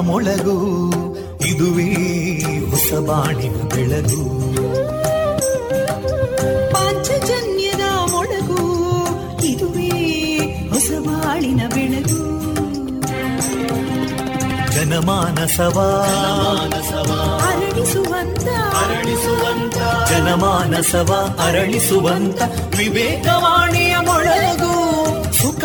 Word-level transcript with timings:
ಮೊಳಗು 0.00 0.90
ಇದುವೇ 1.46 1.94
ಹೊಸಬಾಣಿನ 2.70 3.54
ಬೆಳಗು. 3.74 4.40
ಪಾಂಚಜನ್ಯದ 6.70 7.80
ಮೊಳಗು 8.10 8.62
ಇದುವೇ 9.44 9.88
ಹೊಸಬಾಳಿನ 10.68 11.60
ಬೆಳಗು. 11.74 12.30
ಜನಮಾನಸವಾ 14.72 15.88
ಅರಳಿಸುವಂತ 17.46 18.48
ಅರಳಿಸುವಂತ 18.74 19.76
ಜನಮಾನಸವ 20.10 21.40
ಅರಳಿಸುವಂತ 21.44 22.42
ವಿವೇಕವಾಣಿಯ 22.78 23.96
ಮೊಳಗು. 24.06 24.70
ಸುಖ 25.42 25.64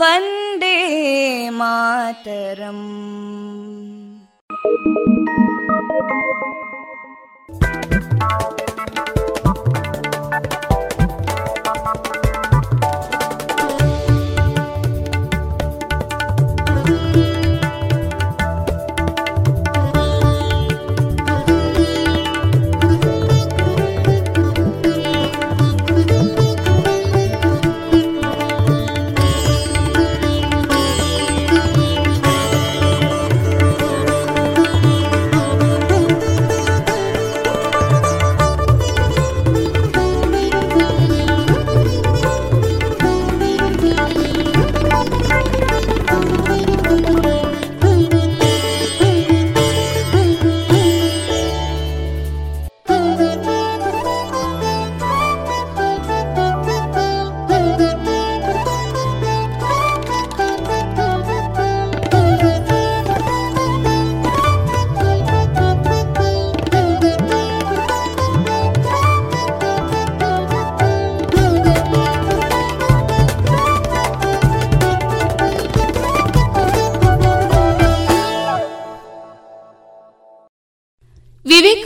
वन्दे 0.00 0.76
मातरम् 1.58 2.84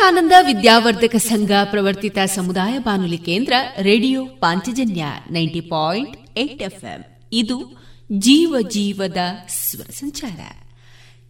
ವಿವೇಕಾನಂದ 0.00 0.32
ವಿದ್ಯಾವರ್ಧಕ 0.46 1.16
ಸಂಘ 1.16 1.50
ಪ್ರವರ್ತಿತ 1.64 2.18
ಸಮುದಾಯ 2.26 2.78
ಬಾನುಲಿ 2.78 3.18
ಕೇಂದ್ರ 3.18 3.52
radio 3.80 4.24
Panchajanya 4.24 5.04
ninety 5.30 5.60
point 5.60 6.38
eight 6.38 6.62
FM. 6.62 7.04
ಇದು 7.32 7.84
ಜೀವ 8.12 8.56
ಜೀವದ 8.70 9.16
ಸ್ವರ 9.48 9.90
ಸಂಚಾರ. 9.90 10.40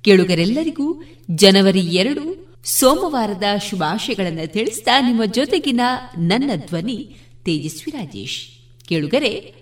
ಕೇಳುಗರೆಲ್ಲರಿಗೂ 0.03 1.03
ಜನವರಿ 1.31 1.81
ಎರಡು, 1.81 2.55
ಸೋಮವಾರದ 2.65 3.43
ಶುಭಾಶಯಗಳನ್ನು 3.71 4.53
ತಿಳಿಸಿದ 4.53 4.89
ನಿಮ್ಮ 5.01 5.25
ಜೊತೆಗಿನ 5.25 5.81
ನನ್ನ 6.19 6.51
ಧ್ವನಿ 6.57 7.17
ತೇಜಸ್ವಿ 7.45 7.91
ರಾಜೇಶ್. 7.91 8.41
ಕೇಳುಗರೆ, 8.89 9.55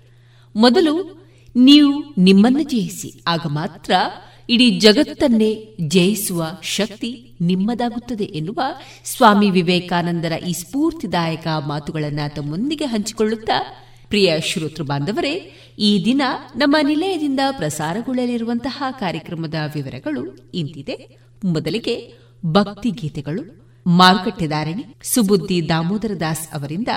ಮೊದಲು 0.57 1.27
ನೀವು 1.57 2.15
ನಿಮ್ಮನ್ನು 2.19 2.63
ಜಯಿಸಿ, 2.63 3.23
ಆಗ 3.27 3.41
ಮಾತ್ರ 3.47 3.93
ಇಡೀ 4.51 4.71
ಜಗತ್ತನ್ನೇ 4.71 5.77
ಜಯಿಸುವ 5.81 6.47
ಶಕ್ತಿ 6.63 7.37
ನಿಮ್ಮದಾಗುತ್ತದೆ 7.41 8.25
ಎನ್ನುವ 8.25 8.61
ಸ್ವಾಮಿ 9.05 9.51
ವಿವೇಕಾನಂದರ 9.51 10.33
ಈ 10.49 10.53
ಸ್ಫೂರ್ತಿದಾಯಕ 10.53 11.47
ಮಾತುಗಳನ್ನು 11.67 12.35
ತಮ್ಮೊಂದಿಗೆ 12.35 12.85
ಹಂಚಿಕೊಳ್ಳುತ್ತಾ 12.85 13.85
ಪ್ರಿಯ 14.09 14.41
ಶ್ರೋತೃ 14.41 14.83
ಬಾಂಧವರೇ, 14.83 15.53
ಈ 15.79 16.03
ದಿನ 16.05 16.23
ನಮ್ಮ 16.57 16.77
ನಿಲಯದಿಂದ 16.83 17.41
ಪ್ರಸಾರಗೊಳ್ಳಲಿರುವಂತಹ 17.51 18.83
ಕಾರ್ಯಕ್ರಮದ 18.91 19.55
ವಿವರಗಳು 19.75 20.51
ಇಂತಿದೆ. 20.55 21.19
ಮೊದಲಿಗೆ 21.45 22.13
ಭಕ್ತಿ 22.47 22.91
ಗೀತೆಗಳು. 22.91 23.69
ಮಾರುಕಟ್ಟೆದಾರಣಿ 23.87 24.85
ಸುಬುದ್ದಿ 25.03 25.69
ದಾಮೋದರ 25.69 26.15
ದಾಸ್ 26.21 26.49
ಅವರಿಂದ 26.55 26.89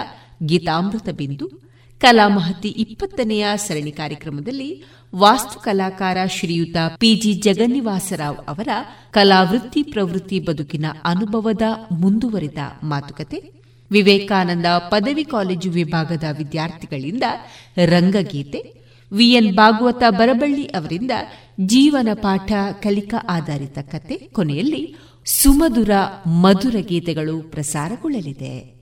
ಗೀತಾಮೃತ 0.43 1.09
ಬಿಂದು. 1.09 1.70
ಕಲಾಮಹತಿ 2.01 2.69
ಇಪ್ಪತ್ತನೆಯ 2.69 3.47
ಸರಣಿ 3.55 3.91
ಕಾರ್ಯಕ್ರಮದಲ್ಲಿ 3.91 4.83
ವಾಸ್ತು 5.15 5.59
ಕಲಾಕಾರ 5.59 6.17
ಶ್ರೀಯುತ 6.25 6.77
ಪಿಜಿ 6.99 7.33
ಜಗನ್ನಿವಾಸರಾವ್ 7.33 8.37
ಅವರ 8.37 8.67
ಕಲಾವೃತ್ತಿ 9.11 9.83
ಪ್ರವೃತ್ತಿ 9.83 10.39
ಬದುಕಿನ 10.39 10.85
ಅನುಭವದ 11.03 11.61
ಮುಂದುವರಿದ 11.91 12.57
ಮಾತುಕತೆ, 12.83 13.53
ವಿವೇಕಾನಂದ 13.91 14.65
ಪದವಿ 14.65 15.23
ಕಾಲೇಜು 15.23 15.71
ವಿಭಾಗದ 15.71 16.23
ವಿದ್ಯಾರ್ಥಿಗಳಿಂದ 16.37 17.23
ರಂಗಗೀತೆ 17.85 18.73
ವಿಎನ್ 19.11 19.55
ಭಾಗವತ 19.55 20.03
ಬರಬಳ್ಳಿ 20.09 20.63
ಅವರಿಂದ 20.63 21.11
ಜೀವನ 21.65 22.09
ಪಾಠ 22.13 22.51
ಕಲಿಕಾ 22.83 23.25
ಆಧಾರಿತ 23.29 23.79
ಕತೆ, 23.79 24.15
ಕೊನೆಯಲ್ಲಿ 24.15 24.95
ಸುಮಧುರ 25.25 25.89
ಮಧುರ 26.27 26.75
ಗೀತೆಗಳು 26.79 27.41
ಪ್ರಸಾರಗೊಳ್ಳಲಿದೆ. 27.51 28.81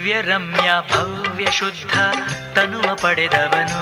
ದಿವ್ಯ 0.00 0.20
ರಮ್ಯ 0.20 0.70
ಭವ್ಯ 0.92 1.50
ಶುದ್ಧ 1.50 2.00
ತನುವ 2.58 2.94
ಪಡೆದವನು. 2.94 3.80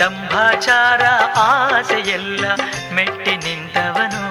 ದಂಭಾಚಾರ 0.00 1.00
ಆಸೆಯೆಲ್ಲ 1.36 2.44
ಮೆಟ್ಟಿ 2.94 3.36
ನಿಂತವನು. 3.36 4.24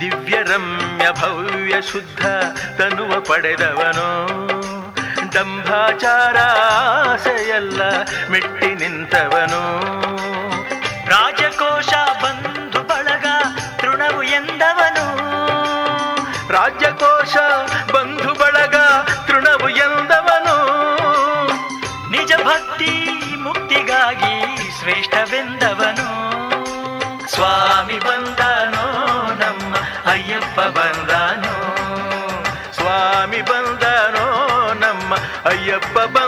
ದಿವ್ಯ 0.00 0.42
ರಮ್ಯ 0.42 1.06
ಭವ್ಯ 1.20 1.74
ಶುದ್ಧ 1.92 2.26
ತನುವ 2.80 3.20
ಪಡೆದವನು. 3.20 4.08
ದಂಭಾಚಾರ 5.34 6.36
ಆಸೆಯೆಲ್ಲ 7.08 7.82
ಮೆಟ್ಟಿ 8.30 8.74
ನಿಂತವನು. 8.74 9.62
ರಾಜಕೋಶ 11.10 11.88
ರಾಜ್ಯಕೋಶ 16.68 17.36
ಬಂಧು 17.92 18.34
ಬಳಗ 18.34 18.76
ತೃಣವು 19.26 19.68
ಎಂದವನು. 19.68 20.56
ನಿಜ 22.10 22.32
ಭಕ್ತಿ 22.44 23.10
ಮುಕ್ತಿಗಾಗಿ 23.38 24.56
ಶ್ರೇಷ್ಠವೆಂದವನು. 24.80 26.08
ಸ್ವಾಮಿ 27.30 27.98
ಬಂದನು 27.98 28.84
ನಮ್ಮ 29.34 29.76
ಅಯ್ಯಪ್ಪ 30.10 30.60
ಬಂದನು. 30.60 31.54
ಸ್ವಾಮಿ 32.74 33.42
ಬಂದನು 33.42 34.26
ನಮ್ಮ 34.74 35.14
ಅಯ್ಯಪ್ಪ 35.44 35.98
ಬಂದಾನೋ. 35.98 36.27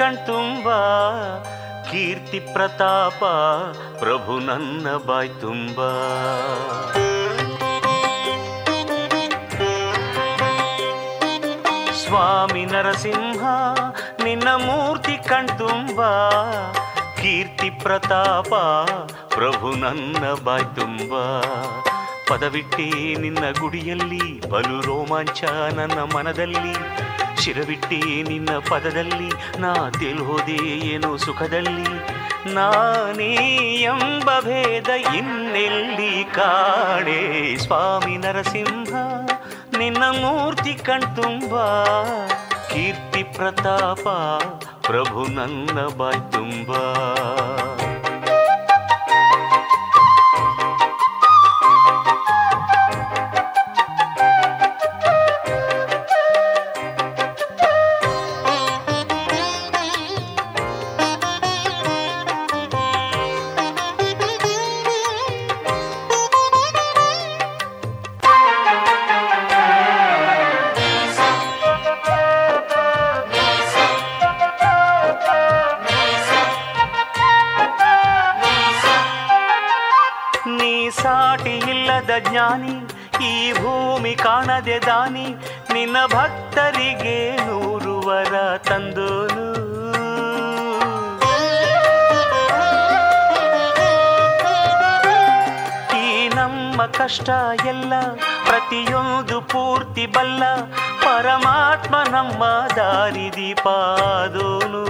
ಕಣ್ತುಂಬ 0.00 0.68
ಕೀರ್ತಿ 1.90 2.40
ಪ್ರತಾಪ, 2.40 3.24
ಪ್ರಭು 3.98 4.38
ನನ್ನ 4.38 4.86
ಬಾಯ್ 5.06 5.30
ತುಂಬ. 5.40 5.78
ಸ್ವಾಮಿ 11.92 12.64
ನರಸಿಂಹ, 12.64 13.42
ನಿನ್ನ 14.24 14.48
ಮೂರ್ತಿ 14.48 15.16
ಕಣ್ತುಂಬ 15.28 16.00
ಕೀರ್ತಿ 17.20 17.70
ಪ್ರತಾಪ, 17.70 18.54
ಪ್ರಭು 19.34 19.70
ನನ್ನ 19.70 20.24
ಬಾಯ್ 20.44 20.68
ತುಂಬ. 20.76 21.12
ಪದವಿಟ್ಟಿ 22.28 23.16
ನಿನ್ನ 23.20 23.44
ಗುಡಿಯಲ್ಲಿ, 23.60 24.50
ಬಲು 24.50 24.80
ರೋಮಾಂಚ 24.80 25.44
ನನ್ನ 25.74 26.00
ಮನದಲ್ಲಿ. 26.16 27.09
ಶಿರವಿಟ್ಟಿ 27.40 28.22
ನಿನ್ನ 28.22 28.50
ಪದದಲ್ಲಿ, 28.68 29.60
ನಾ 29.60 29.74
ಹೋದೆ 30.24 30.86
ಏನೋ 30.86 31.16
ಸುಖದಲ್ಲಿ. 31.16 32.20
ನಾನೇ 32.54 33.34
ಎಂಬ 33.82 34.30
ಭೇದ 34.40 34.88
ಇನ್ನೆಲ್ಲಿ 35.14 36.24
ಕಾಣೆ 36.34 37.56
ಸ್ವಾಮಿ 37.56 38.16
ನರಸಿಂಹ, 38.16 38.94
ನಿನ್ನ 39.78 40.04
ಮೂರ್ತಿ 40.10 40.74
ಕಣ್ತುಂಬ. 40.74 41.54
ಕೀರ್ತಿ 42.68 43.22
ಪ್ರತಾಪ, 43.22 44.08
ಪ್ರಭು 44.86 45.26
ನನ್ನ 45.26 45.78
ಬಾಯ್ 45.96 46.32
ಜ್ಞಾನಿ, 82.30 82.74
ಈ 83.26 83.32
ಭೂಮಿ 83.52 84.14
ಕಾಣದೆ 84.14 84.78
ದಾನಿ, 84.86 85.26
ನಿನ್ನ 85.74 85.96
ಭಕ್ತರಿಗೆ 86.12 87.18
ನೂರು 87.46 87.94
ವರ 88.06 88.34
ತಂದೋನು. 88.68 89.46
ಈ 96.00 96.06
ನಮ್ಮ 96.36 96.86
ಕಷ್ಟ 97.00 97.30
ಎಲ್ಲ 97.66 97.92
ಪ್ರತಿಯೊಂದು 98.48 99.38
ಪೂರ್ತಿ 99.52 100.06
ಬಲ್ಲ 100.06 100.42
ಪರಮಾತ್ಮ 101.04 101.94
ನಮ್ಮ 102.10 102.42
ದಾರಿ 102.76 103.28
ದೀಪಾದೋನು. 103.36 104.84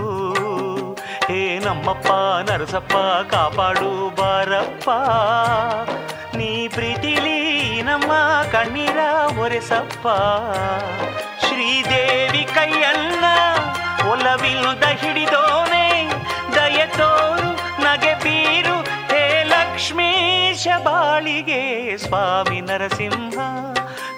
ಹೇ 1.28 1.42
ನಮ್ಮಪ್ಪ, 1.64 2.08
ನರಸಪ್ಪ, 2.48 2.94
ಕಾಪಾಡು 3.32 3.90
ಬಾರಪ್ಪ. 4.16 4.88
ನೀ 6.36 6.50
ಪ್ರೀತಿಲಿ 6.68 7.29
ಕಣ್ಣೀರ 8.60 8.96
ಒರೆಸಪ್ಪ. 9.38 10.06
ಶ್ರೀದೇವಿ 11.44 12.44
ಕೈಯನ್ನ 12.54 13.24
ಒಲವಿಲ್ಲದ 14.10 14.82
ಹಿಡಿದೋನೆ, 14.82 16.12
ದಯ 16.54 16.86
ತೋರು, 16.86 17.82
ನಗೆ 17.82 18.14
ಬೀರು, 18.14 18.80
ಹೇ 18.82 19.44
ಲಕ್ಷ್ಮೀಶ 19.48 20.68
ಬಾಳಿಗೆ 20.84 21.96
ಸ್ವಾಮಿ 21.96 22.60
ನರಸಿಂಹ, 22.60 23.38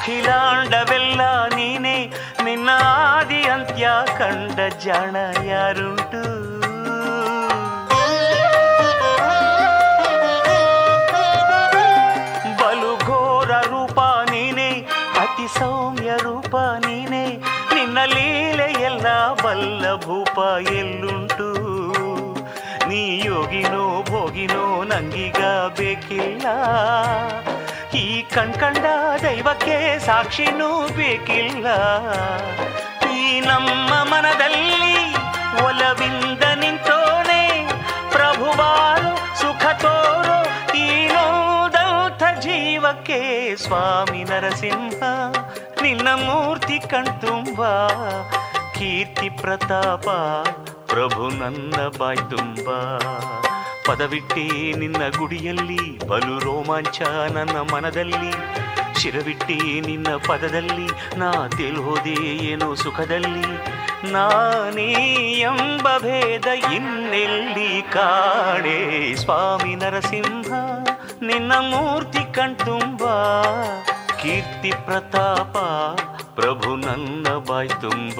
ಅಖಿಲಾಂಡವೆಲ್ಲ 0.04 1.22
ನೀನೆ. 1.56 2.06
ನಿನ್ನ 2.44 2.70
ಆದಿ 2.84 3.44
ಅಂತ್ಯ 3.44 3.90
ಕಂಡ 4.18 4.74
ಜಾಣ 4.74 5.16
ಯಾರುಂಟು? 5.46 6.24
ಬಲು 12.58 13.06
ಘೋರ 13.06 13.52
ರೂಪ 13.52 14.00
ನೀನೆ, 14.32 14.70
ಅತಿ 15.20 15.60
ಸೌಮ್ಯ 15.60 16.12
ರೂಪ 16.18 16.56
ನೀನೆ. 16.56 17.38
ನಿನ್ನ 17.76 17.98
ಲೀಲೆ 18.06 18.84
ಎಲ್ಲ 18.84 19.34
ಬಲ್ಲ 19.34 19.96
ಭೂಪ 19.96 20.40
ಎಲ್ಲುಂಟು? 20.72 21.50
ನೀ 22.88 23.22
ಯೋಗಿನೋ 23.26 24.04
ಭೋಗಿನೋ 24.04 24.84
ನಂಗೀಗ 24.84 25.44
ಬೇಕಿಲ್ಲ. 25.78 26.48
ಈ 27.96 28.22
ಕಣ್ಕಂಡ 28.22 28.86
ದೈವಕ್ಕೆ 29.24 30.00
ಸಾಕ್ಷಿನೂ 30.00 30.88
ಬೇಕಿಲ್ಲ 30.88 31.68
ಈ 33.12 33.40
ನಮ್ಮ 33.40 33.94
ಮನದಲ್ಲಿ 34.04 34.96
ಒಲವಿಂದ 35.66 36.44
ನಿಂತೋನೆ 36.60 37.44
ಪ್ರಭುವಾರು 38.12 39.12
ಸುಖ 39.42 39.66
ತೋರೋ 39.82 40.38
ಈ 40.78 41.08
ನೋದಂಥ 41.08 42.24
ಜೀವಕ್ಕೆ 42.40 43.56
ಸ್ವಾಮಿ 43.56 44.24
ನರಸಿಂಹ, 44.24 45.02
ನಿನ್ನ 45.82 46.08
ಮೂರ್ತಿ 46.16 46.80
ಕಣ್ತುಂಬ, 46.80 47.62
ಕೀರ್ತಿ 48.74 49.30
ಪ್ರತಾಪ 49.30 50.08
ಪ್ರಭು 50.86 51.30
ನನ್ನ 51.30 51.88
ಬಾಯ್ 52.00 52.18
ತುಂಬ. 52.18 52.68
ಪದವಿಟ್ಟಿ 53.86 54.74
ನಿನ್ನ 54.74 54.98
ಗುಡಿಯಲ್ಲಿ, 55.18 56.08
ಬಲು 56.08 56.40
ರೋಮಾಂಚ 56.40 57.02
ನನ್ನ 57.34 57.58
ಮನದಲ್ಲಿ. 57.74 58.64
ಶಿರವಿಟ್ಟಿ 59.02 59.82
ನಿನ್ನ 59.82 60.08
ಪದದಲ್ಲಿ, 60.28 61.20
ನಾ 61.20 61.32
ತಿಳೋದೆ 61.58 62.46
ಏನೋ 62.46 62.74
ಸುಖದಲ್ಲಿ. 62.74 63.84
ನಾನೇ 64.12 64.92
ಎಂಬ 65.40 65.88
ಭೇದ 65.98 66.46
ಇನ್ನೆಲ್ಲಿ 66.74 67.82
ಕಾಣೆ? 67.82 69.16
ಸ್ವಾಮಿ 69.16 69.76
ನರಸಿಂಹ, 69.76 70.54
ನಿನ್ನ 71.22 71.54
ಮೂರ್ತಿ 71.54 72.34
ಕಣ್ತುಂಬ. 72.34 73.04
ಕೀರ್ತಿ 74.22 74.72
ಪ್ರತಾಪ, 74.86 75.58
ಪ್ರಭು 76.40 76.76
ನನ್ನ 76.76 77.28
ಬಾಯ್ 77.48 77.70
ತುಂಬ. 77.70 78.20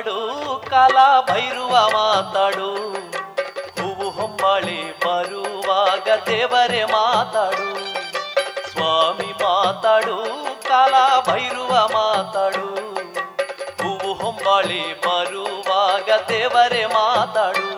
ಮಾತಾಡು, 0.00 0.62
ಕಾಲ 0.70 0.96
ಭೈರುವ 1.20 1.88
ಮಾತಾಡು. 1.88 2.92
ಹೂವು 3.80 4.10
ಹೊಂಬಾಳೆ 4.10 4.92
ಬರುವಾಗ 4.92 6.08
ದೇವರೇ 6.26 6.84
ಮಾತಾಡು. 6.84 7.68
ಸ್ವಾಮಿ 8.70 9.32
ಮಾತಾಡು, 9.44 10.16
ಕಾಲ 10.68 10.94
ಭೈರುವ 11.28 11.88
ಮಾತಾಡು. 11.92 12.68
ಹೂವು 13.82 14.14
ಮರುವಾಗ 14.14 14.94
ಬರುವಾಗ 15.06 16.10
ದೇವರೇ 16.28 16.86
ಮಾತಾಡು. 16.86 17.68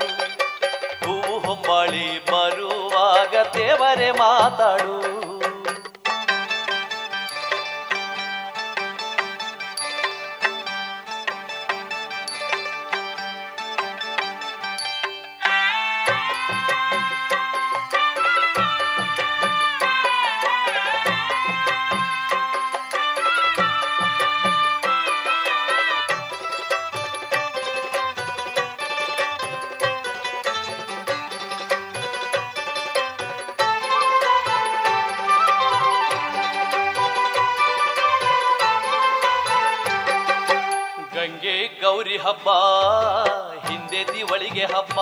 ಹೂವು 1.04 1.38
ಮರುವಾಗ 1.38 2.20
ಬರುವಾಗ 2.30 3.34
ದೇವರೇ 3.54 4.10
ಮಾತಾಡು. 4.10 5.21
ಗೌರಿ 42.12 42.24
ಹಬ್ಬ, 42.24 42.48
ಹಿಂದೆ 43.68 44.14
ದಿವಳಿಗೆ 44.14 44.64
ಹಬ್ಬ. 44.64 44.98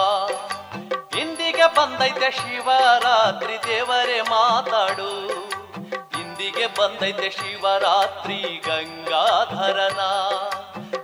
ಇಂದಿಗೆ 1.17 1.75
ಬಂದೈತೆ 1.75 2.31
ಶಿವರಾತ್ರಿ 2.31 3.55
ದೇವರೇ 3.69 4.21
ಮಾತಾಡು. 4.21 5.11
ಇಂದಿಗೆ 6.21 6.67
ಬಂದೈತೆ 6.67 7.31
ಶಿವರಾತ್ರಿ 7.31 8.63
ಗಂಗಾಧರನ. 8.67 10.01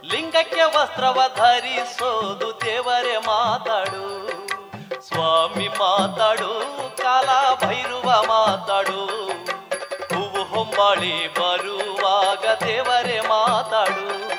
ಲಿಂಗಕ್ಕೆ 0.03 0.63
ವಸ್ತ್ರವ 0.63 1.23
ಧರಿಸೋದು 1.37 2.61
ದೇವರೇ 2.65 3.17
ಮಾತಾಡು. 3.17 4.07
ಸ್ವಾಮಿ 5.09 5.69
ಮಾತಾಡು, 5.69 6.51
ಕಾಲ 6.97 7.27
ಭೈರುವ 7.55 8.23
ಮಾತಾಡು. 8.23 9.07
ಹೂವು 10.15 10.45
ಹೊಂಬಾಳಿ 10.45 11.35
ಬರುವಾಗ 11.35 12.65
ದೇವರೇ 12.65 13.21
ಮಾತಾಡು. 13.21 14.36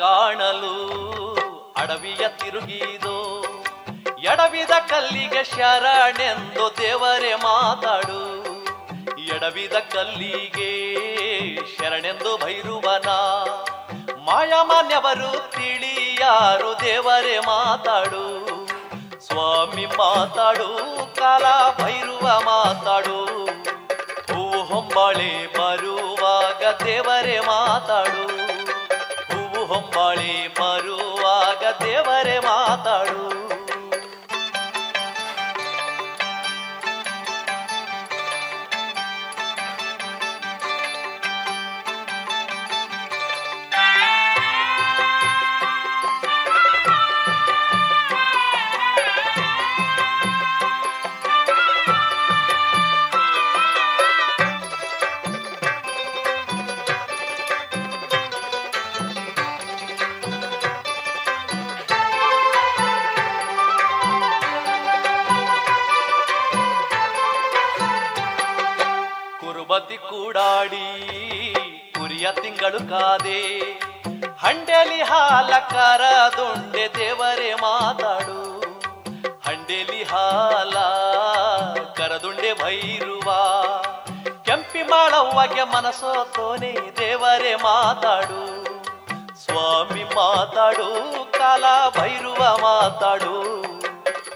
ಕಾಣಲು 0.00 0.74
ಅಡವಿಯ 1.76 2.28
ತಿರುಗಿದೋ, 2.28 3.44
ಎಡವಿದ 4.18 4.70
ಕಲ್ಲಿಗೆ 4.88 5.44
ಶರಣೆಂದು 5.44 6.76
ದೇವರೇ 6.78 7.34
ಮಾತಾಡು. 7.34 8.20
ಎಡವಿದ 9.20 9.72
ಕಲ್ಲಿಗೆ 9.72 10.70
ಶರಣೆಂದು 11.76 12.36
ಭೈರುವನ 12.36 13.08
ಮಾಯಮಾನ್ಯವರು 14.24 15.50
ತಿಳಿಯಾರು 15.50 16.80
ದೇವರೇ 16.80 17.38
ಮಾತಾಡು. 17.38 18.24
ಸ್ವಾಮಿ 19.26 19.86
ಮಾತಾಡು, 19.86 20.70
ಕಾಲ 21.16 21.44
ಭೈರುವ 21.82 22.40
ಮಾತಾಡು. 22.40 23.20
ಹೂ 24.32 24.62
ಹೊಂಬಳೆ 24.62 25.46
ಬರುವಾಗ 25.46 26.62
ದೇವರೇ 26.84 27.40
ಮಾತಾಡು. 27.40 28.29
ಹೊಂಬಾಳೆ 29.70 30.32
ಬರುವಾಗ 30.60 31.62
ದೇವರೇ 31.82 32.38
ಮಾತಾಡು. 32.38 33.39
ಹಂಡೆಲಿ 75.30 76.02
ದೊಂಡೆ 76.36 76.84
ದೇವರೆ 76.98 77.54
ಮಾತಾಡು. 77.54 78.38
ಹಂಡೆಲಿ 79.46 80.02
ಹಾಲ, 80.02 80.76
ಕರದುಂಡೆ 81.92 82.52
ಭೈರುವ 82.62 83.28
ಕೆಂಪಿ 84.42 84.82
ಮಾಡವ್ವಗೆ 84.82 85.62
ಮನಸೋತೋನೆ 85.62 86.72
ದೇವರೇ 86.98 87.54
ಮಾತಾಡು. 87.54 88.40
ಸ್ವಾಮಿ 89.44 90.04
ಮಾತಾಡು, 90.04 90.88
ಕಾಲ 91.38 91.64
ಭೈರುವ 91.98 92.42
ಮಾತಾಡು. 92.62 93.34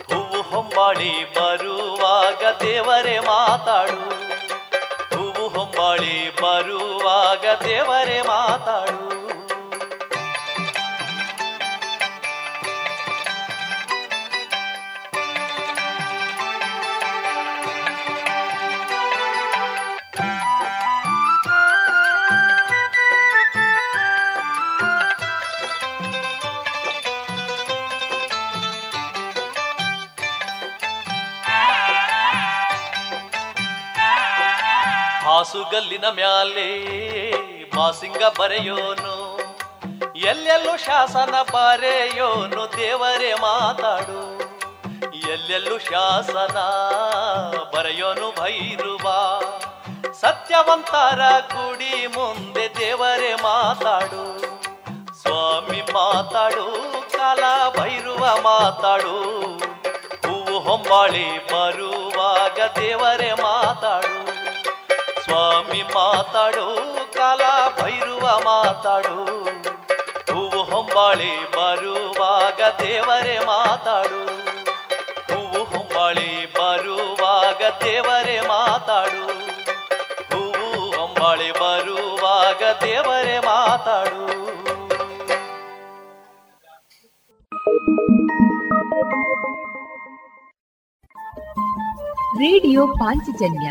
ಹೂವು 0.09 0.43
ಹೊಂಬಾಳಿ 0.43 1.35
ಬರುವಾಗ 1.35 2.43
ದೇವರೇ 2.63 3.19
ಮಾತಾಡು. 3.19 4.01
ಹೂವು 5.17 5.49
ಹೊಂಬಾಳಿ 5.49 6.31
ಬರುವಾಗ 6.43 7.45
ದೇವರೇ 7.65 8.21
ಮಾತಾಡು. 8.23 9.04
ಹಾಸುಗಲ್ಲಿನ 35.55 36.05
ಮ್ಯಾಲೆ 36.11 36.71
ಬಾಸಿಂಗ 37.75 38.23
ಬರೆಯೋನು, 38.39 39.13
ಎಲ್ಲೆಲ್ಲೂ 40.17 40.77
ಶಾಸನ 40.77 41.35
ಬರೆಯೋನು, 41.53 42.63
ದೇವರೇ 42.77 43.31
ಮಾತಾಡು. 43.35 44.23
ಎಲ್ಲೆಲ್ಲೂ 45.29 45.79
ಶಾಸನ 45.79 46.57
ಬರೆಯೋನು 47.77 48.31
ಭೈರುವ, 48.41 49.07
ಸತ್ಯವಂತರ 50.21 51.21
ಗುಡಿ 51.55 52.07
ಮುಂದೆ 52.07 52.67
ದೇವರೇ 52.81 53.33
ಮಾತಾಡು. 53.35 54.25
ಸ್ವಾಮಿ 55.23 55.81
ಮಾತಾಡು, 55.93 56.67
ಕಾಲ 57.17 57.45
ಭೈರುವ 57.79 58.25
ಮಾತಾಡು. 58.43 59.17
ಹೂವು 60.27 60.59
ಹೊಂಬಾಳಿ 60.59 61.29
ಬರುವಾಗ 61.47 62.59
ದೇವರೇ 62.81 63.33
ಮಾತಾಡು. 63.33 64.34
ಸ್ವಾಮಿ 65.35 65.83
ಮಾತಾಡು, 65.83 66.65
ಕಾಲ 67.13 67.41
ಭೈರುವ 67.83 68.21
ಮಾತಾಡು. 68.21 69.15
ಹೂವು 70.33 70.63
ಹೊಂಬಾಳಿ 70.63 71.51
ಬರುವಾಗ 71.51 72.61
ದೇವರೇ 72.83 73.39
ಮಾತಾಡು. 73.39 74.21
ಹೂವು 75.31 75.65
ಹೊಂಬಾಳಿ 75.65 76.53
ಬರುವಾಗ 76.53 77.63
ದೇವರೇ 77.85 78.41
ಮಾತಾಡು. 78.41 79.25
ಹೂವು 80.31 80.97
ಹೊಂಬಾಳಿ 80.97 81.51
ಬರುವಾಗ 81.53 82.63
ದೇವರೇ 82.85 83.39
ಮಾತಾಡು. 83.39 84.23
ರೇಡಿಯೋ 92.39 92.87
ಪಾಂಚಜನ್ಯ 92.87 93.71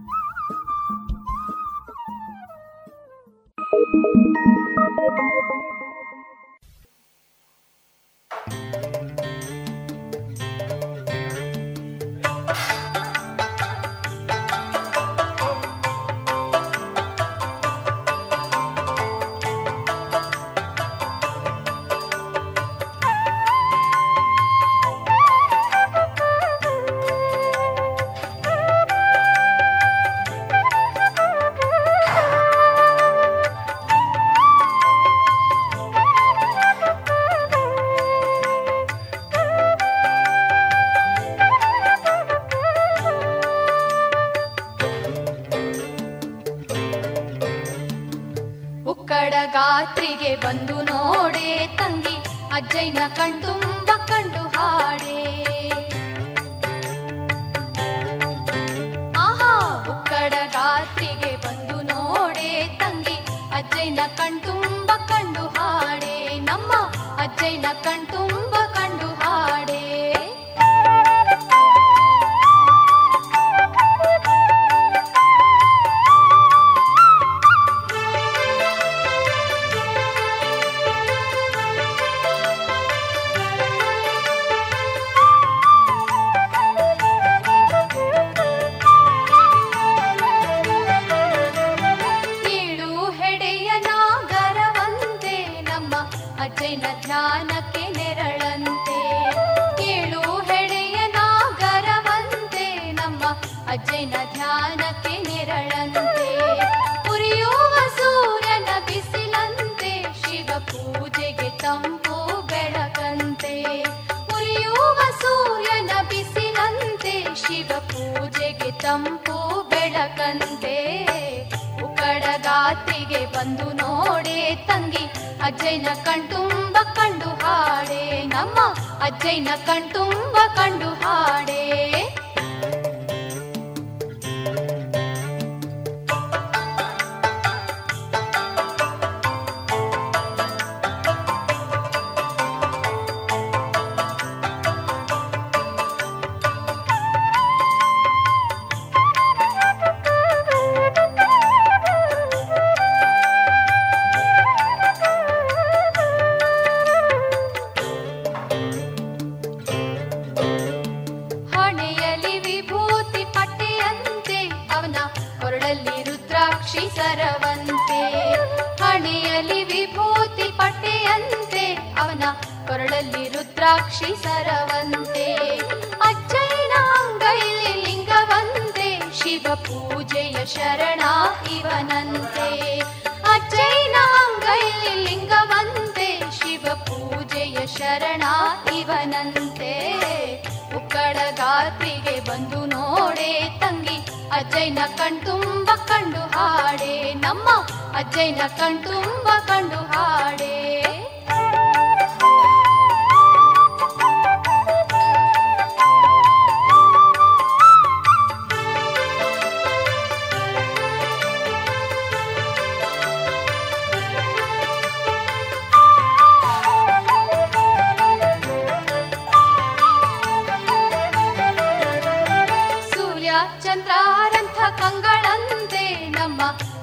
ಅಜ್ಜಯ್ಯನ 53.01 53.15
ಕಣ್ತುಂಬ 53.17 53.40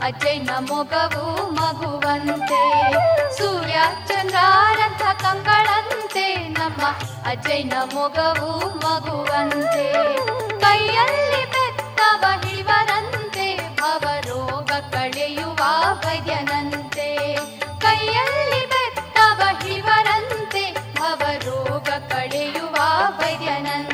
ಅಜ್ಜಯ್ಯನ 0.09 0.51
ಮೊಗವು 0.69 1.25
ಮಗುವಂತೆ, 1.55 2.61
ಸೂರ್ಯ 3.39 3.79
ಚಂದ್ರಾರಂಥ 4.09 5.03
ಕಂಗಳಂತೆ, 5.23 6.27
ನಮ್ಮ 6.59 6.83
ಅಜ್ಜಯ್ಯನ 7.25 7.75
ಮೊಗವು 7.95 8.51
ಮಗುವಂತೆ. 8.77 9.85
ಕೈಯಲ್ಲಿ 10.61 11.43
ಬೆತ್ತವ 11.55 12.25
ಹಿಡಿವರಂತೆ 12.45 13.47
ಭವರೋಗ 13.81 14.71
ಕಳೆಯುವ 14.95 15.61
ವೈದ್ಯನಂತೆ 16.05 17.09
ಕೈಯಲ್ಲಿ 17.79 18.63
ಬೆತ್ತವ 18.67 19.41
ಹಿಡಿವರಂತೆ 19.63 20.65
ಭವರೋಗ 21.01 21.89
ಕಳೆಯುವ 22.13 22.77
ವೈದ್ಯನಂತೆ 23.21 23.88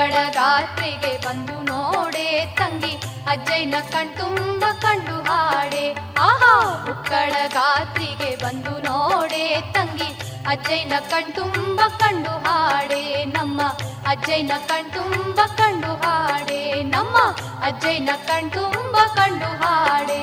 ಉಕ್ಕಡ 0.00 0.14
ರಾತ್ರಿಗೆ 0.34 1.26
ಬಂದು 1.26 1.52
ನೋಡೆ 1.52 2.46
ತಂಗಿ. 2.46 2.92
ಅಜ್ಜಯ್ಯನ 3.30 3.74
ಕಣ್ತುಂಬ 3.90 4.64
ಕಂಡು 4.80 5.22
ಹಾಡೆ. 5.22 5.92
ಆಹಾ 6.18 6.86
ಮಕ್ಕಳ 6.88 7.32
ಗಾತ್ರಿಗೆ 7.48 8.36
ಬಂದು 8.36 8.70
ನೋಡೆ 8.70 9.60
ತಂಗಿ. 9.60 10.08
ಅಜ್ಜಯ್ಯನ 10.46 10.92
ಕಣ್ತುಂಬ 11.10 11.80
ಕಂಡು 11.98 12.30
ಹಾಡೆ 12.30 13.24
ನಮ್ಮ. 13.24 13.60
ಅಜ್ಜಯ್ಯನ 14.08 14.52
ಕಣ್ತುಂಬ 14.68 15.40
ಕಂಡು 15.56 15.86
ಹಾಡೆ 15.86 16.82
ನಮ್ಮ. 16.82 17.16
ಅಜ್ಜಯ್ಯನ 17.62 18.08
ಕಣ್ತುಂಬ 18.26 18.96
ಕಂಡು 19.14 19.50
ಹಾಡೆ. 19.64 20.22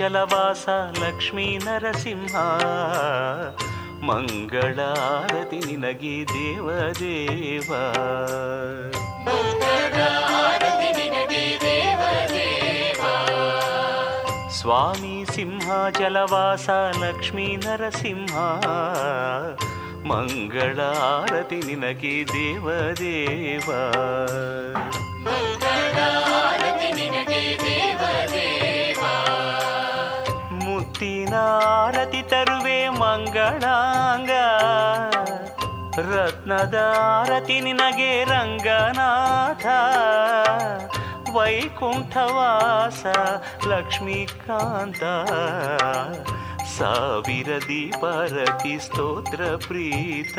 ಸಿಂಹಾಚಲವಾಸ 0.00 0.68
ಲಕ್ಷ್ಮೀ 1.02 1.58
ನರಸಿಂಹ 1.58 2.36
ಮಂಗಳಾರತಿ 4.04 5.58
ನಿನಗೆ 5.58 6.14
ದೇವದೇವ. 6.28 7.70
ಸ್ವಾಮಿ 14.50 15.24
ಸಿಂಹಾಚಲವಾಸ 15.34 16.70
ಲಕ್ಷ್ಮೀ 17.04 17.56
ನರಸಿಂಹ 17.56 18.36
ಮಂಗಳಾರತಿ 20.06 21.56
ನಿನಗೆ 21.56 22.24
ದೇವದೇವ. 22.32 23.68
ಮುತ್ತಿನಾರತಿ 31.30 32.22
ತರುವೆ 32.22 32.88
ಮಂಗಳಾಂಗ. 32.88 34.30
ರತ್ನದಾರತಿ 36.14 37.60
ನಿನಗೆ 37.60 38.24
ರಂಗನಾಥ. 38.24 39.66
ವೈಕುಂಠವಾಸ 41.36 43.06
ಲಕ್ಷ್ಮೀಕಾಂತ. 43.66 45.02
ಸಾವಿರ 46.78 47.62
ದೀಪಾರತಿ 47.68 48.78
ಸ್ತೋತ್ರ 48.78 49.42
ಪ್ರೀತ. 49.66 50.38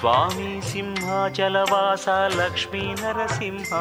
ಸ್ವಾಮಿ 0.00 0.72
ಸಿಂಹಾಚಲವಾಸ 0.72 2.08
ಲಕ್ಷ್ಮೀ 2.08 2.80
ನರಸಿಂಹ 2.80 3.72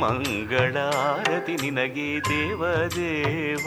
ಮಂಗಳಾರತಿ 0.00 1.56
ನಿನಗೆ 1.56 2.24
ದೇವದೇವ. 2.24 3.66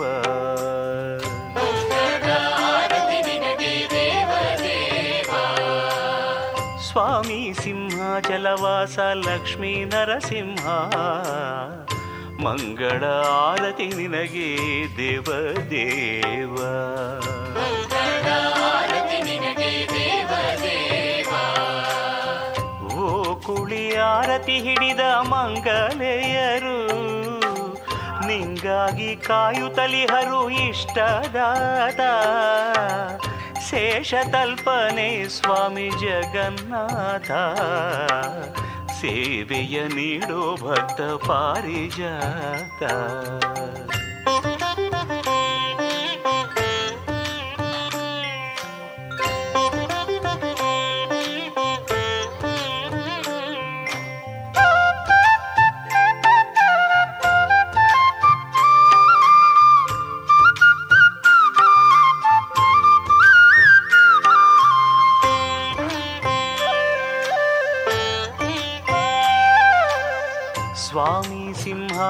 ಸ್ವಾಮಿ 6.91 7.53
ಸಿಂಹಾಚಲವಾಸ 7.53 8.99
ಲಕ್ಷ್ಮೀ 8.99 9.85
ನರಸಿಂಹ 9.85 10.67
ಮಂಗಳ 12.43 13.03
ಆರತಿ 13.27 13.87
ನಿನಗೆ 13.87 14.47
ದೇವ 14.97 15.27
ದೇವ. 15.71 16.55
ಓ 22.97 23.33
ಕುಳಿ 23.35 23.95
ಆರತಿ 23.95 24.57
ಹಿಡಿದ 24.59 24.99
ಮಂಗಲೆಯರು 25.29 26.79
ನಿಂಗಾಗಿ 28.27 29.15
ಕಾಯುತ್ತಲಿಹರು 29.15 30.49
ಇಷ್ಟದಾದ 30.49 32.01
ಶೇಷ 33.69 34.13
ತಲ್ಪನೆ 34.31 35.09
ಸ್ವಾಮಿ 35.27 35.89
ಜಗನ್ನಾಥ. 36.01 37.31
ಸೇವೆಯ 39.03 39.87
ನೀಡೋ 39.87 40.57
ಭಕ್ತ 40.61 41.01
ಪಾರಿಜಾತ. 41.01 42.83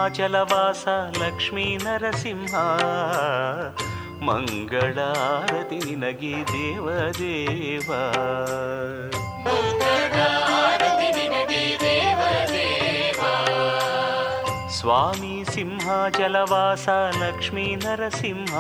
ಸಿಂಹಾಚಲವಾಸ 0.04 0.84
ಲಕ್ಷ್ಮೀ 1.20 1.66
ನರಸಿಂಹ 1.78 2.54
ಮಂಗಳಾರತಿ 4.28 5.78
ನಿನಗೆ 5.86 6.32
ದೇವ 6.50 6.88
ಸ್ವಾಮಿ 14.78 15.34
ಸಿಂಹಾಚಲವಾಸ 15.54 16.88
ಲಕ್ಷ್ಮೀ 17.22 17.68
ನರಸಿಂಹ 17.76 18.54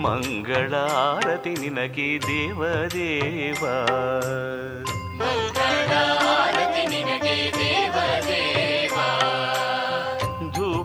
ಮಂಗಳಾರತಿ 0.00 1.54
ನಿನಗೆ 1.60 2.10
ದೇವದೇವ 2.28 3.62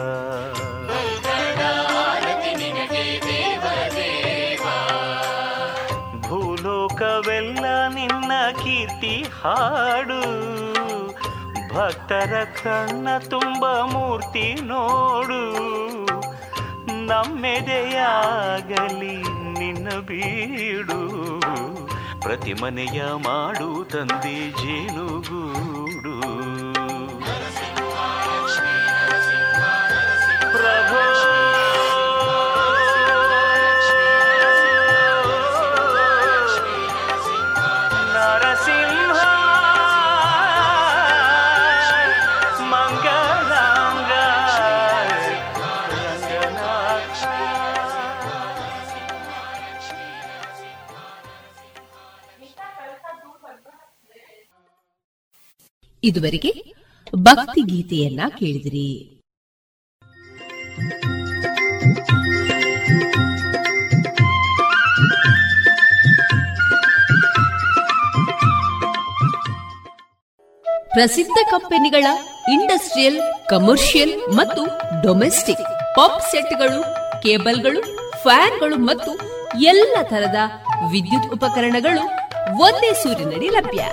ಭೂಲೋಕವೆಲ್ಲ 7.01 7.65
ನಿನ್ನ 7.95 8.33
ಕೀರ್ತಿ 8.53 9.25
ಹಾಡು. 9.43 10.23
ಭಕ್ತರ 11.75 12.47
ಕಣ್ಣ 12.63 13.19
ತುಂಬ 13.19 13.81
ಮೂರ್ತಿ 13.81 14.55
ನೋಡು. 14.55 15.43
ನಮ್ಮೆದೆಯಾಗಲಿ 17.07 19.25
ನಿನ್ನ 19.59 20.01
ಬೀಡು. 20.01 21.41
ಪ್ರತಿ 22.21 22.55
ಮನೆಯ 22.55 23.03
ಮಾಡು 23.03 23.85
ತಂದೆ 23.85 24.51
ಜೇನುಗೂಡು. 24.51 26.21
ಪ್ರಭೋ 30.53 31.21
ಇದುವರೆಗೆ 56.05 56.75
ಭಕ್ತಿ 57.17 57.61
ಗೀತೆಯನ್ನ 57.61 58.21
ಕೇಳಿದಿರಿ. 58.39 59.17
ಪ್ರಸಿದ್ಧ 70.89 71.39
ಕಂಪನಿಗಳ 71.51 72.07
ಇಂಡಸ್ಟ್ರಿಯಲ್, 72.53 73.49
ಕಮರ್ಷಿಯಲ್ 73.49 74.35
ಮತ್ತು 74.35 74.67
ಡೊಮೆಸ್ಟಿಕ್ 75.03 75.95
ಪಾಪ್ 75.97 76.23
ಸೆಟ್ಗಳು, 76.31 76.83
ಕೇಬಲ್ಗಳು, 77.23 77.81
ಫ್ಯಾನ್ಗಳು 78.23 78.77
ಮತ್ತು 78.77 79.13
ಎಲ್ಲ 79.61 79.97
ತರದ 80.03 80.37
ವಿದ್ಯುತ್ 80.91 81.33
ಉಪಕರಣಗಳು 81.33 82.05
ಒಂದೇ 82.61 82.93
ಸೂರಿನಡಿ 82.93 83.49
ಲಭ್ಯ. 83.49 83.85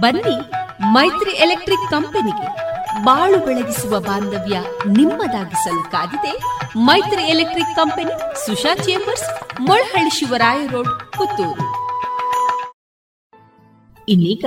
ಬನ್ನಿ 0.00 0.57
ಮೈತ್ರಿ 0.80 1.30
ಎಲೆಕ್ಟ್ರಿಕ್ 1.30 1.90
ಕಂಪನಿಗೆ 1.90 2.48
ಬಾಳು 3.04 3.46
ಬೆಳಗಿಸುವ 3.46 4.00
ಬಾಂಧವ್ಯ 4.00 4.60
ನಿಮ್ಮದಾಗಿಸಲು 4.86 5.90
ಕಾದಿದೆ 5.90 6.38
Maitri 6.76 7.22
electric 7.22 7.76
company 7.76 8.46
Susha 8.46 8.74
chambers, 8.74 9.60
Molahalli 9.60 10.10
Shivaraya 10.10 10.66
road, 10.66 10.88
Puttur. 10.88 11.64
ಇನ್ನೀಗ 14.08 14.44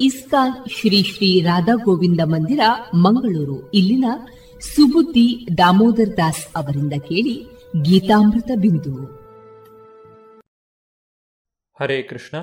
ಇಸ್ಕಾನ್ 0.00 0.68
ಶ್ರೀ 0.68 1.02
ಶ್ರೀ 1.02 1.40
ರಾಧಾ 1.40 1.74
ಗೋವಿಂದ 1.74 2.20
ಮಂದಿರ, 2.24 2.60
ಮಂಗಳೂರು. 2.94 3.70
ಇಲ್ಲಿನ 3.72 4.04
ಸುಬುದ್ದಿ 4.60 5.48
ದಾಮೋದರ್ 5.58 6.16
ದಾಸ್ 6.16 6.46
ಅವರಿಂದ 6.56 6.92
ಕೇಳಿ 6.92 7.46
ಗೀತಾಮೃತ 7.82 8.50
ಬಿಂದು. 8.60 9.04
ಹರೇ 11.80 12.02
ಕೃಷ್ಣ. 12.02 12.36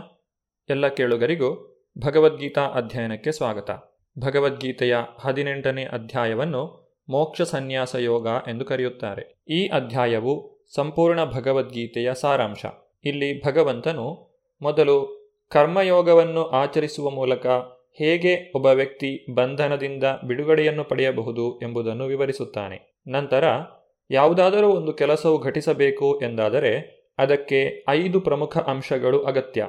ಎಲ್ಲ 0.69 0.87
ಕೇಳುಗರಿಗೂ 0.87 1.72
ಭಗವದ್ಗೀತಾ 1.99 2.61
ಅಧ್ಯಯನಕ್ಕೆ 2.61 3.31
ಸ್ವಾಗತ. 3.31 3.71
ಭಗವದ್ಗೀತೆಯ 4.19 4.95
ಹದಿನೆಂಟನೇ 5.19 5.83
ಅಧ್ಯಾಯವನ್ನು 5.83 6.91
ಮೋಕ್ಷ 7.09 7.41
ಸನ್ಯಾಸ 7.41 7.95
ಯೋಗ 7.95 8.27
ಎಂದು 8.47 8.65
ಕರೆಯುತ್ತಾರೆ. 8.65 9.35
ಈ 9.49 9.67
ಅಧ್ಯಾಯವು 9.67 10.65
ಸಂಪೂರ್ಣ 10.75 11.25
ಭಗವದ್ಗೀತೆಯ 11.25 12.13
ಸಾರಾಂಶ. 12.13 12.65
ಇಲ್ಲಿ 13.05 13.45
ಭಗವಂತನು 13.45 14.37
ಮೊದಲು 14.61 15.23
ಕರ್ಮಯೋಗವನ್ನು 15.49 16.45
ಆಚರಿಸುವ 16.45 17.09
ಮೂಲಕ 17.09 17.47
ಹೇಗೆ 17.97 18.51
ಒಬ್ಬ 18.55 18.65
ವ್ಯಕ್ತಿ 18.65 19.33
ಬಂಧನದಿಂದ 19.33 20.03
ಬಿಡುಗಡೆಯನ್ನು 20.27 20.83
ಪಡೆಯಬಹುದು 20.83 21.59
ಎಂಬುದನ್ನು 21.59 22.05
ವಿವರಿಸುತ್ತಾನೆ. 22.05 23.01
ನಂತರ 23.07 23.43
ಯಾವುದಾದರೂ 24.11 24.69
ಒಂದು 24.69 24.93
ಕೆಲಸವು 24.93 25.37
ಘಟಿಸಬೇಕು 25.37 26.19
ಎಂದಾದರೆ 26.23 27.03
ಅದಕ್ಕೆ 27.17 27.85
ಐದು 27.89 28.21
ಪ್ರಮುಖ 28.21 28.57
ಅಂಶಗಳು 28.57 29.23
ಅಗತ್ಯ. 29.23 29.67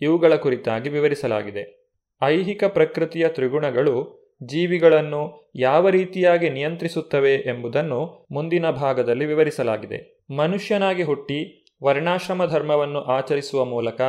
ಇವುಗಳ 0.00 0.34
ಕುರಿತಾಗಿ 0.34 0.88
ವಿವರಿಸಲಾಗಿದೆ. 0.88 1.94
ಐಹಿಕ 2.22 2.64
ಪ್ರಕೃತಿಯ 2.64 3.28
ತ್ರಿಗುಣಗಳು 3.28 4.24
ಜೀವಿಗಳನ್ನು 4.42 5.50
ಯಾವ 5.54 5.88
ರೀತಿಯಾಗಿ 5.88 6.50
ನಿಯಂತ್ರಿಸುತ್ತವೆ 6.50 7.34
ಎಂಬುದನ್ನು 7.34 8.26
ಮುಂದಿನ 8.30 8.70
ಭಾಗದಲ್ಲಿ 8.70 9.24
ವಿವರಿಸಲಾಗಿದೆ. 9.24 10.24
ಮನುಷ್ಯನಾಗಿ 10.36 11.02
ಹುಟ್ಟಿ 11.02 11.66
ವರ್ಣಾಶ್ರಮ 11.82 12.44
ಧರ್ಮವನ್ನು 12.44 13.00
ಆಚರಿಸುವ 13.00 13.64
ಮೂಲಕ 13.64 14.00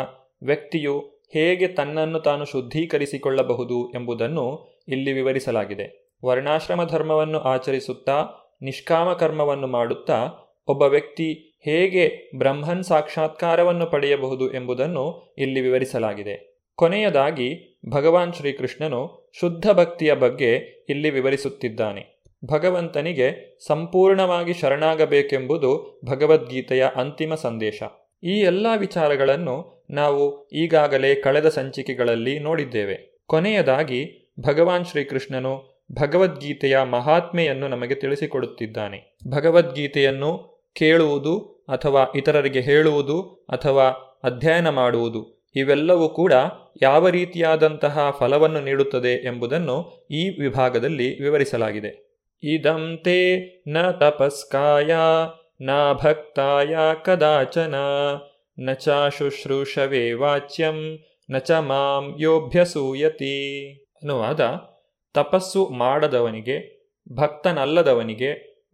ವ್ಯಕ್ತಿಯು 0.44 1.00
ಹೇಗೆ 1.34 1.68
ತನ್ನನ್ನು 1.68 2.20
ತಾನು 2.20 2.46
ಶುದ್ಧೀಕರಿಸಿಕೊಳ್ಳಬಹುದು 2.46 3.92
ಎಂಬುದನ್ನು 3.92 4.76
ಇಲ್ಲಿ 4.88 5.12
ವಿವರಿಸಲಾಗಿದೆ. 5.12 6.16
ವರ್ಣಾಶ್ರಮ 6.26 6.84
ಧರ್ಮವನ್ನು 6.84 7.40
ಆಚರಿಸುತ್ತಾ 7.40 8.26
ನಿಷ್ಕಾಮ 8.62 9.14
ಕರ್ಮವನ್ನು 9.14 9.68
ಮಾಡುತ್ತಾ 9.68 10.28
ಒಬ್ಬ 10.68 10.82
ವ್ಯಕ್ತಿ 10.82 11.55
ಹೇಗೆ 11.66 12.32
ಬ್ರಹ್ಮನ್ 12.38 12.84
ಸಾಕ್ಷಾತ್ಕಾರವನ್ನು 12.84 13.86
ಪಡೆಯಬಹುದು 13.86 14.54
ಎಂಬುದನ್ನು 14.54 15.36
ಇಲ್ಲಿ 15.38 15.62
ವಿವರಿಸಲಾಗಿದೆ. 15.62 16.62
ಕೊನೆಯದಾಗಿ, 16.76 17.80
ಭಗವಾನ್ 17.90 18.34
ಶ್ರೀಕೃಷ್ಣನು 18.34 19.32
ಶುದ್ಧ 19.40 19.70
ಭಕ್ತಿಯ 19.70 20.14
ಬಗ್ಗೆ 20.14 20.56
ಇಲ್ಲಿ 20.90 21.10
ವಿವರಿಸುತ್ತಿದ್ದಾನೆ. 21.10 22.24
ಭಗವಂತನಿಗೆ 22.46 23.58
ಸಂಪೂರ್ಣವಾಗಿ 23.68 24.54
ಶರಣಾಗಬೇಕೆಂಬುದು 24.54 26.02
ಭಗವದ್ಗೀತೆಯ 26.06 26.88
ಅಂತಿಮ 26.96 27.36
ಸಂದೇಶ. 27.36 27.84
ಈ 28.24 28.40
ಎಲ್ಲ 28.40 28.68
ವಿಚಾರಗಳನ್ನು 28.78 29.86
ನಾವು 29.90 30.50
ಈಗಾಗಲೇ 30.50 31.16
ಕಳೆದ 31.16 31.50
ಸಂಚಿಕೆಗಳಲ್ಲಿ 31.50 32.40
ನೋಡಿದ್ದೇವೆ. 32.40 33.18
ಕೊನೆಯದಾಗಿ, 33.28 34.34
ಭಗವಾನ್ 34.40 34.86
ಶ್ರೀಕೃಷ್ಣನು 34.86 35.84
ಭಗವದ್ಗೀತೆಯ 36.02 36.84
ಮಹಾತ್ಮೆಯನ್ನು 36.84 37.68
ನಮಗೆ 37.68 37.96
ತಿಳಿಸಿಕೊಡುತ್ತಿದ್ದಾನೆ. 37.96 39.18
ಭಗವದ್ಗೀತೆಯನ್ನು 39.28 40.56
ಕೇಳುವುದು 40.76 41.55
ಅಥವಾ 41.70 42.12
ಇತರರಿಗೆ 42.16 42.62
ಹೇಳುವುದು 42.62 43.46
ಅಥವಾ 43.50 43.86
ಅಧ್ಯಯನ 44.24 44.70
ಮಾಡುವುದು, 44.70 45.22
ಇವೆಲ್ಲವೂ 45.56 46.10
ಕೂಡ 46.10 46.34
ಯಾವ 46.82 47.10
ರೀತಿಯಾದಂತಹ 47.10 48.10
ಫಲವನ್ನು 48.20 48.60
ನೀಡುತ್ತದೆ 48.60 49.14
ಎಂಬುದನ್ನು 49.26 50.08
ಈ 50.12 50.42
ವಿಭಾಗದಲ್ಲಿ 50.42 51.24
ವಿವರಿಸಲಾಗಿದೆ. 51.24 51.92
ಇದಂತೆ 52.44 53.20
ನ 53.68 53.92
ತಪಸ್ಕಾಯ, 53.92 54.94
ನ 55.62 55.70
ಭಕ್ತಾಯ 55.92 56.76
ಕದಾಚನ, 57.06 57.76
ನ 58.60 58.70
ಶುಶ್ರೂಷವೇ 59.10 60.14
ವಾಚ್ಯಂ, 60.14 61.00
ನ 61.32 61.38
ಚ 61.38 61.52
ಮಾಂ 61.52 62.16
ಯೋಭ್ಯಸೂಯತಿ 62.20 63.36
ಅನುವಾದ, 64.04 64.42
ತಪಸ್ಸು 65.16 65.66
ಮಾಡದವನಿಗೆ, 65.66 66.58
ಭಕ್ತನಲ್ಲದವನಿಗೆ, 67.16 68.32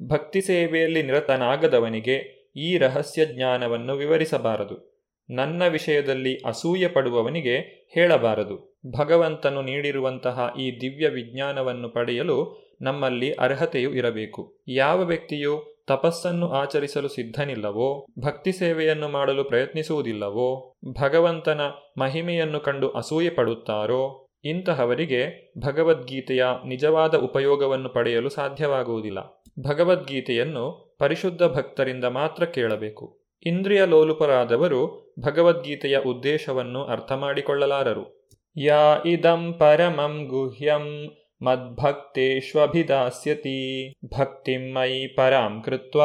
ಭಕ್ತಿ 0.08 0.42
ಸೇವೆಯಲ್ಲಿ 0.42 1.04
ನಿರತನಾಗದವನಿಗೆ 1.04 2.41
ಈ 2.56 2.78
ರಹಸ್ಯ 2.78 3.26
ಜ್ಞಾನವನ್ನು 3.26 3.96
ವಿವರಿಸಬಾರದು. 3.96 4.92
ನನ್ನ 5.30 5.64
ವಿಷಯದಲ್ಲಿ 5.68 6.36
ಅಸೂಯೆ 6.36 6.88
ಪಡುವವನಿಗೆ 6.88 7.58
ಹೇಳಬಾರದು. 7.94 8.78
ಭಗವಂತನು 9.00 9.62
ನೀಡಿರುವಂತಹ 9.62 10.54
ಈ 10.60 10.72
ದಿವ್ಯ 10.82 11.08
ವಿಜ್ಞಾನವನ್ನು 11.08 11.90
ಪಡೆಯಲು 11.90 12.72
ನಮ್ಮಲ್ಲಿ 12.82 13.34
ಅರ್ಹತೆಯು 13.34 13.94
ಇರಬೇಕು. 13.94 14.60
ಯಾವ 14.68 15.02
ವ್ಯಕ್ತಿಯು 15.02 15.72
ತಪಸ್ಸನ್ನು 15.88 16.50
ಆಚರಿಸಲು 16.50 17.08
ಸಿದ್ಧನಿಲ್ಲವೋ, 17.08 18.06
ಭಕ್ತಿ 18.20 18.52
ಸೇವೆಯನ್ನು 18.52 19.10
ಮಾಡಲು 19.10 19.44
ಪ್ರಯತ್ನಿಸುವುದಿಲ್ಲವೋ, 19.44 20.74
ಭಗವಂತನ 21.02 21.62
ಮಹಿಮೆಯನ್ನು 21.98 22.60
ಕಂಡು 22.60 22.90
ಅಸೂಯೆ 22.90 23.30
ಪಡುತ್ತಾರೋ, 23.30 24.28
ಇಂತಹವರಿಗೆ 24.44 25.54
ಭಗವದ್ಗೀತೆಯ 25.60 26.46
ನಿಜವಾದ 26.68 27.16
ಉಪಯೋಗವನ್ನು 27.16 27.90
ಪಡೆಯಲು 27.90 28.30
ಸಾಧ್ಯವಾಗುವುದಿಲ್ಲ. 28.30 29.44
ಭಗವದ್ಗೀತೆಯನ್ನು 29.68 30.91
ಪರಿಶುದ್ಧ 31.02 31.44
ಭಕ್ತರಿಂದ 31.44 32.04
ಮಾತ್ರ 32.04 32.46
ಕೇಳಬೇಕು. 32.46 33.20
ಇಂದ್ರಿಯ 33.46 33.86
ಲೋಲುಪರಾದವರು 33.86 35.14
ಭಗವದ್ಗೀತೆಯ 35.20 35.98
ಉದ್ದೇಶವನ್ನು 35.98 36.84
ಅರ್ಥ 36.84 37.12
ಮಾಡಿಕೊಳ್ಳಲಾರರು. 37.12 38.30
ಯಾ 38.58 39.02
ಇದಂ 39.06 39.56
ಪರಮಂ 39.60 40.26
ಗುಹ್ಯಂ 40.26 41.12
ಮದ್ಭಕ್ತೇಷ್ವಭಿದಾಸ್ಯತಿ 41.42 43.94
ಭಕ್ತಿಂ 44.20 44.74
ಮಯಿ 44.74 45.08
ಪರಾಂ 45.08 45.62
ಕೃತ್ವ 45.62 46.02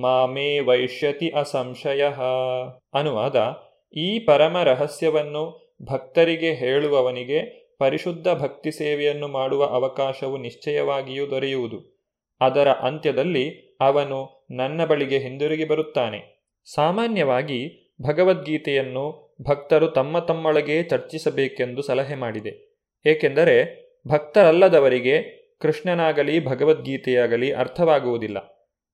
ಮಾಮೇ 0.00 0.58
ವೈಷ್ಯತಿ 0.58 1.28
ಅಸಂಶಯ. 1.28 2.04
ಅನುವಾದ, 2.94 3.56
ಈ 3.96 4.18
ಪರಮ 4.18 4.62
ರಹಸ್ಯವನ್ನು 4.62 5.74
ಭಕ್ತರಿಗೆ 5.82 6.54
ಹೇಳುವವನಿಗೆ 6.54 7.68
ಪರಿಶುದ್ಧ 7.78 8.28
ಭಕ್ತಿ 8.28 8.70
ಸೇವೆಯನ್ನು 8.70 9.28
ಮಾಡುವ 9.28 9.64
ಅವಕಾಶವು 9.64 10.36
ನಿಶ್ಚಯವಾಗಿಯೂ 10.36 11.30
ದೊರೆಯುವುದು. 11.30 11.98
ಅದರ 12.40 12.68
ಅಂತ್ಯದಲ್ಲಿ 12.68 13.67
ಅವನು 13.80 14.46
ನನ್ನ 14.50 14.84
ಬಳಿಗೆ 14.84 15.18
ಹಿಂದಿರುಗಿ 15.18 15.64
ಬರುತ್ತಾನೆ. 15.64 16.44
ಸಾಮಾನ್ಯವಾಗಿ 16.74 17.94
ಭಗವದ್ಗೀತೆಯನ್ನು 18.02 19.36
ಭಕ್ತರು 19.42 19.88
ತಮ್ಮ 19.88 20.18
ತಮ್ಮೊಳಗೆ 20.18 20.82
ಚರ್ಚಿಸಬೇಕೆಂದು 20.82 21.82
ಸಲಹೆ 21.82 22.14
ಮಾಡಿದೆ. 22.14 22.80
ಏಕೆಂದರೆ 23.06 23.88
ಭಕ್ತರಲ್ಲದವರಿಗೆ 24.08 25.38
ಕೃಷ್ಣನಾಗಲಿ 25.60 26.46
ಭಗವದ್ಗೀತೆಯಾಗಲಿ 26.46 27.52
ಅರ್ಥವಾಗುವುದಿಲ್ಲ. 27.52 28.38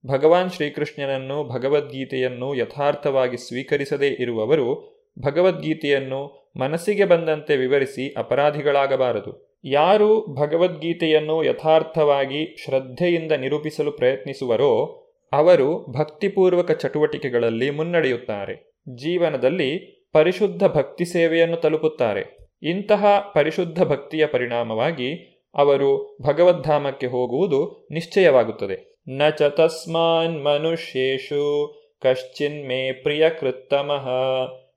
ಭಗವಾನ್ 0.07 0.51
ಶ್ರೀಕೃಷ್ಣನನ್ನು 0.51 1.45
ಭಗವದ್ಗೀತೆಯನ್ನು 1.45 2.55
ಯಥಾರ್ಥವಾಗಿ 2.55 3.37
ಸ್ವೀಕರಿಸದೇ 3.37 4.09
ಇರುವವರು 4.09 4.95
ಭಗವದ್ಗೀತೆಯನ್ನು 5.19 6.53
ಮನಸ್ಸಿಗೆ 6.57 7.05
ಬಂದಂತೆ 7.05 7.57
ವಿವರಿಸಿ 7.57 8.15
ಅಪರಾಧಿಗಳಾಗಬಾರದು. 8.17 9.54
ಯಾರು 9.65 10.35
ಭಗವದ್ಗೀತೆಯನ್ನು 10.35 11.45
ಯಥಾರ್ಥವಾಗಿ 11.45 12.65
ಶ್ರದ್ಧೆಯಿಂದ 12.65 13.33
ನಿರೂಪಿಸಲು 13.33 13.93
ಪ್ರಯತ್ನಿಸುವರೋ 13.93 15.01
ಅವರು 15.33 15.93
ಭಕ್ತಿಪೂರ್ವಕ 15.99 16.71
ಚಟುವಟಿಕೆಗಳಲ್ಲಿ 16.71 17.71
ಮುನ್ನಡೆಯುತ್ತಾರೆ. 17.71 18.73
ಜೀವನದಲ್ಲಿ 18.89 19.79
ಪರಿಶುದ್ಧ 20.13 20.65
ಭಕ್ತಿ 20.65 21.05
ಸೇವೆಯನ್ನು 21.05 21.57
ತಲುಪುತ್ತಾರೆ. 21.57 22.37
ಇಂತಹ 22.63 23.33
ಪರಿಶುದ್ಧ 23.35 23.83
ಭಕ್ತಿಯ 23.83 24.27
ಪರಿಣಾಮವಾಗಿ 24.27 25.41
ಅವರು 25.55 26.19
ಭಗವದ್ಧಾಮಕ್ಕೆ 26.23 27.07
ಹೋಗುವುದು 27.07 27.89
ನಿಶ್ಚಯವಾಗುತ್ತದೆ. 27.91 29.01
ನ 29.09 29.29
ಚ 29.29 29.43
ತಸ್ಮಾನ್ 29.43 30.45
ಮನುಷ್ಯೇಷು 30.45 31.75
ಕಶ್ಚಿನ್ಮೇ 32.03 32.93
ಪ್ರಿಯ 32.93 33.31
ಕೃತ್ತಮಃ 33.31 34.09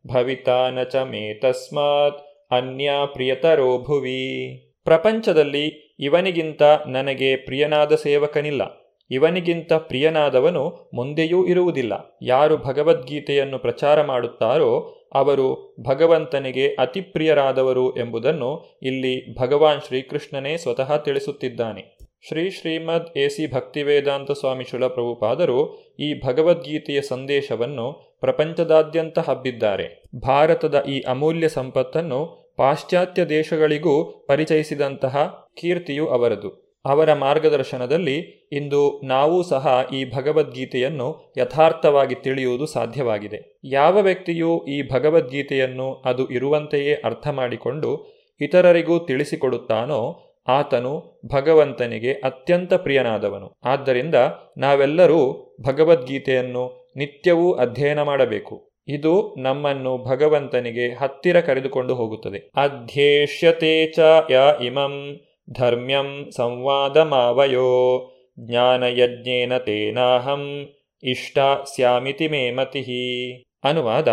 ಭವಿತಾ 0.07 0.69
ನ 0.69 0.83
ಚ 0.83 0.95
ಮೇ 0.95 1.33
ತಸ್ಮಾತ್ 1.33 2.53
ಅನ್ಯ 2.53 2.89
ಪ್ರಿಯತರೋ 3.13 3.77
ಭುವಿ. 3.77 4.66
ಪ್ರಪಂಚದಲ್ಲಿ 4.87 5.95
ಇವನಿಗಿಂತ 5.99 6.63
ನನಗೆ 6.87 7.35
ಪ್ರಿಯನಾದ 7.35 7.95
ಸೇವಕನಿಲ್ಲ. 7.95 8.61
ಇವನಿಗಿಂತ 9.11 9.73
ಪ್ರಿಯನಾದವನು 9.73 10.91
ಮುಂದೆಯೂ 10.93 11.45
ಇರುವುದಿಲ್ಲ. 11.45 12.17
ಯಾರು 12.21 12.57
ಭಗವದ್ಗೀತೆಯನ್ನು 12.57 13.59
ಪ್ರಚಾರ 13.59 14.03
ಮಾಡುತ್ತಾರೋ, 14.03 14.79
ಅವರು 15.13 15.75
ಭಗವಂತನಿಗೆ 15.87 16.67
ಅತಿ 16.67 17.01
ಪ್ರಿಯರಾದವರು 17.01 17.97
ಎಂಬುದನ್ನು 17.97 18.79
ಇಲ್ಲಿ 18.81 19.39
ಭಗವಾನ್ 19.39 19.81
ಶ್ರೀಕೃಷ್ಣನೇ 19.81 20.57
ಸ್ವತಃ 20.57 20.97
ತಿಳಿಸುತ್ತಿದ್ದಾನೆ. 20.97 21.97
ಶ್ರೀ 22.27 22.49
ಶ್ರೀಮದ್ 22.49 23.17
ಎಸಿ 23.17 23.53
ಭಕ್ತಿವೇದಾಂತ 23.53 24.31
ಸ್ವಾಮಿ 24.31 24.63
ಶುಲಪ್ರಭುಪಾದರು 24.63 25.79
ಈ 25.99 26.21
ಭಗವದ್ಗೀತೆಯ 26.25 27.01
ಸಂದೇಶವನ್ನು 27.01 28.17
ಪ್ರಪಂಚದಾದ್ಯಂತ 28.19 29.19
ಹಬ್ಬಿದ್ದಾರೆ. 29.19 30.03
ಭಾರತದ 30.15 30.83
ಈ 30.83 31.01
ಅಮೂಲ್ಯ 31.01 31.49
ಸಂಪತ್ತನ್ನು 31.49 32.46
ಪಾಶ್ಚಾತ್ಯ 32.57 33.25
ದೇಶಗಳಿಗೂ 33.25 34.25
ಪರಿಚಯಿಸಿದಂತಹ 34.27 35.47
ಕೀರ್ತಿಯು 35.61 36.07
ಅವರದು. 36.07 36.67
ಅವರ 36.85 37.13
ಮಾರ್ಗದರ್ಶನದಲ್ಲಿ 37.13 38.47
ಇಂದು 38.51 39.01
ನಾವೂ 39.03 39.43
ಸಹ 39.43 39.87
ಈ 39.93 40.11
ಭಗವದ್ಗೀತೆಯನ್ನು 40.15 41.33
ಯಥಾರ್ಥವಾಗಿ 41.37 42.15
ತಿಳಿಯುವುದು 42.15 42.65
ಸಾಧ್ಯವಾಗಿದೆ. 42.65 43.59
ಯಾವ 43.63 43.97
ವ್ಯಕ್ತಿಯು 44.01 44.65
ಈ 44.65 44.91
ಭಗವದ್ಗೀತೆಯನ್ನು 44.93 45.93
ಅದು 45.93 46.29
ಇರುವಂತೆಯೇ 46.29 46.93
ಅರ್ಥ 46.93 47.27
ಮಾಡಿಕೊಂಡು 47.27 48.05
ಇತರರಿಗೂ 48.41 48.99
ತಿಳಿಸಿಕೊಡುತ್ತಾನೋ 48.99 50.23
ಆತನು 50.47 51.21
ಭಗವಂತನಿಗೆ 51.33 52.13
ಅತ್ಯಂತ 52.13 52.73
ಪ್ರಿಯನಾದವನು. 52.73 53.59
ಆದ್ದರಿಂದ 53.63 54.15
ನಾವೆಲ್ಲರೂ 54.57 55.19
ಭಗವದ್ಗೀತೆಯನ್ನು 55.61 56.93
ನಿತ್ಯವೂ 56.95 57.53
ಅಧ್ಯಯನ 57.53 58.01
ಮಾಡಬೇಕು. 58.01 58.66
ಇದು 58.87 59.35
ನಮ್ಮನ್ನು 59.37 59.97
ಭಗವಂತನಿಗೆ 59.97 60.93
ಹತ್ತಿರ 60.93 61.41
ಕರೆದುಕೊಂಡು 61.41 61.95
ಹೋಗುತ್ತದೆ. 61.95 62.51
ಅಧ್ಯೇಷ್ಯತೆ 62.55 63.91
ಚ 63.91 63.99
ಯ 64.29 64.65
ಇಮಂ 64.65 65.19
ಧರ್ಮ್ಯಂ 65.53 66.31
ಸಂವಾದ 66.31 66.97
ಮಾವಯೋ 66.97 68.09
ಜ್ಞಾನಯಜ್ಞೇನ 68.39 69.57
ತೇನಾಹಂ 69.57 70.67
ಇಷ್ಟ 71.03 71.39
ಸ್ಯಾಮಿತಿ 71.75 72.27
ಮೇ 72.27 72.47
ಅನುವಾದ, 73.63 74.07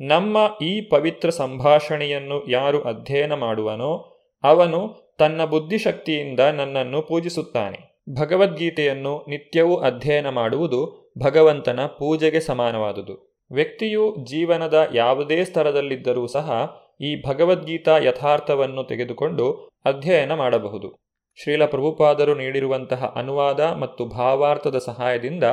ನಮ್ಮ 0.00 0.36
ಈ 0.62 0.80
ಪವಿತ್ರ 0.80 1.30
ಸಂಭಾಷಣೆಯನ್ನು 1.30 2.50
ಯಾರು 2.50 2.82
ಅಧ್ಯಯನ 2.82 3.34
ಮಾಡುವನೋ 3.34 4.12
ಅವನು 4.42 5.06
ತನ್ನ 5.18 5.44
ಬುದ್ಧಿಶಕ್ತಿಯಿಂದ 5.44 6.40
ನನ್ನನ್ನು 6.40 7.02
ಪೂಜಿಸುತ್ತಾನೆ. 7.02 8.04
ಭಗವದ್ಗೀತೆಯನ್ನು 8.20 9.24
ನಿತ್ಯವೂ 9.28 9.76
ಅಧ್ಯಯನ 9.76 10.28
ಮಾಡುವುದು 10.28 11.12
ಭಗವಂತನ 11.24 11.80
ಪೂಜೆಗೆ 11.86 12.40
ಸಮಾನವಾದುದು. 12.40 13.25
ವ್ಯಕ್ತಿಯು 13.50 14.16
ಜೀವನದ 14.24 14.88
ಯಾವುದೇ 14.94 15.44
ಸ್ತರದಲ್ಲಿದ್ದರೂ 15.44 16.26
ಸಹ 16.26 16.76
ಈ 17.00 17.22
ಭಗವದ್ಗೀತಾ 17.26 17.98
ಯಥಾರ್ಥವನ್ನು 17.98 18.84
ತೆಗೆದುಕೊಂಡು 18.84 19.52
ಅಧ್ಯಯನ 19.84 20.34
ಮಾಡಬಹುದು. 20.34 21.06
ಶ್ರೀಲ 21.42 21.66
ಪ್ರಭುಪಾದರು 21.66 22.34
ನೀಡಿರುವಂತಹ 22.34 23.12
ಅನುವಾದ 23.16 23.60
ಮತ್ತು 23.60 24.04
ಭಾವಾರ್ಥದ 24.04 24.78
ಸಹಾಯದಿಂದ 24.78 25.44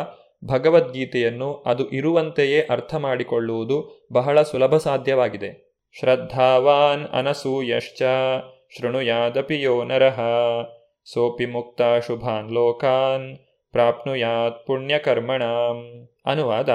ಭಗವದ್ಗೀತೆಯನ್ನು 0.45 1.53
ಅದು 1.53 1.89
ಇರುವಂತೆಯೇ 1.89 2.61
ಅರ್ಥ 2.61 2.95
ಮಾಡಿಕೊಳ್ಳುವುದು 2.95 4.07
ಬಹಳ 4.13 4.41
ಸುಲಭ 4.41 4.75
ಸಾಧ್ಯವಾಗಿದೆ. 4.75 5.73
ಶ್ರದ್ಧಾವಾನ್ 5.99 7.07
ಅನಸೂಯಶ್ಚ, 7.07 8.01
ಶೃಣುಯಾದಪಿ 8.79 9.61
ಯೋ 9.61 9.83
ನರಃ, 9.83 10.21
ಸೋಪಿ 11.05 11.45
ಮುಕ್ತ 11.45 11.81
ಶುಭಾನ್ 12.07 12.51
ಲೋಕಾನ್, 12.51 13.37
ಪ್ರಾಪ್ನುಯಾತ್ 13.71 14.67
ಪುಣ್ಯಕರ್ಮಣ. 14.67 15.43
ಅನುವಾದ 16.25 16.69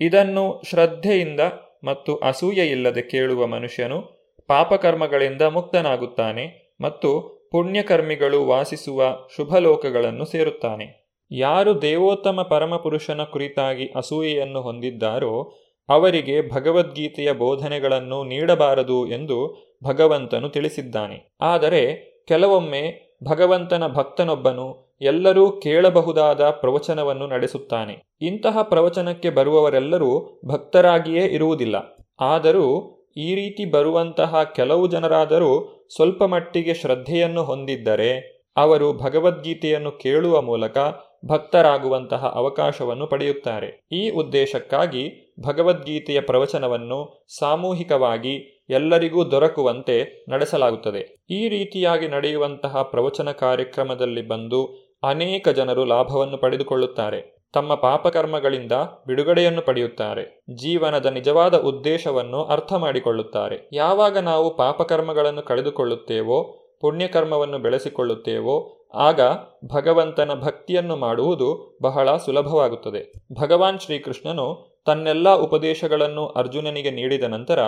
ಇದನ್ನು 0.00 0.62
ಶ್ರದ್ಧೆಯಿಂದ 0.70 1.40
ಮತ್ತು 1.84 2.16
ಅಸೂಯೆಯಿಲ್ಲದೆ 2.16 3.02
ಕೇಳುವ 3.02 3.46
ಮನುಷ್ಯನು 3.46 4.02
ಪಾಪಕರ್ಮಗಳಿಂದ 4.48 5.42
ಮುಕ್ತನಾಗುತ್ತಾನೆ 5.42 6.76
ಮತ್ತು 6.80 7.36
ಪುಣ್ಯಕರ್ಮಿಗಳು 7.52 8.44
ವಾಸಿಸುವ 8.44 9.18
ಶುಭಲೋಕಗಳನ್ನು 9.36 10.24
ಸೇರುತ್ತಾನೆ. 10.24 11.16
ಯಾರು 11.30 11.82
ದೇವೋತ್ತಮ 11.82 12.42
ಪರಮಪುರುಷನ 12.42 13.22
ಕುರಿತಾಗಿ 13.24 13.86
ಅಸೂಯೆಯನ್ನು 13.86 14.60
ಹೊಂದಿದ್ದಾರೋ 14.62 15.52
ಅವರಿಗೆ 15.88 16.50
ಭಗವದ್ಗೀತೆಯ 16.50 17.32
ಬೋಧನೆಗಳನ್ನು 17.32 18.24
ನೀಡಬಾರದು 18.24 19.06
ಎಂದು 19.06 19.38
ಭಗವಂತನು 19.84 20.48
ತಿಳಿಸಿದ್ದಾನೆ. 20.48 21.36
ಆದರೆ 21.40 21.82
ಕೆಲವೊಮ್ಮೆ 22.28 23.05
ಭಗವಂತನ 23.24 23.86
ಭಕ್ತನೊಬ್ಬನು 23.86 24.96
ಎಲ್ಲರೂ 25.00 25.50
ಕೇಳಬಹುದಾದ 25.50 26.50
ಪ್ರವಚನವನ್ನು 26.50 27.26
ನಡೆಸುತ್ತಾನೆ. 27.26 28.02
ಇಂತಹ 28.20 28.62
ಪ್ರವಚನಕ್ಕೆ 28.62 29.30
ಬರುವವರೆಲ್ಲರೂ 29.30 30.40
ಭಕ್ತರಾಗಿಯೇ 30.46 31.26
ಇರುವುದಿಲ್ಲ. 31.26 31.76
ಆದರೂ 32.20 32.92
ಈ 33.16 33.34
ರೀತಿ 33.34 33.70
ಬರುವಂತಹ 33.70 34.42
ಕೆಲವು 34.42 34.86
ಜನರಾದರೂ 34.86 35.72
ಸ್ವಲ್ಪ 35.94 36.24
ಮಟ್ಟಿಗೆ 36.24 36.74
ಶ್ರದ್ಧೆಯನ್ನು 36.74 37.44
ಹೊಂದಿದ್ದರೆ 37.44 38.36
ಅವರು 38.56 38.92
ಭಗವದ್ಗೀತೆಯನ್ನು 38.92 39.90
ಕೇಳುವ 39.90 40.42
ಮೂಲಕ 40.42 40.78
ಭಕ್ತರಾಗುವಂತಹ 41.26 42.26
ಅವಕಾಶವನ್ನು 42.26 43.06
ಪಡೆಯುತ್ತಾರೆ. 43.06 43.86
ಈ 43.92 44.10
ಉದ್ದೇಶಕ್ಕಾಗಿ 44.10 45.34
ಭಗವದ್ಗೀತೆಯ 45.40 46.20
ಪ್ರವಚನವನ್ನು 46.20 47.26
ಸಾಮೂಹಿಕವಾಗಿ 47.38 48.55
ಎಲ್ಲರಿಗೂ 48.70 49.30
ದೊರಕುವಂತೆ 49.30 50.24
ನಡೆಸಲಾಗುತ್ತದೆ. 50.28 51.16
ಈ 51.30 51.48
ರೀತಿಯಾಗಿ 51.48 52.08
ನಡೆಯುವಂತಹ 52.08 52.82
ಪ್ರವಚನ 52.82 53.30
ಕಾರ್ಯಕ್ರಮದಲ್ಲಿ 53.30 54.28
ಬಂದು 54.28 54.86
ಅನೇಕ 55.02 55.48
ಜನರು 55.48 55.84
ಲಾಭವನ್ನು 55.84 56.38
ಪಡೆದುಕೊಳ್ಳುತ್ತಾರೆ. 56.38 57.36
ತಮ್ಮ 57.52 57.74
ಪಾಪಕರ್ಮಗಳಿಂದ 57.74 58.72
ಬಿಡುಗಡೆಯನ್ನು 59.06 59.62
ಪಡೆಯುತ್ತಾರೆ. 59.62 60.42
ಜೀವನದ 60.54 61.06
ನಿಜವಾದ 61.06 61.54
ಉದ್ದೇಶವನ್ನು 61.54 62.44
ಅರ್ಥ 62.44 62.72
ಮಾಡಿಕೊಳ್ಳುತ್ತಾರೆ. 62.72 63.68
ಯಾವಾಗ 63.72 64.18
ನಾವು 64.18 64.56
ಪಾಪಕರ್ಮಗಳನ್ನು 64.56 65.42
ಕಳೆದುಕೊಳ್ಳುತ್ತೇವೋ, 65.42 66.62
ಪುಣ್ಯಕರ್ಮವನ್ನು 66.80 67.58
ಬೆಳೆಸಿಕೊಳ್ಳುತ್ತೇವೋ, 67.58 68.86
ಆಗ 68.94 69.20
ಭಗವಂತನ 69.66 70.30
ಭಕ್ತಿಯನ್ನು 70.34 70.96
ಮಾಡುವುದು 70.96 71.78
ಬಹಳ 71.82 72.16
ಸುಲಭವಾಗುತ್ತದೆ. 72.16 73.12
ಭಗವಾನ್ 73.40 73.78
ಶ್ರೀಕೃಷ್ಣನು 73.78 74.76
ತನ್ನೆಲ್ಲ 74.86 75.34
ಉಪದೇಶಗಳನ್ನು 75.34 76.26
ಅರ್ಜುನನಿಗೆ 76.26 76.90
ನೀಡಿದ 76.90 77.24
ನಂತರ 77.24 77.58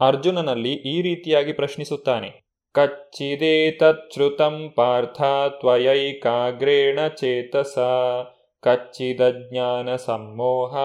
ಅರ್ಜುನನಲ್ಲಿ 0.00 0.72
ಈ 0.72 1.02
ರೀತಿಯಾಗಿ 1.02 1.52
ಪ್ರಶ್ನಿಸುತ್ತಾನೆ. 1.52 2.44
ಕಚ್ಚಿದೇತಚ್ಛ್ರುತಂ 2.72 4.72
ಪಾರ್ಥ 4.76 5.22
ತ್ವಯೈಕಾಗ್ರೇಣ 5.48 7.08
ಚೇತಸ. 7.08 7.78
ಕಚ್ಚಿದಜ್ಞಾನ 8.62 9.96
ಸಮ್ಮೋಹ 9.96 10.76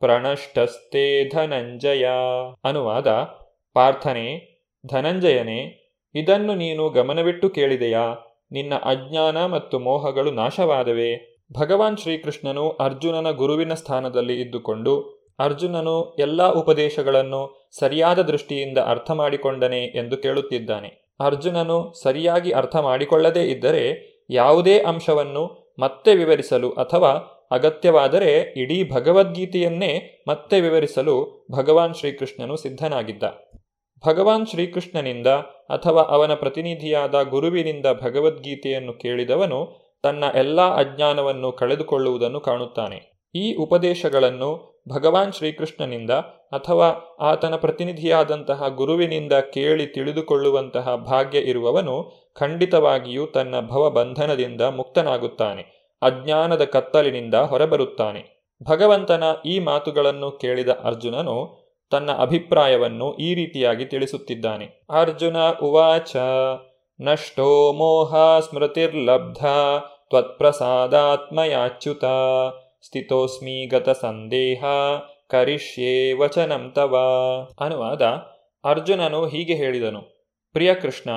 ಪ್ರಣಷ್ಟಸ್ತೆ 0.00 1.28
ಧನಂಜಯ. 1.28 2.08
ಅನುವಾದ, 2.64 3.28
ಪಾರ್ಥನೆ, 3.74 4.56
ಧನಂಜಯನೇ, 4.86 5.92
ಇದನ್ನು 6.14 6.54
ನೀನು 6.54 6.88
ಗಮನವಿಟ್ಟು 6.88 7.48
ಕೇಳಿದೆಯಾ? 7.48 8.14
ನಿನ್ನ 8.52 8.74
ಅಜ್ಞಾನ 8.74 9.46
ಮತ್ತು 9.46 9.78
ಮೋಹಗಳು 9.78 10.30
ನಾಶವಾದವೆ. 10.30 11.36
ಭಗವಾನ್ 11.52 11.96
ಶ್ರೀಕೃಷ್ಣನು 11.96 12.70
ಅರ್ಜುನನ 12.70 13.30
ಗುರುವಿನ 13.30 13.74
ಸ್ಥಾನದಲ್ಲಿ 13.74 14.40
ಇದ್ದುಕೊಂಡು 14.40 15.15
ಅರ್ಜುನನು 15.38 16.16
ಎಲ್ಲ 16.18 16.52
ಉಪದೇಶಗಳನ್ನು 16.52 17.70
ಸರಿಯಾದ 17.78 18.18
ದೃಷ್ಟಿಯಿಂದ 18.18 18.78
ಅರ್ಥ 18.78 19.10
ಮಾಡಿಕೊಂಡನೆ 19.10 19.84
ಎಂದು 19.84 20.16
ಕೇಳುತ್ತಿದ್ದಾನೆ. 20.16 21.06
ಅರ್ಜುನನು 21.20 21.92
ಸರಿಯಾಗಿ 22.02 22.50
ಅರ್ಥ 22.50 22.76
ಮಾಡಿಕೊಳ್ಳದೇ 22.76 23.42
ಇದ್ದರೆ 23.42 24.16
ಯಾವುದೇ 24.30 24.78
ಅಂಶವನ್ನು 24.78 25.74
ಮತ್ತೆ 25.78 26.16
ವಿವರಿಸಲು 26.16 26.70
ಅಥವಾ 26.70 27.08
ಅಗತ್ಯವಾದರೆ 27.50 28.54
ಇಡೀ 28.56 28.90
ಭಗವದ್ಗೀತೆಯನ್ನೇ 28.90 30.24
ಮತ್ತೆ 30.28 30.60
ವಿವರಿಸಲು 30.60 31.46
ಭಗವಾನ್ 31.52 31.94
ಶ್ರೀಕೃಷ್ಣನು 31.94 32.56
ಸಿದ್ಧನಾಗಿದ್ದ. 32.56 33.22
ಭಗವಾನ್ 34.08 34.46
ಶ್ರೀಕೃಷ್ಣನಿಂದ 34.46 35.26
ಅಥವಾ 35.68 36.02
ಅವನ 36.02 36.34
ಪ್ರತಿನಿಧಿಯಾದ 36.34 37.22
ಗುರುವಿನಿಂದ 37.22 37.86
ಭಗವದ್ಗೀತೆಯನ್ನು 38.02 38.92
ಕೇಳಿದವನು 38.92 39.86
ತನ್ನ 40.02 40.24
ಎಲ್ಲ 40.34 40.60
ಅಜ್ಞಾನವನ್ನು 40.60 41.52
ಕಳೆದುಕೊಳ್ಳುವುದನ್ನು 41.52 42.40
ಕಾಣುತ್ತಾನೆ. 42.40 43.15
ಈ 43.36 43.54
ಉಪದೇಶಗಳನ್ನು 43.54 44.50
ಭಗವಾನ್ 44.88 45.32
ಶ್ರೀಕೃಷ್ಣನಿಂದ 45.32 46.10
ಅಥವಾ 46.52 46.88
ಆತನ 47.20 47.54
ಪ್ರತಿನಿಧಿಯಾದಂತಹ 47.56 48.68
ಗುರುವಿನಿಂದ 48.68 49.32
ಕೇಳಿ 49.32 49.86
ತಿಳಿದುಕೊಳ್ಳುವಂತಹ 49.86 50.94
ಭಾಗ್ಯ 50.96 51.38
ಇರುವವನು 51.38 51.96
ಖಂಡಿತವಾಗಿಯೂ 52.38 53.26
ತನ್ನ 53.26 53.54
ಭವಬಂಧನದಿಂದ 53.60 54.60
ಮುಕ್ತನಾಗುತ್ತಾನೆ, 54.60 55.62
ಅಜ್ಞಾನದ 56.02 56.64
ಕತ್ತಲಿನಿಂದ 56.64 57.34
ಹೊರಬರುತ್ತಾನೆ. 57.34 58.22
ಭಗವಂತನ 58.62 59.24
ಈ 59.46 59.58
ಮಾತುಗಳನ್ನು 59.58 60.30
ಕೇಳಿದ 60.30 60.68
ಅರ್ಜುನನು 60.68 61.66
ತನ್ನ 61.90 62.10
ಅಭಿಪ್ರಾಯವನ್ನು 62.12 63.14
ಈ 63.14 63.34
ರೀತಿಯಾಗಿ 63.34 63.84
ತಿಳಿಸುತ್ತಿದ್ದಾನೆ. 63.84 64.86
ಅರ್ಜುನ 64.90 65.36
ಉವಾಚ, 65.62 66.16
ನಷ್ಟೋ 67.00 67.72
ಮೋಹ 67.72 68.40
ಸ್ಮೃತಿರ್ಲಬ್ಧ, 68.40 69.44
ತ್ವತ್ಪ್ರಸಾದಾತ್ಮಯಾಚ್ಯುತ. 70.10 72.04
ಸ್ಥಿತೋಸ್ಮಿ 72.86 73.66
ಗತ 73.66 73.88
ಸಂದೇಹ 73.88 74.64
ಕರಿಷ್ಯೇ 75.28 76.12
ವಚನಂ 76.12 76.72
ತವ 76.74 76.96
ಅನುವಾದ 77.60 78.02
ಅರ್ಜುನನು 78.64 79.28
ಹೀಗೆ 79.28 79.54
ಹೇಳಿದನು, 79.54 80.02
ಪ್ರಿಯ 80.52 80.74
ಕೃಷ್ಣ, 80.74 81.10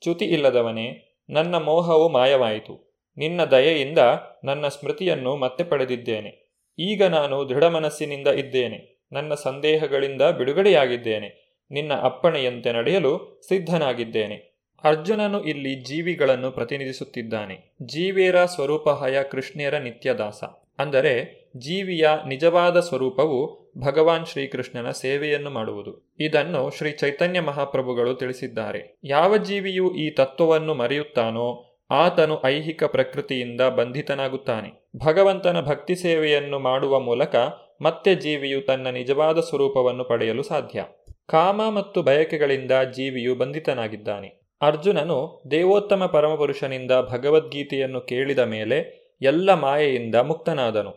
ಚ್ಯುತಿ 0.00 0.24
ಇಲ್ಲದವನೇ, 0.24 1.18
ನನ್ನ 1.30 1.54
ಮೋಹವು 1.58 2.08
ಮಾಯವಾಯಿತು. 2.08 3.02
ನಿನ್ನ 3.16 3.44
ದಯೆಯಿಂದ 3.44 3.98
ನನ್ನ 4.44 4.68
ಸ್ಮೃತಿಯನ್ನು 4.68 5.36
ಮತ್ತೆ 5.36 5.64
ಪಡೆದಿದ್ದೇನೆ. 5.64 6.60
ಈಗ 6.78 7.02
ನಾನು 7.02 7.48
ದೃಢ 7.48 7.64
ಮನಸ್ಸಿನಿಂದ 7.64 8.28
ಇದ್ದೇನೆ. 8.28 9.06
ನನ್ನ 9.12 9.34
ಸಂದೇಹಗಳಿಂದ 9.34 10.22
ಬಿಡುಗಡೆಯಾಗಿದ್ದೇನೆ. 10.22 11.60
ನಿನ್ನ 11.70 11.92
ಅಪ್ಪಣೆಯಂತೆ 11.94 12.72
ನಡೆಯಲು 12.72 13.42
ಸಿದ್ಧನಾಗಿದ್ದೇನೆ. 13.48 14.54
ಅರ್ಜುನನು 14.84 15.44
ಇಲ್ಲಿ 15.44 15.74
ಜೀವಿಗಳನ್ನು 15.74 16.50
ಪ್ರತಿನಿಧಿಸುತ್ತಿದ್ದಾನೆ. 16.50 17.74
ಜೀವೇರ 17.82 18.44
ಸ್ವರೂಪ 18.44 18.88
ಹಯ 18.88 19.22
ಕೃಷ್ಣರ 19.22 19.78
ನಿತ್ಯದಾಸ. 19.78 20.44
ಅಂದರೆ 20.78 21.44
ಜೀವಿಯ 21.56 22.08
ನಿಜವಾದ 22.28 22.80
ಸ್ವರೂಪವು 22.80 23.64
ಭಗವಾನ್ 23.78 24.26
ಶ್ರೀಕೃಷ್ಣನ 24.26 24.90
ಸೇವೆಯನ್ನು 24.90 25.50
ಮಾಡುವುದು. 25.50 26.14
ಇದನ್ನು 26.20 26.70
ಶ್ರೀ 26.70 26.90
ಚೈತನ್ಯ 26.90 27.40
ಮಹಾಪ್ರಭುಗಳು 27.40 28.14
ತಿಳಿಸಿದ್ದಾರೆ. 28.14 28.96
ಯಾವ 29.04 29.36
ಜೀವಿಯು 29.36 29.94
ಈ 29.94 30.10
ತತ್ವವನ್ನು 30.10 30.74
ಮರೆಯುತ್ತಾನೋ 30.74 31.70
ಆತನು 31.90 32.44
ಐಹಿಕ 32.44 32.84
ಪ್ರಕೃತಿಯಿಂದ 32.84 33.60
ಬಂಧಿತನಾಗುತ್ತಾನೆ. 33.60 34.90
ಭಗವಂತನ 35.04 35.60
ಭಕ್ತಿ 35.60 35.94
ಸೇವೆಯನ್ನು 35.94 36.58
ಮಾಡುವ 36.58 37.00
ಮೂಲಕ 37.00 37.36
ಮತ್ತೆ 37.80 38.14
ಜೀವಿಯು 38.14 38.60
ತನ್ನ 38.62 38.86
ನಿಜವಾದ 38.88 39.40
ಸ್ವರೂಪವನ್ನು 39.40 40.04
ಪಡೆಯಲು 40.04 40.42
ಸಾಧ್ಯ. 40.42 40.84
ಕಾಮ 41.28 41.70
ಮತ್ತು 41.70 42.02
ಬಯಕೆಗಳಿಂದ 42.02 42.72
ಜೀವಿಯು 42.92 43.34
ಬಂಧಿತನಾಗಿದ್ದಾನೆ. 43.34 44.44
ಅರ್ಜುನನು 44.60 45.42
ದೇವೋತ್ತಮ 45.50 46.06
ಪರಮಪುರುಷನಿಂದ 46.06 46.90
ಭಗವದ್ಗೀತೆಯನ್ನು 47.08 48.00
ಕೇಳಿದ 48.00 48.38
ಮೇಲೆ 48.38 49.03
ಎಲ್ಲ 49.24 49.54
ಮಾಯೆಯಿಂದ 49.54 50.14
ಮುಕ್ತನಾದನು. 50.14 50.92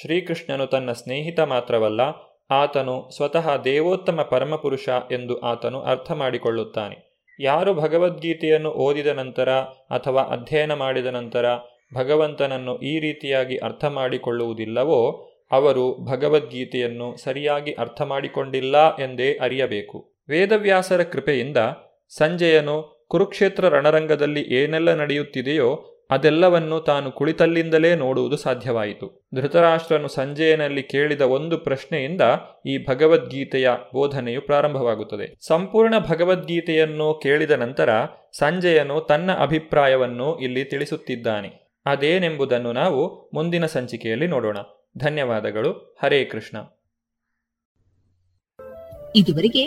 ಶ್ರೀಕೃಷ್ಣನು 0.00 0.66
ತನ್ನ 0.66 0.92
ಸ್ನೇಹಿತ 0.92 1.40
ಮಾತ್ರವಲ್ಲ, 1.40 2.00
ಆತನು 2.50 3.10
ಸ್ವತಃ 3.16 3.62
ದೇವೋತ್ತಮ 3.62 4.22
ಪರಮಪುರುಷ 4.22 4.88
ಎಂದು 5.10 5.40
ಆತನು 5.40 5.80
ಅರ್ಥ 5.80 6.12
ಮಾಡಿಕೊಳ್ಳುತ್ತಾನೆ. 6.12 6.96
ಯಾರು 7.40 7.74
ಭಗವದ್ಗೀತೆಯನ್ನು 7.74 8.70
ಓದಿದ 8.70 9.06
ನಂತರ 9.06 9.50
ಅಥವಾ 9.96 10.22
ಅಧ್ಯಯನ 10.22 10.74
ಮಾಡಿದ 10.74 11.06
ನಂತರ 11.06 11.46
ಭಗವಂತನನ್ನು 11.94 12.78
ಈ 12.78 13.00
ರೀತಿಯಾಗಿ 13.00 13.56
ಅರ್ಥ 13.58 13.84
ಮಾಡಿಕೊಳ್ಳುವುದಿಲ್ಲವೋ, 13.84 15.00
ಅವರು 15.50 15.84
ಭಗವದ್ಗೀತೆಯನ್ನು 16.10 17.16
ಸರಿಯಾಗಿ 17.16 17.72
ಅರ್ಥ 17.72 18.02
ಮಾಡಿಕೊಂಡಿಲ್ಲ 18.02 18.96
ಎಂದೇ 18.96 19.28
ಅರಿಯಬೇಕು. 19.42 19.98
ವೇದವ್ಯಾಸರ 20.28 21.02
ಕೃಪೆಯಿಂದ 21.02 21.56
ಸಂಜಯನು 22.18 23.06
ಕುರುಕ್ಷೇತ್ರ 23.08 23.68
ರಣರಂಗದಲ್ಲಿ 23.68 24.42
ಏನೆಲ್ಲ 24.54 24.94
ನಡೆಯುತ್ತಿದೆಯೋ 24.94 25.68
ಅದೆಲ್ಲವನ್ನು 26.10 26.80
ತಾನು 26.80 27.12
ಕುಳಿತಲ್ಲಿಂದಲೇ 27.12 27.94
ನೋಡುವುದು 27.94 28.36
ಸಾಧ್ಯವಾಯಿತು. 28.36 29.28
ಧೃತರಾಷ್ಟ್ರನು 29.34 30.08
ಸಂಜೆಯನಲ್ಲಿ 30.08 30.82
ಕೇಳಿದ 30.82 31.20
ಒಂದು 31.20 31.58
ಪ್ರಶ್ನೆಯಿಂದ 31.58 32.20
ಈ 32.66 32.84
ಭಗವದ್ಗೀತೆಯ 32.84 33.70
ಬೋಧನೆಯು 33.94 34.40
ಪ್ರಾರಂಭವಾಗುತ್ತದೆ. 34.40 35.36
ಸಂಪೂರ್ಣ 35.46 35.98
ಭಗವದ್ಗೀತೆಯನ್ನು 35.98 37.20
ಕೇಳಿದ 37.22 37.50
ನಂತರ 37.50 37.90
ಸಂಜಯನು 38.38 39.00
ತನ್ನ 39.00 39.32
ಅಭಿಪ್ರಾಯವನ್ನು 39.32 40.38
ಇಲ್ಲಿ 40.38 40.64
ತಿಳಿಸುತ್ತಿದ್ದಾನೆ. 40.64 41.80
ಅದೇನೆಂಬುದನ್ನು 41.86 42.72
ನಾವು 42.72 43.30
ಮುಂದಿನ 43.34 43.66
ಸಂಚಿಕೆಯಲ್ಲಿ 43.66 44.26
ನೋಡೋಣ. 44.26 44.56
ಧನ್ಯವಾದಗಳು. 44.98 45.96
ಹರೇ 46.02 46.24
ಕೃಷ್ಣ. 46.24 46.58
ಇದುವರೆಗೆ 49.16 49.62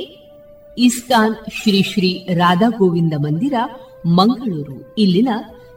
ಇಸ್ಕಾನ್ 0.78 1.36
ಶ್ರೀ 1.36 1.84
ಶ್ರೀ 1.84 2.28
ರಾಧಾ 2.34 2.70
ಗೋವಿಂದ 2.70 3.14
ಮಂದಿರ, 3.18 3.54
ಮಂಗಳೂರು, 4.06 4.96
ಇಲ್ಲಿನ 4.98 5.30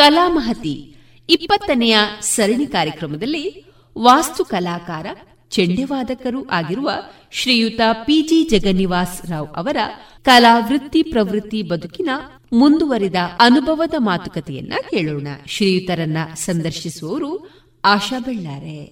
ಕಲಾಮಹತಿ 0.00 0.96
ಇಪ್ಪತ್ತನೆಯ 1.28 1.98
ಸರಣಿ 2.20 2.66
ಕಾರ್ಯಕ್ರಮದಲ್ಲಿ 2.66 3.64
ವಾಸ್ತು 3.98 4.44
ಕಲಾಕಾರ 4.44 5.06
ಚೆಂಡೆವಾದಕರೂ 5.48 6.46
ಆಗಿರುವ 6.46 6.90
ಶ್ರೀಯುತ 7.32 7.80
ಪಿಜಿ 7.92 8.58
ಜಗನ್ನಿವಾಸ್ 8.58 9.26
ರಾವ್ 9.26 9.48
ಅವರ 9.56 9.76
ಕಲಾ 10.22 10.58
ವೃತ್ತಿ 10.58 11.02
ಪ್ರವೃತ್ತಿ 11.02 11.62
ಬದುಕಿನ 11.62 12.08
ಮುಂದುವರಿದ 12.52 13.14
ಅನುಭವದ 13.40 13.94
ಮಾತುಕತೆಯನ್ನ 13.98 14.72
ಕೇಳೋಣ. 14.90 15.28
ಶ್ರೀಯುತರನ್ನ 15.46 16.16
ಸಂದರ್ಶಿಸುವವರು 16.34 17.50
ಆಶಾ 17.84 18.18
ಬೆಳ್ಳಾರೆ. 18.18 18.84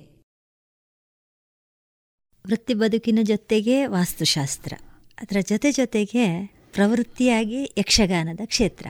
ವೃತ್ತಿ 2.46 2.74
ಬದುಕಿನ 2.74 3.18
ಜೊತೆಗೆ 3.22 3.86
ವಾಸ್ತುಶಾಸ್ತ್ರ. 3.86 4.72
ಅದರ 5.18 5.36
ಜೊತೆ 5.40 5.72
ಜೊತೆಗೆ 5.72 6.46
ಪ್ರವೃತ್ತಿಯಾಗಿ 6.46 7.74
ಯಕ್ಷಗಾನದ 7.78 8.40
ಕ್ಷೇತ್ರ. 8.44 8.86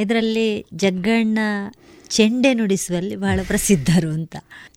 ಇದರಲ್ಲಿ 0.00 0.64
ಜಗ್ಗಣ್ಣ 0.74 1.38
ಚೆಂಡೆ 2.08 2.54
ನುಡಿಸುವಲ್ಲಿ 2.54 3.16
ಬಹಳ 3.16 3.40
ಪ್ರಸಿದ್ಧರು 3.46 4.10
ಅಂತ. 4.10 4.36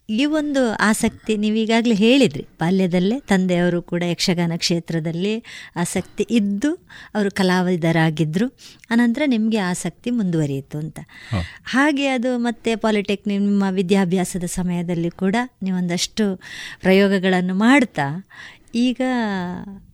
ಈ 0.09 0.25
ಒಂದು 0.25 0.71
ಆಸಕ್ತಿ 0.71 1.37
ನೀವೀಗಾಗಲೇ 1.37 1.95
ಹೇಳಿದ್ರಿ. 1.95 2.43
ಬಾಲ್ಯದಲ್ಲೇ 2.59 3.19
ತಂದೆಯವರು 3.19 3.81
ಕೂಡ 3.81 4.03
ಯಕ್ಷಗಾನ 4.03 4.53
ಕ್ಷೇತ್ರದಲ್ಲಿ 4.55 5.43
ಆಸಕ್ತಿ 5.75 6.27
ಇದ್ದು 6.29 6.73
ಅವರು 7.15 7.31
ಕಲಾವಿದರಾಗಿದ್ದರು 7.31 8.47
ಅನಂತರ 8.89 9.21
ನಿಮಗೆ 9.25 9.57
ಆಸಕ್ತಿ 9.57 10.09
ಮುಂದುವರಿಯಿತು 10.09 10.77
ಅಂತ. 10.77 10.99
ಹಾಗೆ 11.63 12.07
ಅದು 12.07 12.37
ಮತ್ತೆ 12.37 12.75
ಪಾಲಿಟೆಕ್ನಿಕ್ 12.75 13.41
ನಿಮ್ಮ 13.41 13.63
ವಿದ್ಯಾಭ್ಯಾಸದ 13.69 14.43
ಸಮಯದಲ್ಲಿ 14.43 15.09
ಕೂಡ 15.09 15.35
ನೀವೊಂದಷ್ಟು 15.63 16.41
ಪ್ರಯೋಗಗಳನ್ನು 16.81 17.55
ಮಾಡ್ತಾ 17.55 18.27
ಈಗ 18.75 19.01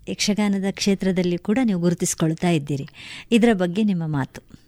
ಯಕ್ಷಗಾನದ 0.09 0.65
ಕ್ಷೇತ್ರದಲ್ಲಿ 0.71 1.37
ಕೂಡ 1.37 1.59
ನೀವು 1.63 1.79
ಗುರುತಿಸ್ಕೊಳ್ತಾ 1.79 2.49
ಇದ್ದೀರಿ. 2.49 2.87
ಇದರ 3.31 3.49
ಬಗ್ಗೆ 3.53 3.83
ನಿಮ್ಮ 3.83 4.03
ಮಾತು. 4.07 4.58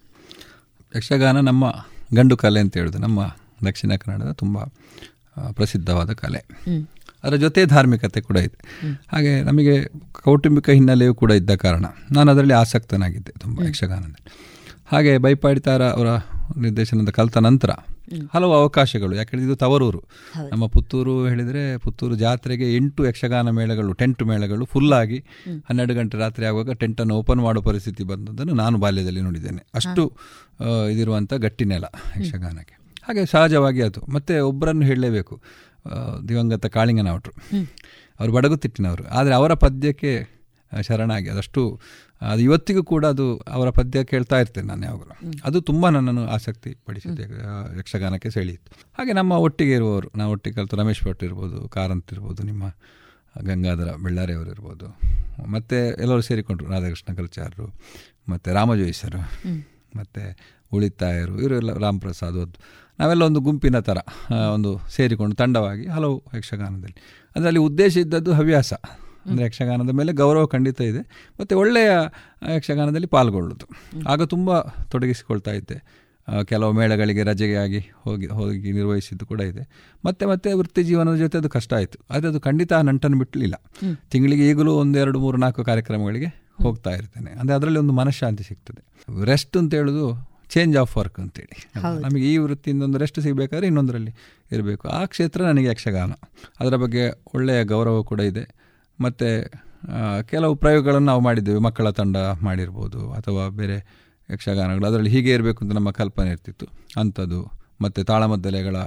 ಯಕ್ಷಗಾನ 0.96 1.40
ನಮ್ಮ 1.40 1.86
ಗಂಡು 2.16 2.38
ಕಲೆ 2.38 2.60
ಅಂತ 2.60 2.78
ಹೇಳೋದು. 2.78 2.98
ನಮ್ಮ 2.98 3.36
ದಕ್ಷಿಣ 3.66 3.96
ಕನ್ನಡದ 3.96 4.32
ತುಂಬ 4.32 4.64
ಪ್ರಸಿದ್ಧವಾದ 5.52 6.12
ಕಲೆ. 6.12 6.42
ಅದರ 7.24 7.36
ಜೊತೆ 7.36 7.66
ಧಾರ್ಮಿಕತೆ 7.66 8.22
ಕೂಡ 8.22 8.38
ಇದೆ. 8.38 8.88
ಹಾಗೆ 9.12 9.42
ನಮಗೆ 9.42 9.74
ಕೌಟುಂಬಿಕ 10.12 10.70
ಹಿನ್ನೆಲೆಯೂ 10.70 11.14
ಕೂಡ 11.16 11.32
ಇದ್ದ 11.32 11.56
ಕಾರಣ. 11.56 11.86
ನಾನು 12.12 12.32
ಅದರಲ್ಲಿ 12.32 12.54
ಆಸಕ್ತನಾಗಿದ್ದೆ 12.54 13.34
ತುಂಬ 13.40 13.64
ಯಕ್ಷಗಾನದಲ್ಲಿ. 13.64 14.24
ಹಾಗೆ 14.92 15.18
ಬೈಪಾಡಿತಾರ 15.18 15.84
ಅವರ 15.84 16.08
ನಿರ್ದೇಶನದ 16.58 17.10
ಕಲಿತ 17.10 17.38
ನಂತರ 17.38 17.70
ಹಲವು 18.34 18.54
ಅವಕಾಶಗಳು. 18.54 19.16
ಯಾಕೆಂದರೆ 19.16 19.48
ಇದು 19.48 19.56
ತವರೂರು. 19.56 20.04
ನಮ್ಮ 20.50 20.68
ಪುತ್ತೂರು 20.68 21.28
ಹೇಳಿದರೆ 21.28 21.78
ಪುತ್ತೂರು 21.78 22.16
ಜಾತ್ರೆಗೆ 22.16 22.76
ಎಂಟು 22.76 23.06
ಯಕ್ಷಗಾನ 23.06 23.50
ಮೇಳಗಳು 23.50 23.94
ಟೆಂಟ್ 23.94 24.24
ಮೇಳಗಳು 24.24 24.66
ಫುಲ್ಲಾಗಿ 24.66 25.18
ಹನ್ನೆರಡು 25.70 25.96
ಗಂಟೆ 25.96 26.18
ರಾತ್ರಿ 26.18 26.46
ಆಗುವಾಗ 26.46 26.72
ಟೆಂಟನ್ನು 26.72 27.16
ಓಪನ್ 27.16 27.42
ಮಾಡೋ 27.42 27.62
ಪರಿಸ್ಥಿತಿ 27.62 28.04
ಬಂದದ್ದನ್ನು 28.04 28.54
ನಾನು 28.54 28.78
ಬಾಲ್ಯದಲ್ಲಿ 28.78 29.22
ನೋಡಿದ್ದೇನೆ. 29.22 29.68
ಅಷ್ಟು 29.76 30.18
ಇದಿರುವಂಥ 30.92 31.34
ಗಟ್ಟಿ 31.34 31.66
ನೆಲ 31.66 31.84
ಯಕ್ಷಗಾನಕ್ಕೆ. 32.20 32.78
ಹಾಗೆ 33.04 33.26
ಸಹಜವಾಗಿ 33.26 33.82
ಅದು. 33.82 34.12
ಮತ್ತೆ 34.12 34.40
ಒಬ್ಬರನ್ನು 34.40 34.86
ಹೇಳಲೇಬೇಕು. 34.86 35.42
ದಿವಂಗತ 36.30 36.66
ಕಾಳಿಂಗನವಟ್ರು 36.66 37.34
ಅವರು 38.20 38.32
ಬಡಗುತಿಟ್ಟಿನವರು 38.32 39.08
ಆದರೆ 39.08 39.34
ಅವರ 39.34 39.54
ಪದ್ಯಕ್ಕೆ 39.54 40.42
ಶರಣಾಗಿ 40.82 41.30
ಅದಷ್ಟು 41.30 41.80
ಅದು 42.22 42.42
ಇವತ್ತಿಗೂ 42.42 42.84
ಕೂಡ 42.84 43.06
ಅದು 43.06 43.26
ಅವರ 43.38 43.70
ಪದ್ಯ 43.70 44.04
ಕೇಳ್ತಾ 44.04 44.40
ಇರ್ತೇನೆ 44.40 44.68
ನಾನು 44.68 44.86
ಯಾವಾಗಲೂ. 44.86 45.14
ಅದು 45.44 45.62
ತುಂಬ 45.62 45.90
ನನ್ನನ್ನು 45.90 46.28
ಆಸಕ್ತಿ 46.28 46.72
ಪಡಿಸಿದೆ 46.86 47.24
ಯಕ್ಷಗಾನಕ್ಕೆ 47.80 48.30
ಸೆಳೆಯಿತು. 48.30 48.72
ಹಾಗೆ 48.98 49.14
ನಮ್ಮ 49.14 49.32
ಒಟ್ಟಿಗೆ 49.32 49.74
ಇರುವವರು 49.74 50.10
ನಾವು 50.18 50.32
ಒಟ್ಟಿಗೆ 50.32 50.56
ಕಲಿತು 50.56 50.76
ರಮೇಶ್ 50.76 51.08
ಭಟ್ 51.08 51.24
ಇರ್ಬೋದು 51.24 51.68
ಕಾರಂತ್ 51.68 52.14
ಇರ್ಬೋದು 52.14 52.44
ನಿಮ್ಮ 52.44 52.64
ಗಂಗಾಧರ 53.42 53.90
ಬೆಳ್ಳಾರಿಯವರು 53.96 54.50
ಇರ್ಬೋದು 54.50 54.88
ಮತ್ತು 55.48 55.76
ಎಲ್ಲರೂ 55.76 56.22
ಸೇರಿಕೊಂಡ್ರು 56.22 56.70
ರಾಧಾಕೃಷ್ಣ 56.70 57.16
ಕಲ್ಚಾರರು 57.16 57.68
ಮತ್ತು 58.30 58.54
ರಾಮಜೋಯಿಸರು 58.54 59.22
ಮತ್ತು 59.96 60.38
ಉಳಿತಾಯರು 60.74 61.42
ಇವರೆಲ್ಲ 61.42 61.74
ರಾಮ್ 61.74 62.02
ಪ್ರಸಾದ್ 62.02 62.44
ನಾವೆಲ್ಲ 63.00 63.24
ಒಂದು 63.24 63.40
ಗುಂಪಿನ 63.40 63.80
ಥರ 63.80 63.98
ಒಂದು 64.54 64.88
ಸೇರಿಕೊಂಡು 64.96 65.36
ತಂಡವಾಗಿ 65.36 65.88
ಹಲವು 65.88 66.24
ಯಕ್ಷಗಾನದಲ್ಲಿ. 66.38 66.98
ಅದರಲ್ಲಿ 67.36 67.60
ಉದ್ದೇಶ 67.60 67.98
ಇದ್ದದ್ದು 67.98 68.34
ಹವ್ಯಾಸ. 68.34 68.74
ಅಂದರೆ 69.26 69.44
ಯಕ್ಷಗಾನದ 69.48 69.92
ಮೇಲೆ 70.00 70.12
ಗೌರವ 70.22 70.46
ಖಂಡಿತ 70.54 70.82
ಇದೆ. 70.92 71.02
ಮತ್ತು 71.40 71.54
ಒಳ್ಳೆಯ 71.62 71.92
ಯಕ್ಷಗಾನದಲ್ಲಿ 72.56 73.10
ಪಾಲ್ಗೊಳ್ಳೋದು. 73.16 73.68
ಆಗ 74.14 74.24
ತುಂಬ 74.34 74.60
ತೊಡಗಿಸಿಕೊಳ್ತಾ 74.94 75.54
ಇದ್ದೆ. 75.60 75.78
ಕೆಲವು 76.50 76.72
ಮೇಳಗಳಿಗೆ 76.80 77.24
ರಜೆಗೆ 77.30 77.56
ಆಗಿ 77.64 77.80
ಹೋಗಿ 78.06 78.28
ಹೋಗಿ 78.38 78.72
ನಿರ್ವಹಿಸಿದ್ದು 78.78 79.26
ಕೂಡ 79.32 79.42
ಇದೆ. 79.52 79.64
ಮತ್ತೆ 80.06 80.24
ಮತ್ತೆ 80.32 80.50
ವೃತ್ತಿ 80.60 80.82
ಜೀವನದ 80.90 81.16
ಜೊತೆ 81.16 81.38
ಅದು 81.42 81.50
ಕಷ್ಟ 81.56 81.72
ಆಯಿತು. 81.80 81.98
ಆದರೆ 82.14 82.28
ಅದು 82.32 82.40
ಖಂಡಿತ 82.48 82.74
ನಂಟನ್ನು 82.90 83.18
ಬಿಟ್ಟಲಿಲ್ಲ 83.22 83.56
ತಿಂಗಳಿಗೆ 84.12 84.46
ಈಗಲೂ 84.52 84.74
ಒಂದೆರಡು 84.84 85.20
ಮೂರು 85.26 85.40
ನಾಲ್ಕು 85.44 85.64
ಕಾರ್ಯಕ್ರಮಗಳಿಗೆ 85.70 86.30
ಹೋಗ್ತಾ 86.66 86.92
ಇರ್ತೇನೆ. 87.00 87.32
ಅಂದರೆ 87.40 87.56
ಅದರಲ್ಲಿ 87.58 87.80
ಒಂದು 87.80 87.94
ಮನಃಶಾಂತಿ 88.00 88.44
ಸಿಗ್ತದೆ. 88.50 88.82
ರೆಸ್ಟ್ 89.32 89.58
ಅಂತ 89.62 89.74
ಹೇಳೋದು 89.80 90.06
ಚೇಂಜ್ 90.54 90.76
ಆಫ್ 90.78 90.94
ವರ್ಕ್ 91.00 91.18
ಅಂತೇಳಿ. 91.24 91.58
ನಮಗೆ 92.06 92.26
ಈ 92.32 92.38
ವೃತ್ತಿಯಿಂದ 92.46 92.82
ಒಂದು 92.88 93.00
ರೆಸ್ಟ್ 93.04 93.20
ಸಿಗಬೇಕಾದ್ರೆ 93.26 93.68
ಇನ್ನೊಂದರಲ್ಲಿ 93.72 94.12
ಇರಬೇಕು. 94.56 94.86
ಆ 94.98 95.02
ಕ್ಷೇತ್ರ 95.12 95.42
ನನಗೆ 95.50 95.68
ಯಕ್ಷಗಾನ. 95.68 96.12
ಅದರ 96.62 96.76
ಬಗ್ಗೆ 96.84 97.04
ಒಳ್ಳೆಯ 97.36 97.60
ಗೌರವ 97.74 98.04
ಕೂಡ 98.12 98.20
ಇದೆ. 98.32 98.44
ಮತ್ತು 99.06 99.28
ಕೆಲವು 100.32 100.54
ಪ್ರಯೋಗಗಳನ್ನು 100.56 101.08
ನಾವು 101.12 101.22
ಮಾಡಿದ್ದೇವೆ. 101.28 101.60
ಮಕ್ಕಳ 101.68 101.90
ತಂಡ 102.00 102.18
ಮಾಡಿರ್ಬೋದು 102.48 103.02
ಅಥವಾ 103.20 103.44
ಬೇರೆ 103.60 103.78
ಯಕ್ಷಗಾನಗಳು. 104.30 104.86
ಅದರಲ್ಲಿ 104.90 105.12
ಹೀಗೆ 105.16 105.32
ಇರಬೇಕು 105.38 105.60
ಅಂತ 105.64 105.74
ನಮ್ಮ 105.80 105.92
ಕಲ್ಪನೆ 106.02 106.30
ಇರ್ತಿತ್ತು. 106.36 106.68
ಅಂಥದ್ದು 107.02 107.42
ಮತ್ತು 107.84 108.00
ತಾಳಮದ್ದಲೆಗಳ 108.04 108.78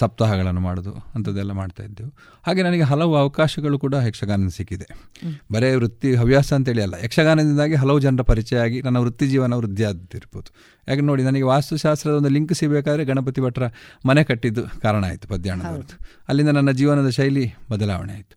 ಸಪ್ತಾಹಗಳನ್ನು 0.00 0.60
ಮಾಡೋದು 0.60 0.92
ಅಂಥದ್ದೆಲ್ಲ 1.14 1.52
ಮಾಡ್ತಾ 1.52 1.82
ಇದ್ದೆವು. 1.84 2.10
ಹಾಗೆ 2.46 2.60
ನನಗೆ 2.62 2.84
ಹಲವು 2.90 3.14
ಅವಕಾಶಗಳು 3.16 3.76
ಕೂಡ 3.84 3.94
ಯಕ್ಷಗಾನ 4.08 4.50
ಸಿಕ್ಕಿದೆ. 4.56 4.86
ಬರೇ 5.54 5.70
ವೃತ್ತಿ 5.74 6.10
ಹವ್ಯಾಸ 6.20 6.48
ಅಂತೇಳಿ 6.52 6.82
ಅಲ್ಲ 6.82 6.96
ಯಕ್ಷಗಾನದಿಂದಾಗಿ 7.04 7.74
ಹಲವು 7.82 8.00
ಜನರ 8.04 8.22
ಪರಿಚಯ 8.22 8.58
ಆಗಿ 8.58 8.78
ನನ್ನ 8.82 8.98
ವೃತ್ತಿ 8.98 9.26
ಜೀವನ 9.32 9.56
ವೃದ್ಧಿಯಾದಿರ್ಬೋದು 9.60 10.50
ಯಾಕೆ 10.88 11.00
ನೋಡಿ 11.00 11.22
ನನಗೆ 11.22 11.46
ವಾಸ್ತುಶಾಸ್ತ್ರದ 11.52 12.14
ಒಂದು 12.14 12.32
ಲಿಂಕ್ 12.36 12.54
ಸಿಗಬೇಕಾದ್ರೆ 12.60 13.04
ಗಣಪತಿ 13.04 13.42
ಭಟ್ರ 13.46 13.66
ಮನೆ 14.06 14.24
ಕಟ್ಟಿದ್ದು 14.24 14.64
ಕಾರಣ 14.82 15.04
ಆಯಿತು 15.04 15.28
ಪದ್ಯಾಣದವ್ರದ್ದು 15.28 15.96
ಅಲ್ಲಿಂದ 16.28 16.48
ನನ್ನ 16.48 16.72
ಜೀವನದ 16.80 17.10
ಶೈಲಿ 17.10 17.46
ಬದಲಾವಣೆ 17.72 18.12
ಆಯಿತು. 18.12 18.36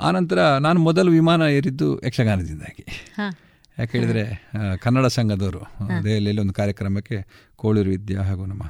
ಆನಂತರ 0.00 0.38
ನಾನು 0.58 0.80
ಮೊದಲು 0.80 1.10
ವಿಮಾನ 1.10 1.42
ಏರಿದ್ದು 1.42 2.06
ಯಕ್ಷಗಾನದಿಂದಾಗಿ. 2.06 2.84
ಯಾಕೆ 3.78 3.98
ಹೇಳಿದರೆ 3.98 4.24
ಕನ್ನಡ 4.82 5.06
ಸಂಘದವರು 5.06 5.60
ದೆಹಲಿಯಲ್ಲಿ 6.04 6.40
ಒಂದು 6.40 6.54
ಕಾರ್ಯಕ್ರಮಕ್ಕೆ 6.54 7.18
ಕೋಳೂರು 7.56 7.90
ವಿದ್ಯಾ 7.90 8.22
ಹಾಗೂ 8.22 8.46
ನಮ್ಮ 8.46 8.62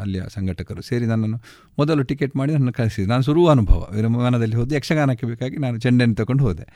ಅಲ್ಲಿಯ 0.00 0.22
ಸಂಘಟಕರು 0.34 0.82
ಸೇರಿ 0.82 1.06
ನನ್ನನ್ನು 1.06 1.38
ಮೊದಲು 1.78 2.02
ಟಿಕೆಟ್ 2.02 2.36
ಮಾಡಿ 2.36 2.52
ನನ್ನ 2.52 2.70
ಕಳಿಸಿದ್ರು. 2.70 3.10
ನಾನು 3.10 3.22
ಶುರು 3.22 3.46
ಅನುಭವ. 3.46 3.88
ವಿಮಾನದಲ್ಲಿ 3.94 4.56
ಹೋದೆ 4.56 4.74
ಯಕ್ಷಗಾನಕ್ಕೆ 4.74 5.26
ಬೇಕಾಗಿ 5.26 5.56
ನಾನು 5.56 5.78
ಚೆಂಡೆಯನ್ನು 5.78 6.16
ತಗೊಂಡು 6.16 6.44
ಹೋದೆ. 6.44 6.66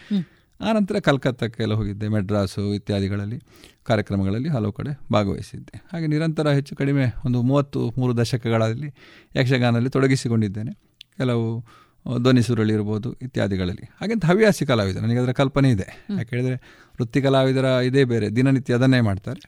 ಆನಂತರ 0.61 0.99
ಕಲ್ಕತ್ತಕ್ಕೆಲ್ಲ 0.99 1.75
ಹೋಗಿದ್ದೆ 1.75 2.09
ಮೆಡ್ರಾಸು 2.09 2.75
ಇತ್ಯಾದಿಗಳಲ್ಲಿ 2.75 3.39
ಕಾರ್ಯಕ್ರಮಗಳಲ್ಲಿ 3.85 4.49
ಹಲವು 4.49 4.73
ಕಡೆ 4.73 4.91
ಭಾಗವಹಿಸಿದ್ದೆ. 5.13 5.83
ಹಾಗೆ 5.93 6.07
ನಿರಂತರ 6.07 6.49
ಹೆಚ್ಚು 6.49 6.77
ಕಡಿಮೆ 6.77 7.05
ಒಂದು 7.27 7.43
ಮೂವತ್ತು 7.43 7.93
ಮೂರು 7.99 8.17
ದಶಕಗಳಲ್ಲಿ 8.17 8.95
ಯಕ್ಷಗಾನದಲ್ಲಿ 9.37 9.91
ತೊಡಗಿಸಿಕೊಂಡಿದ್ದೇನೆ. 9.91 10.73
ಕೆಲವು 11.17 11.65
ಧ್ವನಿ 12.19 12.43
ಸುರುಳಿ 12.43 12.73
ಇರ್ಬೋದು 12.73 13.13
ಇತ್ಯಾದಿಗಳಲ್ಲಿ. 13.13 13.91
ಹಾಗೆಂತ 14.01 14.25
ಹವ್ಯಾಸಿ 14.25 14.67
ಕಲಾವಿದ 14.67 14.97
ನನಗೆ 14.97 15.19
ಅದರ 15.19 15.33
ಕಲ್ಪನೆ 15.33 15.71
ಇದೆ. 15.71 16.07
ಯಾಕೆ 16.19 16.37
ಹೇಳಿದರೆ 16.37 16.55
ವೃತ್ತಿ 17.01 17.23
ಕಲಾವಿದರ 17.23 17.65
ಇದೇ 17.65 18.05
ಬೇರೆ 18.05 18.31
ದಿನನಿತ್ಯ 18.37 18.75
ಅದನ್ನೇ 18.75 19.01
ಮಾಡ್ತಾರೆ. 19.01 19.41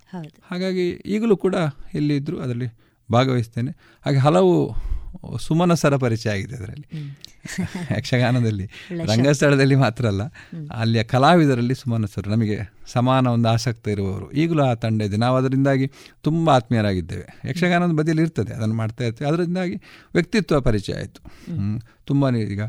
ಹಾಗಾಗಿ 0.50 0.90
ಈಗಲೂ 0.90 1.36
ಕೂಡ 1.36 1.54
ಎಲ್ಲಿದ್ದರೂ 1.94 2.38
ಅದರಲ್ಲಿ 2.40 2.68
ಭಾಗವಹಿಸ್ತೇನೆ. 3.12 3.70
ಹಾಗೆ 4.04 4.16
ಹಲವು 4.16 4.74
ಸುಮನಸರ 5.38 5.96
ಪರಿಚಯ 5.96 6.30
ಆಗಿದೆ 6.30 6.56
ಅದರಲ್ಲಿ. 6.56 6.86
ಯಕ್ಷಗಾನದಲ್ಲಿ 7.98 8.66
ರಂಗಸ್ಥಳದಲ್ಲಿ 8.90 9.74
ಮಾತ್ರ 9.74 10.06
ಅಲ್ಲ 10.06 10.22
ಅಲ್ಲಿಯ 10.74 11.02
ಕಲಾವಿದರಲ್ಲಿ 11.02 11.74
ಸುಮನಸರು 11.74 12.30
ನಮಗೆ 12.30 12.73
ಸಮಾನ 12.92 13.26
ಒಂದು 13.26 13.48
ಆಸಕ್ತಿ 13.48 13.90
ಇರುವವರು. 13.90 14.30
ಈಗಲೂ 14.30 14.62
ಆ 14.62 14.74
ತಂಡ 14.74 15.02
ಇದೆ. 15.02 15.16
ನಾವು 15.16 15.36
ಅದರಿಂದಾಗಿ 15.36 15.90
ತುಂಬ 16.22 16.50
ಆತ್ಮೀಯರಾಗಿದ್ದೇವೆ. 16.50 17.40
ಯಕ್ಷಗಾನದ 17.48 17.92
ಬದಿಯಲ್ಲಿ 17.92 18.22
ಇರ್ತದೆ. 18.22 18.52
ಅದನ್ನು 18.54 18.74
ಮಾಡ್ತಾ 18.74 19.04
ಇರ್ತೀವಿ. 19.04 19.30
ಅದರಿಂದಾಗಿ 19.30 19.74
ವ್ಯಕ್ತಿತ್ವ 20.14 20.60
ಪರಿಚಯ 20.60 20.94
ಆಯಿತು. 20.94 21.20
ತುಂಬಾ 22.04 22.30
ಈಗ 22.30 22.62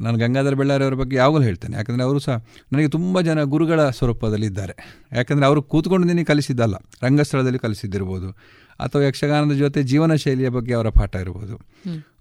ನಾನು 0.00 0.18
ಗಂಗಾಧರ 0.18 0.54
ಬೆಳ್ಳಾರಿಯವರ 0.54 0.94
ಬಗ್ಗೆ 0.94 1.16
ಯಾವಾಗಲೂ 1.16 1.44
ಹೇಳ್ತೇನೆ. 1.44 1.76
ಯಾಕಂದರೆ 1.76 2.02
ಅವರು 2.02 2.18
ಸಹ 2.18 2.44
ನನಗೆ 2.72 2.88
ತುಂಬ 2.88 3.20
ಜನ 3.20 3.42
ಗುರುಗಳ 3.42 3.90
ಸ್ವರೂಪದಲ್ಲಿ 3.90 4.46
ಇದ್ದಾರೆ. 4.46 5.06
ಯಾಕಂದರೆ 5.12 5.46
ಅವರು 5.46 5.62
ಕೂತ್ಕೊಂಡು 5.62 6.26
ಕಲಿಸಿದ್ದಲ್ಲ. 6.26 6.74
ರಂಗಸ್ಥಳದಲ್ಲಿ 7.02 7.58
ಕಲಿಸಿದ್ದಿರ್ಬೋದು. 7.58 8.30
ಅಥವಾ 8.80 9.02
ಯಕ್ಷಗಾನದ 9.02 9.52
ಜೊತೆ 9.52 9.82
ಜೀವನ 9.82 10.14
ಶೈಲಿಯ 10.14 10.48
ಬಗ್ಗೆ 10.48 10.74
ಅವರ 10.74 10.88
ಪಾಠ 10.88 11.16
ಇರ್ಬೋದು. 11.16 11.56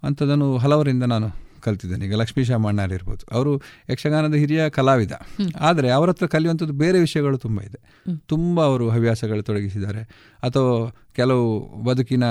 ಅಂಥದ್ದನ್ನು 0.04 0.58
ಹಲವರಿಂದ 0.58 1.04
ನಾನು 1.04 1.49
ಕಲ್ತಿದ್ದೇನೆ. 1.60 2.06
ಈಗ 2.06 2.16
ಲಕ್ಷ್ಮೀ 2.16 2.44
ಶಾಮಣ್ಣಾರ್ 2.44 2.94
ಇರ್ಬೋದು. 2.94 3.24
ಅವರು 3.32 3.54
ಯಕ್ಷಗಾನದ 3.90 4.34
ಹಿರಿಯ 4.34 4.70
ಕಲಾವಿದ. 4.70 5.12
ಆದರೆ 5.60 5.90
ಅವರ 5.90 6.10
ಹತ್ರ 6.10 6.26
ಕಲಿಯುವಂಥದ್ದು 6.26 6.74
ಬೇರೆ 6.74 7.00
ವಿಷಯಗಳು 7.00 7.38
ತುಂಬ 7.38 7.62
ಇದೆ. 7.62 7.80
ತುಂಬ 8.28 8.66
ಅವರು 8.66 8.90
ಹವ್ಯಾಸಗಳು 8.90 9.44
ತೊಡಗಿಸಿದ್ದಾರೆ. 9.44 10.04
ಅಥವಾ 10.44 10.74
ಕೆಲವು 11.16 11.46
ಬದುಕಿನ 11.84 12.26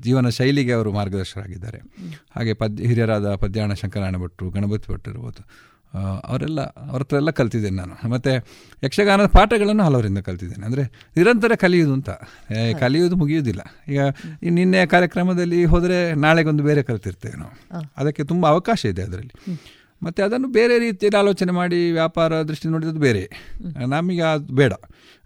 ಜೀವನ 0.00 0.28
ಶೈಲಿಗೆ 0.28 0.72
ಅವರು 0.72 0.92
ಮಾರ್ಗದರ್ಶಕರಾಗಿದ್ದಾರೆ 0.92 1.80
ಹಾಗೆ 2.36 2.52
ಪದ್ಯ 2.54 2.84
ಹಿರಿಯರಾದ 2.84 3.34
ಪದ್ಯಾಣ 3.34 3.72
ಶಂಕರಾಯಣ 3.72 4.16
ಭಟ್ರು 4.16 4.50
ಗಣಪತಿ 4.50 4.92
ಭಟ್ರು 4.92 5.12
ಇರ್ಬೋದು. 5.12 5.42
ಅವರೆಲ್ಲ 6.24 6.60
ಅವ್ರ 6.60 7.02
ಹತ್ರ 7.02 7.16
ಎಲ್ಲ 7.16 7.30
ಕಲ್ತಿದ್ದೇನೆ 7.30 7.76
ನಾನು. 7.76 8.08
ಮತ್ತು 8.08 8.30
ಯಕ್ಷಗಾನದ 8.84 9.26
ಪಾಠಗಳನ್ನು 9.26 9.82
ಹಲವರಿಂದ 9.82 10.18
ಕಲ್ತಿದ್ದೇನೆ. 10.18 10.66
ಅಂದರೆ 10.66 10.82
ನಿರಂತರ 11.16 11.54
ಕಲಿಯುವುದು 11.54 11.92
ಅಂತ. 11.92 12.10
ಕಲಿಯುವುದು 12.80 13.16
ಮುಗಿಯುವುದಿಲ್ಲ. 13.16 13.92
ಈಗ 13.92 14.00
ನಿನ್ನೆ 14.50 14.86
ಕಾರ್ಯಕ್ರಮದಲ್ಲಿ 14.86 15.64
ಹೋದರೆ 15.64 16.14
ನಾಳೆಗೊಂದು 16.14 16.62
ಬೇರೆ 16.62 16.82
ಕಲ್ತಿರ್ತೇವೆ 16.82 17.38
ನಾವು. 17.38 17.84
ಅದಕ್ಕೆ 17.96 18.24
ತುಂಬ 18.24 18.46
ಅವಕಾಶ 18.46 18.84
ಇದೆ 18.84 19.02
ಅದರಲ್ಲಿ. 19.02 19.32
ಮತ್ತು 20.02 20.22
ಅದನ್ನು 20.22 20.48
ಬೇರೆ 20.48 20.78
ರೀತಿಯಲ್ಲಿ 20.78 21.18
ಆಲೋಚನೆ 21.18 21.52
ಮಾಡಿ 21.52 21.92
ವ್ಯಾಪಾರ 21.92 22.42
ದೃಷ್ಟಿ 22.42 22.68
ನೋಡಿದ್ದು 22.68 23.00
ಬೇರೆ. 23.00 23.30
ನಮಗೆ 23.86 24.22
ಅದು 24.22 24.54
ಬೇಡ. 24.54 24.72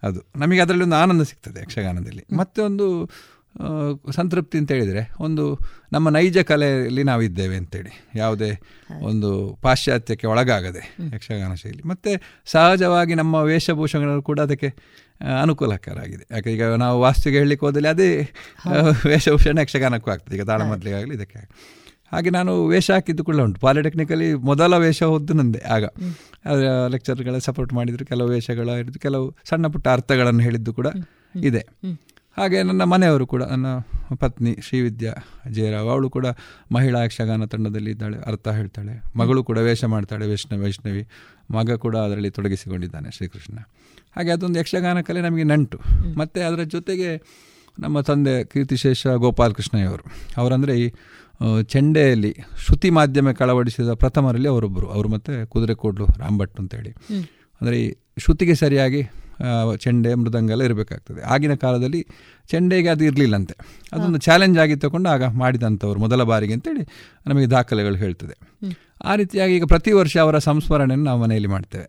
ಅದು 0.03 0.21
ನಮಗೆ 0.37 0.61
ಅದರಲ್ಲಿ 0.61 0.85
ಒಂದು 0.85 0.97
ಆನಂದ 0.97 1.23
ಸಿಗ್ತದೆ 1.23 1.61
ಯಕ್ಷಗಾನದಲ್ಲಿ. 1.61 2.37
ಮತ್ತೆ 2.37 2.63
ಒಂದು 2.63 3.11
ಸಂತೃಪ್ತಿ 4.13 4.59
ಅಂತ 4.59 4.73
ಹೇಳಿದರೆ 4.73 5.03
ಒಂದು 5.21 5.45
ನಮ್ಮ 5.93 6.09
ನೈಜ 6.09 6.39
ಕಲೆಯಲ್ಲಿ 6.39 7.03
ನಾವಿದ್ದೇವೆ 7.03 7.57
ಅಂತೇಳಿ. 7.57 7.93
ಯಾವುದೇ 8.15 8.51
ಒಂದು 9.03 9.59
ಪಾಶ್ಚಾತ್ಯಕ್ಕೆ 9.63 10.27
ಒಳಗಾಗದೆ 10.27 10.83
ಯಕ್ಷಗಾನ 11.15 11.55
ಶೈಲಿ. 11.55 11.83
ಮತ್ತು 11.89 12.11
ಸಹಜವಾಗಿ 12.45 13.15
ನಮ್ಮ 13.15 13.35
ವೇಷಭೂಷಣಗಳು 13.35 14.23
ಕೂಡ 14.23 14.41
ಅದಕ್ಕೆ 14.41 14.69
ಅನುಕೂಲಕರಾಗಿದೆ. 15.43 16.27
ಯಾಕೆ 16.31 16.53
ಈಗ 16.53 16.65
ನಾವು 16.65 17.01
ವಾಸ್ತುಗೆ 17.01 17.37
ಹೇಳಲಿಕ್ಕೆ 17.39 17.67
ಹೋದಲ್ಲಿ 17.67 17.89
ಅದೇ 17.89 18.09
ವೇಷಭೂಷಣ 19.07 19.59
ಯಕ್ಷಗಾನಕ್ಕೂ 19.59 20.11
ಆಗ್ತದೆ. 20.11 20.37
ಈಗ 20.37 20.43
ತಾಳಮದ್ಲಿಗಾಗಲಿ 20.43 21.15
ಇದಕ್ಕೆ 21.15 21.43
ಹಾಗೆ 22.13 22.31
ನಾನು 22.31 22.67
ವೇಷ 22.67 22.91
ಹಾಕಿದ್ದು 22.91 23.25
ಕೂಡ 23.25 23.37
ಉಂಟು. 23.37 23.61
ಪಾಲಿಟೆಕ್ನಿಕಲಿ 23.61 24.35
ಮೊದಲ 24.35 24.77
ವೇಷ 24.77 25.03
ಹೋದ್ದು 25.03 25.33
ನಂದೆ. 25.35 25.61
ಆಗ 25.75 25.85
ಲೆಕ್ಚರ್ಗಳ 26.89 27.39
ಸಪೋರ್ಟ್ 27.39 27.73
ಮಾಡಿದರು. 27.73 28.07
ಕೆಲವು 28.07 28.29
ವೇಷಗಳ 28.29 28.71
ಹಿಡಿದು 28.71 28.99
ಕೆಲವು 28.99 29.37
ಸಣ್ಣ 29.45 29.67
ಪುಟ್ಟ 29.67 29.89
ಅರ್ಥಗಳನ್ನು 29.89 30.41
ಹೇಳಿದ್ದು 30.41 30.75
ಕೂಡ 30.75 30.87
ಇದೆ. 31.43 31.63
ಹಾಗೆ 32.37 32.63
ನನ್ನ 32.63 32.83
ಮನೆಯವರು 32.83 33.27
ಕೂಡ 33.27 33.43
ನನ್ನ 33.43 33.67
ಪತ್ನಿ 34.21 34.53
ಶ್ರೀವಿದ್ಯಾ 34.63 35.13
ಜಯರಾವ್ 35.51 35.89
ಅವಳು 35.89 36.11
ಕೂಡ 36.11 36.27
ಮಹಿಳಾ 36.73 37.01
ಯಕ್ಷಗಾನ 37.05 37.45
ತಂಡದಲ್ಲಿ 37.45 37.91
ಇದ್ದಾಳೆ 37.91 38.17
ಅರ್ಥ 38.19 38.49
ಹೇಳ್ತಾಳೆ. 38.49 38.95
ಮಗಳು 39.17 39.45
ಕೂಡ 39.45 39.59
ವೇಷ 39.59 39.85
ಮಾಡ್ತಾಳೆ 39.85 40.27
ವೈಷ್ಣವ 40.27 40.63
ವೈಷ್ಣವಿ. 40.63 41.03
ಮಗ 41.51 41.75
ಕೂಡ 41.75 41.97
ಅದರಲ್ಲಿ 41.97 42.31
ತೊಡಗಿಸಿಕೊಂಡಿದ್ದಾನೆ 42.31 43.11
ಶ್ರೀಕೃಷ್ಣ. 43.11 43.57
ಹಾಗೆ 44.17 44.31
ಅದೊಂದು 44.31 44.59
ಯಕ್ಷಗಾನ 44.59 45.01
ಕಲೆ 45.01 45.21
ನಮಗೆ 45.21 45.43
ನಂಟು. 45.43 45.79
ಮತ್ತು 46.19 46.41
ಅದರ 46.49 46.63
ಜೊತೆಗೆ 46.63 47.11
ನಮ್ಮ 47.79 48.01
ತಂದೆ 48.01 48.45
ಕೀರ್ತಿಶೇಷ 48.45 49.07
ಗೋಪಾಲಕೃಷ್ಣಯ್ಯವರು. 49.07 50.05
ಅವರಂದರೆ 50.37 50.75
ಈ 50.81 50.87
ಚೆಂಡೆಯಲ್ಲಿ 51.63 52.33
ಶ್ರುತಿ 52.65 52.91
ಮಾಧ್ಯಮ 52.91 53.31
ಕಳವಡಿಸಿದ 53.31 53.93
ಪ್ರಥಮರಲ್ಲಿ 53.93 54.49
ಅವರೊಬ್ಬರು 54.49 54.87
ಅವರು 54.87 55.09
ಮತ್ತು 55.09 55.33
ಕುದುರೆಕೋಡ್ಲು 55.49 56.07
ರಾಂಭಟ್ 56.19 56.61
ಅಂತೇಳಿ 56.61 56.93
ಅಂದರೆ 57.61 57.77
ಈ 57.83 57.89
ಶ್ರುತಿಗೆ 58.19 58.55
ಸರಿಯಾಗಿ 58.55 59.03
ಚೆಂಡೆ 59.85 60.11
ಮೃದಂಗ 60.21 60.51
ಎಲ್ಲ 60.51 60.63
ಇರಬೇಕಾಗ್ತದೆ. 60.63 61.21
ಆಗಿನ 61.35 61.55
ಕಾಲದಲ್ಲಿ 61.65 62.01
ಚೆಂಡೆಗೆ 62.51 62.89
ಅದು 62.89 63.05
ಇರಲಿಲ್ಲಂತೆ. 63.05 63.55
ಅದೊಂದು 63.93 64.19
ಚಾಲೆಂಜ್ 64.19 64.59
ಆಗಿ 64.59 64.75
ತಗೊಂಡು 64.77 65.09
ಆಗ 65.09 65.25
ಮಾಡಿದಂಥವ್ರು 65.43 66.01
ಮೊದಲ 66.01 66.23
ಬಾರಿಗೆ 66.33 66.55
ಅಂತೇಳಿ 66.57 66.85
ನಮಗೆ 67.27 67.47
ದಾಖಲೆಗಳು 67.47 67.99
ಹೇಳ್ತದೆ. 68.05 68.35
ಆ 69.05 69.15
ರೀತಿಯಾಗಿ 69.21 69.53
ಈಗ 69.57 69.65
ಪ್ರತಿ 69.65 69.93
ವರ್ಷ 69.93 70.15
ಅವರ 70.25 70.37
ಸಂಸ್ಮರಣೆಯನ್ನು 70.49 71.07
ನಾವು 71.09 71.19
ಮನೆಯಲ್ಲಿ 71.23 71.49
ಮಾಡ್ತೇವೆ. 71.49 71.89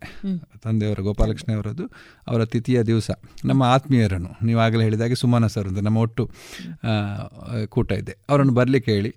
ತಂದೆಯವರು 0.63 1.01
ಗೋಪಾಲಕೃಷ್ಣ 1.03 1.51
ಅವರದ್ದು 1.55 1.85
ಅವರ 2.27 2.41
ತಿಥಿಯ 2.53 2.79
ದಿವಸ 2.83 3.09
ನಮ್ಮ 3.45 3.61
ಆತ್ಮೀಯರನ್ನು 3.75 4.31
ನೀವು 4.45 4.59
ಆಗಲೇ 4.59 4.83
ಹೇಳಿದಾಗೆ 4.83 5.15
ಸುಮನ 5.15 5.47
ಸರ್ 5.55 5.67
ಅಂತ 5.67 5.83
ನಮ್ಮ 5.87 5.97
ಒಟ್ಟು 5.97 6.23
ಕೂಟ 7.69 7.91
ಇದೆ. 8.03 8.15
ಅವರನ್ನು 8.29 8.55
ಬರಲಿಕ್ಕೆ 8.59 8.91
ಹೇಳಿ 8.95 9.13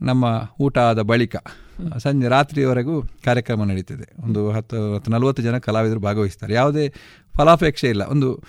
ನಮ್ಮ 0.00 0.24
ಊಟ 0.60 0.76
ಆದ 0.90 1.00
ಬಳಿಕ 1.10 1.36
ಸಂಜೆ 1.98 2.28
ರಾತ್ರಿಯವರೆಗೂ 2.28 3.02
ಕಾರ್ಯಕ್ರಮ 3.02 3.64
ನಡೀತಿದೆ. 3.64 4.22
ಒಂದು 4.22 4.50
ಹತ್ತು 4.50 4.94
ಹತ್ತು 4.94 5.10
ನಲವತ್ತು 5.10 5.42
ಜನ 5.42 5.58
ಕಲಾವಿದರು 5.58 6.00
ಭಾಗವಹಿಸ್ತಾರೆ. 6.00 6.54
ಯಾವುದೇ 6.54 6.92
ಫಲಾಪೇಕ್ಷೆ 7.36 7.88
ಇಲ್ಲ. 7.88 8.02
ಒಂದು 8.02 8.42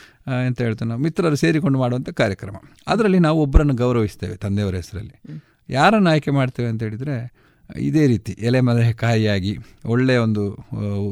ಎಂತ 0.48 0.62
ಹೇಳ್ತೇವೆ 0.62 0.90
ನಾವು 0.90 1.02
ಮಿತ್ರರು 1.02 1.36
ಸೇರಿಕೊಂಡು 1.36 1.80
ಮಾಡುವಂಥ 1.80 2.10
ಕಾರ್ಯಕ್ರಮ. 2.10 2.56
ಅದರಲ್ಲಿ 2.88 3.20
ನಾವು 3.20 3.42
ಒಬ್ಬರನ್ನು 3.42 3.76
ಗೌರವಿಸ್ತೇವೆ 3.76 4.36
ತಂದೆಯವರ 4.36 4.76
ಹೆಸರಲ್ಲಿ. 4.76 5.44
ಯಾರನ್ನು 5.70 6.10
ಆಯ್ಕೆ 6.10 6.32
ಮಾಡ್ತೇವೆ 6.32 6.70
ಅಂತ 6.70 6.84
ಹೇಳಿದರೆ 6.84 7.42
ಇದೇ 7.78 8.08
ರೀತಿ 8.08 8.32
ಎಲೆ 8.32 8.60
ಮಲೆ 8.60 8.94
ಕಾಯಿಯಾಗಿ 8.94 9.58
ಒಳ್ಳೆಯ 9.86 10.18
ಒಂದು 10.18 10.44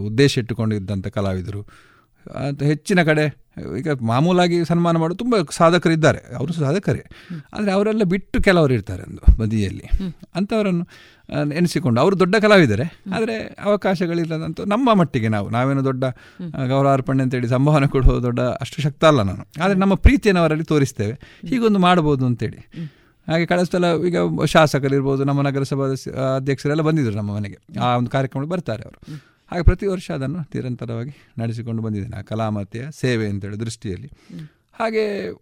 ಉದ್ದೇಶ 0.05 0.37
ಇಟ್ಟುಕೊಂಡಿದ್ದಂಥ 0.37 1.07
ಕಲಾವಿದರು 1.07 1.88
ಹೆಚ್ಚಿನ 2.61 3.03
ಕಡೆ 3.03 3.49
ಈಗ 3.77 3.91
ಮಾಮೂಲಾಗಿ 4.01 4.65
ಸನ್ಮಾನ 4.65 4.97
ಮಾಡೋ 4.97 5.13
ತುಂಬ 5.13 5.35
ಸಾಧಕರಿದ್ದಾರೆ. 5.51 6.35
ಅವರು 6.37 6.53
ಸಾಧಕರೇ. 6.53 7.01
ಆದರೆ 7.53 7.71
ಅವರೆಲ್ಲ 7.71 8.03
ಬಿಟ್ಟು 8.03 8.41
ಕೆಲವರು 8.41 8.73
ಇರ್ತಾರೆ 8.73 9.03
ಒಂದು 9.03 9.37
ಬದಿಯಲ್ಲಿ. 9.37 9.89
ಅಂಥವರನ್ನು 10.35 10.85
ಎನಿಸಿಕೊಂಡು 11.55 12.01
ಅವರು 12.01 12.19
ದೊಡ್ಡ 12.19 12.35
ಕಲಾವಿದರೆ. 12.35 12.85
ಆದರೆ 13.13 13.55
ಅವಕಾಶಗಳಿಲ್ಲದಂತೂ 13.63 14.65
ನಮ್ಮ 14.65 14.93
ಮಟ್ಟಿಗೆ 14.93 15.27
ನಾವು 15.27 15.49
ನಾವೇನು 15.49 15.83
ದೊಡ್ಡ 15.83 16.03
ಗೌರವಾರ್ಪಣೆ 16.67 17.23
ಅಂತೇಳಿ 17.23 17.47
ಸಂಭಾವನೆ 17.47 17.87
ಕೊಡುವ 17.87 18.19
ದೊಡ್ಡ 18.19 18.39
ಅಷ್ಟು 18.39 18.81
ಶಕ್ತ 18.81 19.05
ಅಲ್ಲ 19.05 19.21
ನಾನು. 19.21 19.45
ಆದರೆ 19.63 19.77
ನಮ್ಮ 19.77 19.93
ಪ್ರೀತಿಯನ್ನು 19.93 20.41
ಅವರಲ್ಲಿ 20.41 20.65
ತೋರಿಸ್ತೇವೆ 20.65 21.15
ಹೀಗೊಂದು 21.47 21.79
ಮಾಡ್ಬೋದು 21.79 22.25
ಅಂತೇಳಿ. 22.25 22.61
ಹಾಗೆ 23.27 23.45
ಕಳೆದ 23.45 23.65
ಸಲ 23.71 23.85
ಈಗ 24.07 24.45
ಶಾಸಕರಿರ್ಬೋದು 24.45 25.23
ನಮ್ಮ 25.23 25.41
ನಗರಸಭಾ 25.41 25.87
ಅಧ್ಯಕ್ಷರೆಲ್ಲ 26.35 26.81
ಬಂದಿದ್ದರು 26.81 27.15
ನಮ್ಮ 27.15 27.35
ಮನೆಗೆ. 27.35 27.79
ಆ 27.79 27.95
ಒಂದು 27.95 28.09
ಕಾರ್ಯಕ್ರಮಕ್ಕೆ 28.09 28.51
ಬರ್ತಾರೆ 28.51 28.83
ಅವರು. 28.83 29.28
ಹಾಗೆ 29.51 29.63
ಪ್ರತಿ 29.63 29.85
ವರ್ಷ 29.85 30.11
ಅದನ್ನು 30.11 30.39
ನಿರಂತರವಾಗಿ 30.39 31.11
ನಡೆಸಿಕೊಂಡು 31.39 31.81
ಬಂದಿದ್ದೇನೆ 31.81 32.17
ಆ 32.17 32.21
ಕಲಾಮತೆಯ 32.21 32.85
ಸೇವೆ 32.91 33.29
ಅಂತೇಳಿ 33.29 33.59
ದೃಷ್ಟಿಯಲ್ಲಿ. 33.59 34.11
ಹಾಗೆ 34.79 35.33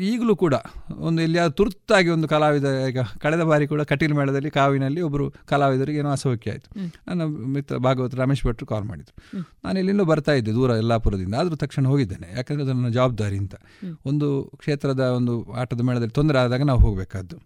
ಈಗಲೂ 0.00 0.36
ಕೂಡ 0.36 0.54
ಒಂದು 0.96 1.22
ಎಲ್ಲಿಯಾದ್ರು 1.22 1.54
ತುರ್ತಾಗಿ 1.54 2.08
ಒಂದು 2.08 2.28
ಕಲಾವಿದ 2.28 2.86
ಈಗ 2.88 2.98
ಕಳೆದ 3.18 3.40
ಬಾರಿ 3.40 3.66
ಕೂಡ 3.66 3.82
ಕಟೀಲ್ 3.82 4.14
ಮೇಳದಲ್ಲಿ 4.14 4.50
ಕಾವಿನಲ್ಲಿ 4.50 5.00
ಒಬ್ಬರು 5.00 5.30
ಕಲಾವಿದರಿಗೆ 5.30 5.98
ಏನೋ 5.98 6.10
ಅಸೌಖ್ಯ 6.10 6.50
ಆಯಿತು. 6.50 6.92
ನನ್ನ 7.08 7.22
ಮಿತ್ರ 7.22 7.76
ಭಾಗವತ್ 7.76 8.14
ರಮೇಶ್ 8.14 8.46
ಭಟ್ರು 8.46 8.66
ಕಾಲ್ 8.66 8.84
ಮಾಡಿದರು. 8.84 9.38
ನಾನು 9.64 9.78
ಇಲ್ಲಿಂದಲೂ 9.78 10.04
ಬರ್ತಾ 10.04 10.32
ಇದ್ದೆ 10.32 10.52
ದೂರ 10.52 10.74
ಯಲ್ಲಾಪುರದಿಂದ 10.74 11.34
ಆದರೂ 11.34 11.56
ತಕ್ಷಣ 11.56 11.86
ಹೋಗಿದ್ದೇನೆ. 11.86 12.36
ಯಾಕಂದರೆ 12.36 12.62
ಅದು 12.62 12.72
ನನ್ನ 12.72 12.88
ಜವಾಬ್ದಾರಿ 12.88 13.36
ಅಂತ. 13.36 13.54
ಒಂದು 14.06 14.52
ಕ್ಷೇತ್ರದ 14.56 15.00
ಒಂದು 15.00 15.52
ಆಟದ 15.52 15.80
ಮೇಳದಲ್ಲಿ 15.80 16.12
ತೊಂದರೆ 16.12 16.38
ಆದಾಗ 16.38 16.62
ನಾವು 16.62 16.80
ಹೋಗಬೇಕಾದ್ದು. 16.80 17.36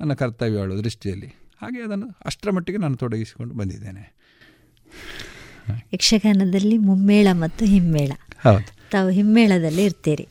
ನನ್ನ 0.00 0.12
ಕರ್ತವ್ಯಗಳು 0.12 0.84
ದೃಷ್ಟಿಯಲ್ಲಿ. 0.84 1.26
ಹಾಗೆ 1.62 1.82
ಅದನ್ನು 1.82 2.08
ಅಷ್ಟರ 2.24 2.50
ಮಟ್ಟಿಗೆ 2.50 2.78
ನಾನು 2.78 2.96
ತೊಡಗಿಸಿಕೊಂಡು 2.96 3.54
ಬಂದಿದ್ದೇನೆ. 3.54 4.14
ಯಕ್ಷಗಾನದಲ್ಲಿ 5.92 6.78
ಮುಮ್ಮೇಳ 6.78 7.28
ಮತ್ತು 7.32 7.64
ಹಿಮ್ಮೇಳ. 7.64 8.12
ತಾವು 8.90 9.10
ಹಿಮ್ಮೇಳದಲ್ಲಿ 9.10 9.84
ಇರ್ತೀರಿ. 9.84 10.26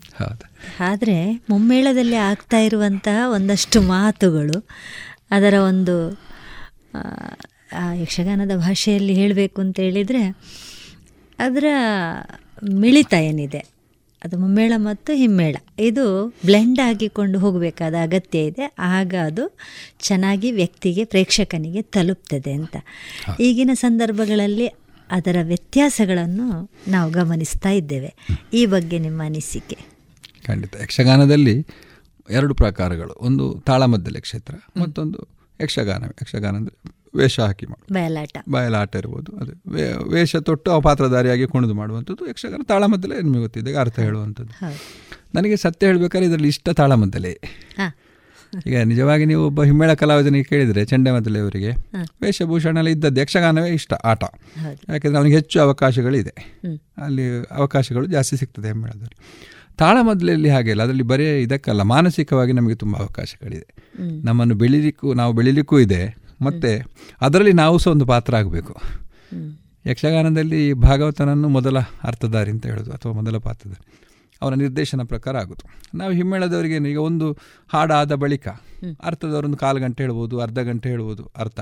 ಆದರೆ 0.80 1.44
ಮುಮ್ಮೇಳದಲ್ಲಿ 1.50 2.16
ಆಗ್ತಾ 2.16 2.60
ಇರುವಂತಹ 2.60 3.30
ಒಂದಷ್ಟು 3.30 3.82
ಮಾತುಗಳು 3.82 4.68
ಅದರ 5.32 5.54
ಒಂದು 5.68 5.96
ಯಕ್ಷಗಾನದ 8.02 8.56
ಭಾಷೆಯಲ್ಲಿ 8.58 9.14
ಹೇಳಬೇಕು 9.14 9.62
ಅಂತ 9.62 9.80
ಹೇಳಿದರೆ 9.80 10.24
ಅದರ 11.40 11.66
ಮಿಳಿತ 12.74 13.14
ಏನಿದೆ? 13.14 13.62
ಅದು 14.24 14.40
ಮುಮ್ಮೇಳ 14.40 14.74
ಮತ್ತು 14.76 15.14
ಹಿಮ್ಮೇಳ. 15.14 15.56
ಇದು 15.80 16.06
ಬ್ಲೆಂಡ್ 16.46 16.80
ಆಗಿಕೊಂಡು 16.80 17.40
ಹೋಗಬೇಕಾದ 17.40 17.96
ಅಗತ್ಯ 18.02 18.40
ಇದೆ. 18.40 18.74
ಆಗ 18.80 19.16
ಅದು 19.26 19.58
ಚೆನ್ನಾಗಿ 20.00 20.52
ವ್ಯಕ್ತಿಗೆ 20.52 21.06
ಪ್ರೇಕ್ಷಕನಿಗೆ 21.06 21.82
ತಲುಪ್ತದೆ 21.82 22.52
ಅಂತ. 22.52 22.76
ಈಗಿನ 23.40 23.72
ಸಂದರ್ಭಗಳಲ್ಲಿ 23.74 24.68
ಅದರ 25.12 25.36
ವ್ಯತ್ಯಾಸಗಳನ್ನು 25.43 26.72
ನಾವು 26.88 27.12
ಗಮನಿಸ್ತಾ 27.12 27.70
ಇದ್ದೇವೆ. 27.70 28.16
ಈ 28.54 28.66
ಬಗ್ಗೆ 28.66 28.99
ನಿಮ್ಮ 28.99 29.22
ಅನಿಸಿಕೆ? 29.26 29.78
ಖಂಡಿತ. 30.47 30.76
ಯಕ್ಷಗಾನದಲ್ಲಿ 30.84 31.68
ಎರಡು 32.30 32.56
ಪ್ರಕಾರಗಳು. 32.56 33.16
ಒಂದು 33.22 33.64
ತಾಳಮದ್ದಲೆ 33.66 34.20
ಕ್ಷೇತ್ರ 34.20 34.56
ಮತ್ತೊಂದು 34.82 35.28
ಯಕ್ಷಗಾನ. 35.64 36.04
ಯಕ್ಷಗಾನ 36.04 36.56
ಅಂದರೆ 36.56 36.91
ವೇಷ 37.16 37.39
ಹಾಕಿ 37.39 37.66
ಮಾಡು 37.66 37.93
ಬಯಲಾಟ. 37.93 38.38
ಬಯಲಾಟ 38.49 38.95
ಇರ್ಬೋದು. 38.95 39.38
ಅದು. 39.38 40.10
ವೇಷ 40.10 40.36
ತೊಟ್ಟು 40.36 40.72
ಆ 40.72 40.80
ಪಾತ್ರಧಾರಿಯಾಗಿ 40.80 41.47
ಕುಣಿದು 41.47 41.74
ಮಾಡುವಂಥದ್ದು 41.74 42.28
ಯಕ್ಷಗಾನ. 42.28 42.62
ತಾಳಮದ್ದಲೆ 42.68 43.22
ನಿಮಗೆ 43.22 43.39
ಗೊತ್ತಿದೆ 43.39 43.76
ಅರ್ಥ 43.76 43.99
ಹೇಳುವಂಥದ್ದು. 43.99 44.80
ನನಗೆ 45.36 45.58
ಸತ್ಯ 45.58 45.88
ಹೇಳಬೇಕಾದ್ರೆ 45.88 46.28
ಇದರಲ್ಲಿ 46.28 46.47
ಇಷ್ಟ 46.47 46.70
ತಾಳಮದ್ದಲೆ. 46.70 47.39
ಈಗ 48.68 48.82
ನಿಜವಾಗಿ 48.82 49.26
ನೀವು 49.26 49.45
ಒಬ್ಬ 49.45 49.64
ಹಿಮ್ಮೇಳ 49.64 49.93
ಕಲಾವಿದನಿಗೆ 49.93 50.43
ಕೇಳಿದರೆ 50.43 50.86
ಚಂಡಮದ್ದಲೆಯವರಿಗೆ 50.86 51.72
ವೇಷಭೂಷಣ 52.22 52.78
ಎಲ್ಲ 52.78 52.89
ಇದ್ದದ್ದು 52.89 53.22
ಯಕ್ಷಗಾನವೇ 53.22 53.70
ಇಷ್ಟ 53.70 53.93
ಆಟ. 53.93 54.24
ಯಾಕೆಂದರೆ 54.89 55.18
ಅವನಿಗೆ 55.18 55.36
ಹೆಚ್ಚು 55.36 55.62
ಅವಕಾಶಗಳಿದೆ. 55.62 56.62
ಅಲ್ಲಿ 56.97 57.41
ಅವಕಾಶಗಳು 57.51 58.06
ಜಾಸ್ತಿ 58.06 58.38
ಸಿಗ್ತದೆ 58.38 58.68
ಹಿಮ್ಮೇಳದಲ್ಲಿ. 58.68 60.49
ಹಾಗೆ 60.49 60.70
ಇಲ್ಲ 60.70 60.84
ಅದರಲ್ಲಿ 60.84 61.04
ಬರೀ 61.04 61.41
ಇದಕ್ಕಲ್ಲ 61.41 61.82
ಮಾನಸಿಕವಾಗಿ 61.82 62.51
ನಮಗೆ 62.51 62.76
ತುಂಬ 62.76 62.97
ಅವಕಾಶಗಳಿದೆ. 62.97 63.68
ನಮ್ಮನ್ನು 64.24 64.56
ಬೆಳಿಲಿಕ್ಕೂ 64.56 65.14
ನಾವು 65.14 65.34
ಬೆಳಿಲಿಕ್ಕೂ 65.34 65.80
ಇದೆ 65.80 66.16
ಮತ್ತು 66.41 66.91
ಅದರಲ್ಲಿ 67.22 67.54
ನಾವು 67.54 67.78
ಸಹ 67.78 67.91
ಒಂದು 67.91 68.06
ಪಾತ್ರ 68.06 68.36
ಆಗಬೇಕು. 68.36 68.76
ಯಕ್ಷಗಾನದಲ್ಲಿ 69.86 70.74
ಭಾಗವತನನ್ನು 70.74 71.49
ಮೊದಲ 71.49 71.80
ಅರ್ಥಧಾರಿ 71.80 72.51
ಅಂತ 72.51 72.66
ಹೇಳೋದು 72.66 72.91
ಅಥವಾ 72.91 73.12
ಮೊದಲ 73.12 73.38
ಪಾತ್ರಧಾರಿ. 73.38 74.03
ಅವರ 74.44 74.54
ನಿರ್ದೇಶನ 74.54 75.04
ಪ್ರಕಾರ 75.04 75.36
ಆಗೋದು. 75.38 75.66
ನಾವು 75.98 76.12
ಹಿಮ್ಮೇಳದವರಿಗೆ 76.12 76.78
ಈಗ 76.91 77.00
ಒಂದು 77.00 77.28
ಹಾಡಾದ 77.74 78.14
ಬಳಿಕ 78.14 78.48
ಅರ್ಥದವರೊಂದು 79.04 79.58
ಕಾಲು 79.58 79.80
ಗಂಟೆ 79.80 80.04
ಹೇಳ್ಬೋದು 80.04 80.36
ಅರ್ಧ 80.39 80.60
ಗಂಟೆ 80.60 80.89
ಹೇಳ್ಬೋದು 80.89 81.26
ಅರ್ಥ. 81.38 81.60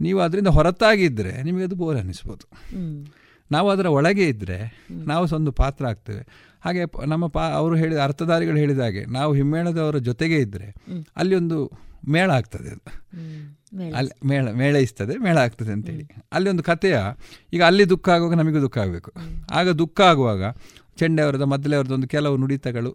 ನೀವು 0.00 0.18
ಅದರಿಂದ 0.20 0.48
ಹೊರತಾಗಿದ್ದರೆ 0.48 1.32
ನಿಮಗೆ 1.42 1.64
ಅದು 1.64 1.76
ಬೋರ್ 1.76 1.98
ಅನ್ನಿಸ್ಬೋದು. 1.98 2.44
ನಾವು 3.50 3.68
ಅದರ 3.70 3.86
ಒಳಗೆ 3.86 4.24
ಇದ್ದರೆ 4.28 4.58
ನಾವು 5.06 5.24
ಒಂದು 5.34 5.50
ಪಾತ್ರ 5.52 5.84
ಆಗ್ತೇವೆ. 5.86 6.22
ಹಾಗೆ 6.64 6.82
ನಮ್ಮ 7.06 7.24
ಪಾ 7.26 7.42
ಅವರು 7.52 7.74
ಹೇಳಿದ 7.76 7.98
ಅರ್ಥಧಾರಿಗಳು 7.98 8.56
ಹೇಳಿದ 8.56 8.80
ಹಾಗೆ 8.80 9.02
ನಾವು 9.04 9.32
ಹಿಮ್ಮೇಳದವರ 9.34 9.98
ಜೊತೆಗೆ 9.98 10.36
ಇದ್ದರೆ 10.36 10.68
ಅಲ್ಲಿ 11.16 11.34
ಒಂದು 11.34 11.58
ಮೇಳ 12.08 12.28
ಆಗ್ತದೆ 12.30 12.68
ಅದು. 12.68 12.84
ಅಲ್ಲಿ 13.96 14.12
ಮೇಳ 14.26 14.44
ಮೇಳೈಸ್ತದೆ 14.52 15.14
ಮೇಳ 15.18 15.36
ಆಗ್ತದೆ 15.38 15.72
ಅಂತೇಳಿ. 15.72 16.04
ಅಲ್ಲಿ 16.32 16.48
ಒಂದು 16.50 16.62
ಕಥೆಯ 16.62 16.96
ಈಗ 17.52 17.62
ಅಲ್ಲಿ 17.62 17.84
ದುಃಖ 17.88 18.08
ಆಗುವಾಗ 18.08 18.34
ನಮಗೂ 18.34 18.60
ದುಃಖ 18.60 18.76
ಆಗಬೇಕು. 18.78 19.10
ಆಗ 19.50 19.68
ದುಃಖ 19.80 20.00
ಆಗುವಾಗ 20.00 20.42
ಚೆಂಡೆ 20.98 21.22
ಅವರದ 21.22 21.42
ಮದ್ದಲೆ 21.42 21.76
ಅವರದ್ದು 21.76 21.94
ಒಂದು 21.94 22.08
ಕೆಲವು 22.08 22.36
ನುಡಿತಗಳು. 22.36 22.90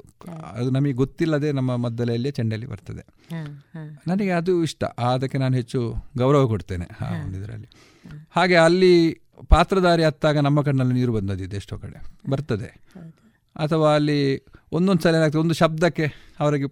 ಅದು 0.56 0.70
ನಮಗೆ 0.70 0.94
ಗೊತ್ತಿಲ್ಲದೆ 0.94 1.52
ನಮ್ಮ 1.52 1.76
ಮದ್ದಲೆಯಲ್ಲಿ 1.76 2.32
ಚೆಂಡೆಯಲ್ಲಿ 2.32 2.68
ಬರ್ತದೆ. 2.68 3.04
ನನಗೆ 4.08 4.32
ಅದು 4.32 4.64
ಇಷ್ಟ. 4.64 4.84
ಅದಕ್ಕೆ 4.84 5.38
ನಾನು 5.38 5.56
ಹೆಚ್ಚು 5.56 5.96
ಗೌರವ 6.18 6.48
ಕೊಡ್ತೇನೆ 6.48 6.88
ಆ 7.06 7.24
ಒಂದು 7.24 7.38
ಇದರಲ್ಲಿ. 7.38 7.70
ಹಾಗೆ 8.36 8.56
ಅಲ್ಲಿ 8.56 8.94
ಪಾತ್ರಧಾರಿ 9.50 10.04
ಹತ್ತಾಗ 10.04 10.38
ನಮ್ಮ 10.38 10.62
ಕಣ್ಣಲ್ಲಿ 10.62 10.94
ನೀರು 10.94 11.14
ಬಂದದಿದೆ 11.14 11.56
ಎಷ್ಟೋ 11.56 11.78
ಕಡೆ. 11.78 11.98
ಬರ್ತದೆ. 12.30 12.70
ಅಥವಾ 13.56 13.96
ಅಲ್ಲಿ 13.96 14.20
ಒಂದೊಂದು 14.72 15.02
ಸಲ 15.02 15.16
ಏನಾಗ್ತದೆ 15.16 15.40
ಒಂದು 15.40 15.54
ಶಬ್ದಕ್ಕೆ 15.54 16.06
ಅವರಿಗೆ 16.40 16.68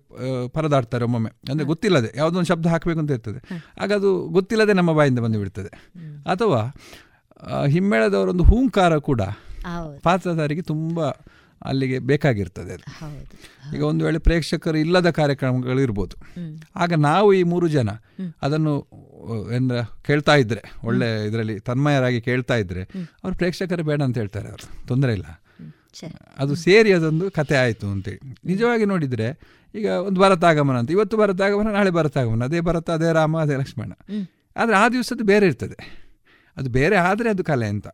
ಪರದಾಡ್ತಾರೆ 0.47 1.03
ಒಮ್ಮೊಮ್ಮೆ. 1.03 1.31
ಅಂದರೆ 1.49 1.65
ಗೊತ್ತಿಲ್ಲದೆ 1.65 2.09
ಯಾವುದೊಂದು 2.17 2.45
ಶಬ್ದ 2.45 2.65
ಹಾಕಬೇಕು 2.65 2.99
ಅಂತ 2.99 3.11
ಇರ್ತದೆ. 3.11 3.39
ಆಗ 3.81 3.93
ಅದು 3.93 4.11
ಗೊತ್ತಿಲ್ಲದೆ 4.27 4.73
ನಮ್ಮ 4.73 4.91
ಬಾಯಿಂದ 4.93 5.19
ಬಂದು 5.19 5.39
ಬಿಡ್ತದೆ 5.39 5.71
ಅಥವಾ 6.29 6.61
ಹಿಮ್ಮೇಳದವರೊಂದು 7.67 8.43
ಹೂಂಕಾರ 8.43 8.97
ಕೂಡ 8.97 9.21
ಪಾತ್ರಧಾರಿಗೆ 10.03 10.61
ತುಂಬ 10.61 10.99
ಅಲ್ಲಿಗೆ 11.61 11.99
ಬೇಕಾಗಿರ್ತದೆ 11.99 12.73
ಅದು 12.73 12.85
ಈಗ 13.75 13.83
ಒಂದು 13.83 14.05
ವೇಳೆ 14.05 14.17
ಪ್ರೇಕ್ಷಕರು 14.17 14.77
ಇಲ್ಲದ 14.77 15.09
ಕಾರ್ಯಕ್ರಮಗಳು 15.09 15.81
ಇರ್ಬೋದು. 15.81 16.15
ಆಗ 16.75 16.93
ನಾವು 16.93 17.33
ಈ 17.33 17.43
ಮೂರು 17.43 17.67
ಜನ 17.67 17.89
ಅದನ್ನು 18.41 18.73
ಏನಾರ 19.55 19.81
ಕೇಳ್ತಾ 19.81 20.35
ಇದ್ರೆ 20.35 20.61
ಒಳ್ಳೆ 20.83 21.27
ಇದರಲ್ಲಿ 21.27 21.59
ತನ್ಮಯರಾಗಿ 21.59 22.21
ಕೇಳ್ತಾ 22.21 22.55
ಇದ್ರೆ 22.55 22.83
ಅವ್ರು 23.23 23.37
ಪ್ರೇಕ್ಷಕರು 23.37 23.83
ಬೇಡ 23.83 24.01
ಅಂತ 24.01 24.17
ಹೇಳ್ತಾರೆ 24.17 24.47
ಅವರು. 24.47 24.87
ತೊಂದರೆ 24.87 25.13
ಇಲ್ಲ. 25.13 25.25
ಅದು 26.37 26.55
ಸೇರಿ 26.55 26.93
ಅದೊಂದು 26.93 27.31
ಕತೆ 27.31 27.55
ಆಯಿತು 27.55 27.87
ಅಂತೇಳಿ. 27.87 28.37
ನಿಜವಾಗಿ 28.45 28.85
ನೋಡಿದರೆ 28.85 29.59
ಈಗ 29.75 29.85
ಒಂದು 29.85 30.21
ಭರತಾಗಮನ 30.21 30.77
ಅಂತ 30.77 30.91
ಇವತ್ತು 30.91 31.17
ಭರತಾಗಮನ 31.17 31.71
ನಾಳೆ 31.71 31.89
ಭರತಾಗಮನ 31.89 32.43
ಅದೇ 32.43 32.59
ಭರತ 32.59 32.89
ಅದೇ 32.89 33.13
ರಾಮ 33.13 33.37
ಅದೇ 33.37 33.55
ಲಕ್ಷ್ಮಣ. 33.55 33.91
ಆದರೆ 34.55 34.75
ಆ 34.75 34.89
ದಿವಸದ್ದು 34.89 35.23
ಬೇರೆ 35.23 35.45
ಇರ್ತದೆ. 35.45 36.07
ಅದು 36.57 36.69
ಬೇರೆ 36.69 36.95
ಆದರೆ 36.95 37.29
ಅದು 37.29 37.43
ಕಲೆ 37.43 37.67
ಅಂತ. 37.67 37.87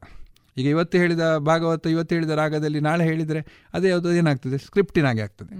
ಈಗ 0.57 0.67
ಇವತ್ತು 0.67 0.97
ಹೇಳಿದ 0.97 1.37
ಭಾಗವತ 1.37 1.87
ಇವತ್ತು 1.87 2.15
ಹೇಳಿದ 2.15 2.29
ರಾಗದಲ್ಲಿ 2.29 2.79
ನಾಳೆ 2.79 3.03
ಹೇಳಿದರೆ 3.03 3.67
ಅದೇ 3.73 3.89
ಯಾವುದು 3.89 4.13
ಏನಾಗ್ತದೆ? 4.13 4.57
ಸ್ಕ್ರಿಪ್ಟಿನಾಗೆ 4.57 5.21
ಆಗ್ತದೆ. 5.21 5.53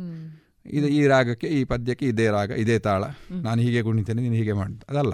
ಇದು 0.65 0.87
ಈ 0.87 1.07
ರಾಗಕ್ಕೆ 1.07 1.47
ಈ 1.47 1.63
ಪದ್ಯಕ್ಕೆ 1.63 2.05
ಇದೇ 2.05 2.27
ರಾಗ 2.27 2.51
ಇದೇ 2.51 2.79
ತಾಳ. 2.79 3.03
ನಾನು 3.31 3.61
ಹೀಗೆ 3.61 3.81
ಕುಣಿತೇನೆ 3.83 4.21
ನೀನು 4.21 4.35
ಹೀಗೆ 4.35 4.53
ಮಾಡ 4.53 4.71
ಅದಲ್ಲ. 4.89 5.13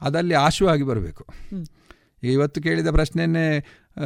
ಅದಲ್ಲಿ 0.00 0.34
ಆಶುವಾಗಿ 0.34 0.82
ಬರಬೇಕು. 0.82 1.24
ಈಗ 2.22 2.30
ಇವತ್ತು 2.30 2.62
ಕೇಳಿದ 2.62 2.88
ಪ್ರಶ್ನೆಯನ್ನೇ 2.88 3.64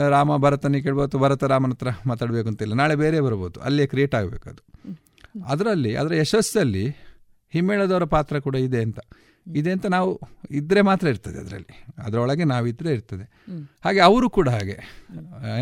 ರಾಮ 0.09 0.37
ಭರತನಿಗೆ 0.37 0.83
ಕೇಳ್ಬೋದು 0.83 1.19
ಭರತ 1.19 1.45
ರಾಮನ 1.45 1.71
ಹತ್ರ 1.71 1.89
ಮಾತಾಡಬೇಕು 2.07 2.49
ಅಂತಿಲ್ಲ. 2.49 2.75
ನಾಳೆ 2.75 2.95
ಬೇರೆ 2.95 3.21
ಬರ್ಬೋದು. 3.21 3.61
ಅಲ್ಲೇ 3.61 3.87
ಕ್ರಿಯೇಟ್ 3.87 4.15
ಆಗಬೇಕು 4.15 4.51
ಅದು. 4.51 4.63
ಅದರಲ್ಲಿ 5.47 5.97
ಅದರ 5.97 6.15
ಯಶಸ್ಸಲ್ಲಿ 6.15 6.89
ಹಿಮ್ಮೇಳದವರ 7.53 8.05
ಪಾತ್ರ 8.05 8.39
ಕೂಡ 8.39 8.55
ಇದೆ 8.55 8.83
ಅಂತ. 8.83 8.99
ಇದೆ 9.57 9.71
ಅಂತ 9.73 9.87
ನಾವು 9.87 10.21
ಇದ್ದರೆ 10.51 10.81
ಮಾತ್ರ 10.81 11.07
ಇರ್ತದೆ 11.07 11.39
ಅದರಲ್ಲಿ. 11.39 11.85
ಅದರೊಳಗೆ 11.99 12.45
ನಾವಿದ್ದರೆ 12.45 12.93
ಇರ್ತದೆ. 12.93 13.45
ಹಾಗೆ 13.85 14.01
ಅವರು 14.01 14.31
ಕೂಡ 14.31 14.49
ಹಾಗೆ. 14.49 14.79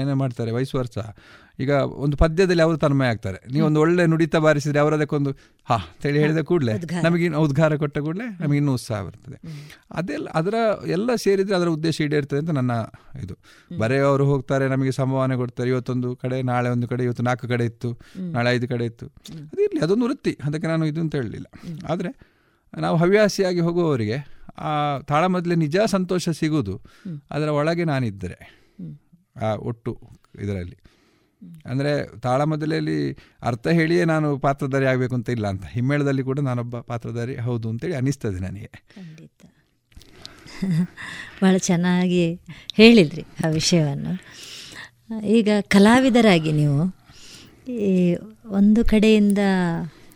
ಏನೇ 0.01 0.13
ಮಾಡ್ತಾರೆ 0.13 0.51
ವಯಸ್ಸು 0.51 0.79
ವರ್ಷ 0.79 0.99
ಈಗ 1.61 1.71
ಒಂದು 1.71 2.17
ಪದ್ಯದಲ್ಲಿ 2.17 2.63
ಅವರು 2.63 2.77
ತನ್ಮಯ 2.77 3.07
ಆಗ್ತಾರೆ. 3.07 3.53
ನೀವು 3.53 3.67
ಒಂದು 3.67 3.81
ಒಳ್ಳೆ 3.81 4.07
ನುಡಿತ 4.07 4.37
ಬಾರಿಸಿದ್ರೆ 4.37 4.79
ಅದಕ್ಕೊಂದು 4.79 5.31
ಹಾ 5.65 5.75
ಅಂತೇಳಿ 5.75 6.19
ಹೇಳಿದ 6.19 6.39
ಕೂಡಲೇ 6.39 6.73
ನಮಗೆ 7.03 7.29
ಉದ್ಘಾರ 7.29 7.77
ಕೊಟ್ಟ 7.77 7.99
ಕೂಡಲೇ 7.99 8.25
ನಮಗೆ 8.41 8.57
ಇನ್ನೂ 8.57 8.75
ಉತ್ಸಾಹ 8.75 9.03
ಬರ್ತದೆ. 9.03 9.41
ಅದೆಲ್ಲ 9.91 10.29
ಅದರ 10.29 10.55
ಎಲ್ಲ 10.87 11.15
ಸೇರಿದರೆ 11.15 11.57
ಅದರ 11.57 11.69
ಉದ್ದೇಶ 11.69 12.01
ಈಡೇರ್ತದೆ 12.01 12.39
ಅಂತ 12.39 12.51
ನನ್ನ 12.51 12.71
ಇದು. 13.23 13.39
ಬರೆಯವರು 13.79 14.25
ಹೋಗ್ತಾರೆ 14.25 14.69
ನಮಗೆ 14.69 14.93
ಸಂಭಾವನೆ 14.93 15.37
ಕೊಡ್ತಾರೆ. 15.37 15.71
ಇವತ್ತೊಂದು 15.71 16.17
ಕಡೆ 16.17 16.43
ನಾಳೆ 16.43 16.69
ಒಂದು 16.69 16.89
ಕಡೆ 16.89 17.05
ಇವತ್ತು 17.05 17.23
ನಾಲ್ಕು 17.23 17.49
ಕಡೆ 17.49 17.65
ಇತ್ತು. 17.65 18.01
ನಾಳೆ 18.19 18.51
ಐದು 18.51 18.69
ಕಡೆ 18.69 18.85
ಇತ್ತು. 18.85 19.07
ಅದಿರಲಿ 19.31 19.81
ಅದೊಂದು 19.81 20.05
ವೃತ್ತಿ. 20.05 20.39
ಅದಕ್ಕೆ 20.45 20.69
ನಾನು 20.69 20.87
ಇದು 20.87 21.01
ಅಂತ 21.01 21.15
ಹೇಳಲಿಲ್ಲ. 21.15 21.47
ಆದರೆ 21.89 22.36
ನಾವು 22.79 22.97
ಹವ್ಯಾಸಿಯಾಗಿ 22.97 23.61
ಹೋಗುವವರಿಗೆ 23.61 24.37
ಆ 24.59 24.99
ತಾಳಮದ್ದಲೆ 24.99 25.55
ನಿಜ 25.55 25.77
ಸಂತೋಷ 25.87 26.29
ಸಿಗುವುದು. 26.29 26.81
ಅದರ 27.31 27.49
ಒಳಗೆ 27.49 27.85
ನಾನಿದ್ದರೆ. 27.85 28.63
ಆ 29.43 29.55
ಒಟ್ಟು 29.55 30.01
ಇದರಲ್ಲಿ. 30.41 30.77
ಅಂದರೆ 31.67 32.21
ತಾಳಮದ್ದಲೆಯಲ್ಲಿ 32.21 33.17
ಅರ್ಥ 33.43 33.67
ಹೇಳಿಯೇ 33.69 34.05
ನಾನು 34.05 34.39
ಪಾತ್ರಧಾರಿ 34.39 34.87
ಆಗಬೇಕು 34.87 35.15
ಅಂತ 35.15 35.29
ಇಲ್ಲ 35.29 35.47
ಅಂತ. 35.47 35.67
ಹಿಮ್ಮೇಳದಲ್ಲಿ 35.67 36.23
ಕೂಡ 36.23 36.41
ನಾನೊಬ್ಬ 36.41 36.81
ಪಾತ್ರಧಾರಿ 36.81 37.37
ಹೌದು 37.37 37.69
ಅಂತೇಳಿ 37.69 37.95
ಅನ್ನಿಸ್ತದೆ 37.95 38.41
ನನಗೆ. 38.41 38.71
ಭಾಳ 41.43 41.57
ಚೆನ್ನಾಗಿ 41.57 42.35
ಹೇಳಿದ್ರಿ 42.75 43.25
ಆ 43.45 43.49
ವಿಷಯವನ್ನು. 43.49 44.13
ಈಗ 45.27 45.49
ಕಲಾವಿದರಾಗಿ 45.61 46.53
ನೀವು 46.53 46.97
ಈ 47.73 48.17
ಒಂದು 48.47 48.85
ಕಡೆಯಿಂದ 48.85 49.39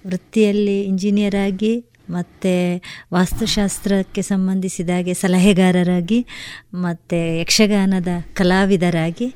ವೃತ್ತಿಯಲ್ಲಿ 0.06 0.82
ಇಂಜಿನಿಯರ್ 0.82 1.34
ಆಗಿ 1.34 1.84
ಮತ್ತು 2.10 2.52
ವಾಸ್ತುಶಾಸ್ತ್ರಕ್ಕೆ 3.12 4.22
ಸಂಬಂಧಿಸಿದ 4.22 4.90
ಹಾಗೆ 4.90 5.14
ಸಲಹೆಗಾರರಾಗಿ 5.14 6.26
ಮತ್ತು 6.74 7.38
ಯಕ್ಷಗಾನದ 7.40 8.08
ಕಲಾವಿದರಾಗಿ 8.34 9.34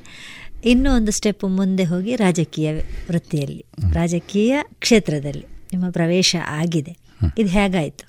ಇನ್ನೂ 0.65 0.95
ಒಂದು 0.95 1.11
ಸ್ಟೆಪ್ 1.11 1.43
ಮುಂದೆ 1.43 1.83
ಹೋಗಿ 1.83 2.15
ರಾಜಕೀಯ 2.15 2.73
ವೃತ್ತಿಯಲ್ಲಿ 2.81 3.65
ರಾಜಕೀಯ 3.93 4.59
ಕ್ಷೇತ್ರದಲ್ಲಿ 4.79 5.45
ನಿಮ್ಮ 5.73 5.89
ಪ್ರವೇಶ 5.89 6.35
ಆಗಿದೆ. 6.47 6.97
ಇದು 7.37 7.49
ಹೇಗಾಯಿತು? 7.49 8.05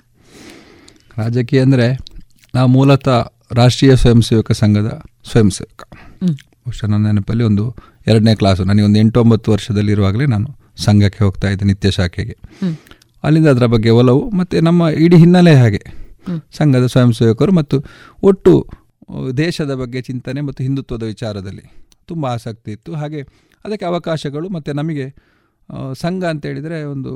ರಾಜಕೀಯ 1.17 1.61
ಅಂದರೆ 1.61 1.87
ನಾವು 2.55 2.67
ಮೂಲತಃ 2.67 3.25
ರಾಷ್ಟ್ರೀಯ 3.51 3.95
ಸ್ವಯಂ 3.95 4.21
ಸೇವಕ 4.21 4.51
ಸಂಘದ 4.51 5.01
ಸ್ವಯಂ 5.31 5.49
ಸೇವಕ 5.49 5.83
ಬಹುಶಃ 6.23 6.87
ನನ್ನ 6.87 7.05
ನೆನಪಲ್ಲಿ 7.05 7.43
ಒಂದು 7.43 7.75
ಎರಡನೇ 8.07 8.35
ಕ್ಲಾಸು 8.35 8.63
ನನಗೆ 8.63 8.85
ಒಂದು 8.85 8.99
ಎಂಟು 8.99 9.19
ಒಂಬತ್ತು 9.21 9.51
ವರ್ಷದಲ್ಲಿರುವಾಗಲೇ 9.51 10.25
ನಾನು 10.25 10.47
ಸಂಘಕ್ಕೆ 10.77 11.23
ಹೋಗ್ತಾ 11.23 11.49
ಇದ್ದೆ 11.49 11.65
ನಿತ್ಯ 11.65 11.91
ಶಾಖೆಗೆ. 11.91 12.37
ಅಲ್ಲಿಂದ 13.23 13.47
ಅದರ 13.47 13.65
ಬಗ್ಗೆ 13.65 13.89
ಒಲವು 13.89 14.23
ಮತ್ತು 14.29 14.61
ನಮ್ಮ 14.61 14.81
ಇಡೀ 15.05 15.17
ಹಿನ್ನೆಲೆ 15.17 15.53
ಹಾಗೆ. 15.55 15.81
ಸಂಘದ 16.57 16.85
ಸ್ವಯಂ 16.85 17.11
ಸೇವಕರು 17.13 17.51
ಮತ್ತು 17.51 17.77
ಒಟ್ಟು 18.23 18.53
ದೇಶದ 19.37 19.73
ಬಗ್ಗೆ 19.73 20.01
ಚಿಂತನೆ 20.01 20.41
ಮತ್ತು 20.41 20.63
ಹಿಂದುತ್ವದ 20.63 21.03
ವಿಚಾರದಲ್ಲಿ 21.03 21.65
ತುಂಬ 22.07 22.25
ಆಸಕ್ತಿ 22.25 22.71
ಇತ್ತು. 22.71 22.93
ಹಾಗೆ 22.93 23.21
ಅದಕ್ಕೆ 23.65 23.85
ಅವಕಾಶಗಳು 23.85 24.49
ಮತ್ತು 24.49 24.73
ನಮಗೆ 24.73 25.05
ಸಂಘ 25.93 26.23
ಅಂತ 26.23 26.45
ಹೇಳಿದರೆ 26.45 26.83
ಒಂದು 26.83 27.11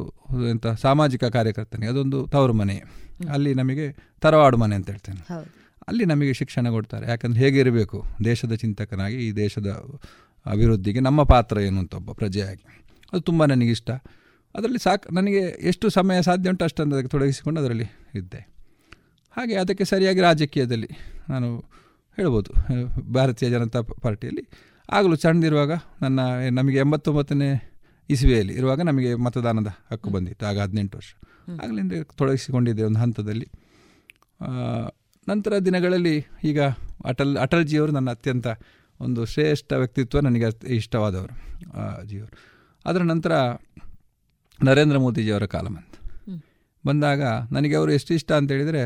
ಎಂಥ 0.49 0.67
ಸಾಮಾಜಿಕ 0.67 1.23
ಕಾರ್ಯಕರ್ತನೆ 1.23 1.85
ಅದೊಂದು 1.87 2.27
ತವರು 2.27 2.53
ಮನೆ. 2.53 2.77
ಅಲ್ಲಿ 3.33 3.53
ನಮಗೆ 3.53 3.85
ತರವಾಡು 4.21 4.57
ಮನೆ 4.57 4.75
ಅಂತ 4.75 4.89
ಹೇಳ್ತೇನೆ. 4.89 5.21
ಅಲ್ಲಿ 5.87 6.05
ನಮಗೆ 6.05 6.33
ಶಿಕ್ಷಣ 6.33 6.69
ಕೊಡ್ತಾರೆ. 6.69 7.05
ಯಾಕಂದರೆ 7.09 7.39
ಹೇಗಿರಬೇಕು 7.39 8.03
ದೇಶದ 8.25 8.53
ಚಿಂತಕನಾಗಿ 8.53 9.17
ಈ 9.27 9.31
ದೇಶದ 9.31 9.69
ಅಭಿವೃದ್ಧಿಗೆ 10.45 10.99
ನಮ್ಮ 10.99 11.23
ಪಾತ್ರ 11.23 11.59
ಏನು 11.59 11.79
ಅಂತ 11.79 11.93
ಒಬ್ಬ 11.93 12.11
ಪ್ರಜೆಯಾಗಿ. 12.11 12.63
ಅದು 13.13 13.21
ತುಂಬ 13.21 13.45
ನನಗಿಷ್ಟ. 13.45 13.91
ಅದರಲ್ಲಿ 14.55 14.79
ಸಾಕು 14.79 15.13
ನನಗೆ 15.13 15.41
ಎಷ್ಟು 15.67 15.89
ಸಮಯ 15.89 16.21
ಸಾಧ್ಯ 16.21 16.49
ಉಂಟು 16.49 16.63
ಅಷ್ಟೊಂದು 16.65 16.95
ಅದಕ್ಕೆ 16.95 17.09
ತೊಡಗಿಸಿಕೊಂಡು 17.09 17.59
ಅದರಲ್ಲಿ 17.61 17.87
ಇದ್ದೆ. 18.15 18.41
ಹಾಗೆ 19.37 19.55
ಅದಕ್ಕೆ 19.55 19.85
ಸರಿಯಾಗಿ 19.85 20.19
ರಾಜಕೀಯದಲ್ಲಿ 20.19 20.89
ನಾನು 21.29 21.49
ಹೇಳ್ಬೋದು 22.17 22.51
ಭಾರತೀಯ 23.13 23.49
ಜನತಾ 23.49 23.81
ಪಾರ್ಟಿಯಲ್ಲಿ. 23.81 24.43
ಆಗಲೂ 24.89 25.15
ಸಣ್ಣದಿರುವಾಗ 25.15 25.71
ನನ್ನ 26.01 26.19
ನಮಗೆ 26.51 26.77
ಎಂಬತ್ತೊಂಬತ್ತನೇ 26.77 27.49
ಇಸುವೆಯಲ್ಲಿ 28.09 28.53
ಇರುವಾಗ 28.53 28.81
ನಮಗೆ 28.81 29.15
ಮತದಾನದ 29.15 29.67
ಹಕ್ಕು 29.91 30.09
ಬಂದಿತ್ತು 30.09 30.45
ಆಗ 30.45 30.59
ಹದಿನೆಂಟು 30.59 30.97
ವರ್ಷ. 30.97 31.13
ಆಗಲಿಂದ 31.63 31.93
ತೊಡಗಿಸಿಕೊಂಡಿದ್ದೆ 32.17 32.83
ಒಂದು 32.83 32.99
ಹಂತದಲ್ಲಿ. 32.99 33.47
ನಂತರ 35.27 35.57
ದಿನಗಳಲ್ಲಿ 35.57 36.15
ಈಗ 36.43 36.61
ಅಟಲ್ 37.05 37.37
ಅಟಲ್ಜಿಯವರು 37.37 37.91
ನನ್ನ 37.91 38.09
ಅತ್ಯಂತ 38.09 38.47
ಒಂದು 38.99 39.25
ಶ್ರೇಷ್ಠ 39.25 39.73
ವ್ಯಕ್ತಿತ್ವ 39.73 40.19
ನನಗೆ 40.19 40.47
ಇಷ್ಟವಾದವರು 40.75 41.35
ಜಿಯವರು. 42.07 42.33
ಅದರ 42.85 43.01
ನಂತರ 43.03 43.33
ನರೇಂದ್ರ 44.63 44.97
ಮೋದಿಜಿಯವರ 44.97 45.45
ಕಾಲ 45.45 45.67
ಬಂತು 45.67 45.97
ಬಂದಾಗ 46.85 47.21
ನನಗೆ 47.51 47.75
ಅವರು 47.75 47.91
ಎಷ್ಟು 47.91 48.13
ಇಷ್ಟ 48.13 48.31
ಅಂತ 48.31 48.51
ಹೇಳಿದರೆ 48.51 48.83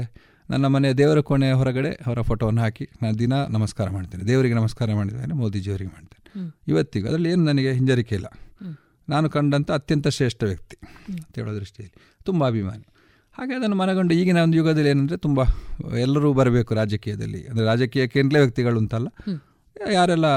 ನನ್ನ 0.50 0.66
ಮನೆಯ 0.68 0.94
ದೇವರ 0.94 1.20
ಕೋಣೆಯ 1.20 1.52
ಹೊರಗಡೆ 1.52 1.90
ಅವರ 1.90 2.22
ಫೋಟೋವನ್ನು 2.22 2.62
ಹಾಕಿ 2.62 2.90
ನಾನು 3.02 3.20
ದಿನ 3.20 3.34
ನಮಸ್ಕಾರ 3.50 3.90
ಮಾಡ್ತೇನೆ. 3.90 4.24
ದೇವರಿಗೆ 4.24 4.56
ನಮಸ್ಕಾರ 4.56 4.94
ಮಾಡಿದ್ದೇನೆ 4.94 5.34
ಮೋದಿಜಿಯವರಿಗೆ 5.34 5.90
ಮಾಡ್ತೇನೆ. 5.90 6.56
ಇವತ್ತಿಗೂ 6.68 7.08
ಅದರಲ್ಲಿ 7.08 7.30
ಏನು 7.30 7.44
ನನಗೆ 7.46 7.72
ಹಿಂಜರಿಕೆ 7.74 8.16
ಇಲ್ಲ. 8.16 8.26
ನಾನು 9.10 9.30
ಕಂಡಂಥ 9.30 9.72
ಅತ್ಯಂತ 9.72 10.08
ಶ್ರೇಷ್ಠ 10.08 10.44
ವ್ಯಕ್ತಿ 10.44 10.78
ಅಂತ 11.10 11.36
ಹೇಳೋ 11.36 11.56
ದೃಷ್ಟಿಯಲ್ಲಿ 11.56 12.18
ತುಂಬ 12.26 12.48
ಅಭಿಮಾನಿ. 12.48 12.86
ಹಾಗೆ 13.36 13.54
ಅದನ್ನು 13.54 13.76
ಮನಗೊಂಡು 13.76 14.14
ಈಗಿನ 14.14 14.38
ಒಂದು 14.38 14.58
ಯುಗದಲ್ಲಿ 14.58 14.90
ಏನಂದರೆ 14.90 15.18
ತುಂಬ 15.18 15.40
ಎಲ್ಲರೂ 15.98 16.34
ಬರಬೇಕು 16.34 16.74
ರಾಜಕೀಯದಲ್ಲಿ. 16.74 17.48
ಅಂದರೆ 17.48 17.66
ರಾಜಕೀಯ 17.66 18.08
ಕೇಂದ್ರ 18.08 18.38
ವ್ಯಕ್ತಿಗಳು 18.40 18.78
ಅಂತಲ್ಲ. 18.78 19.08
ಯಾರೆಲ್ಲ 19.98 20.28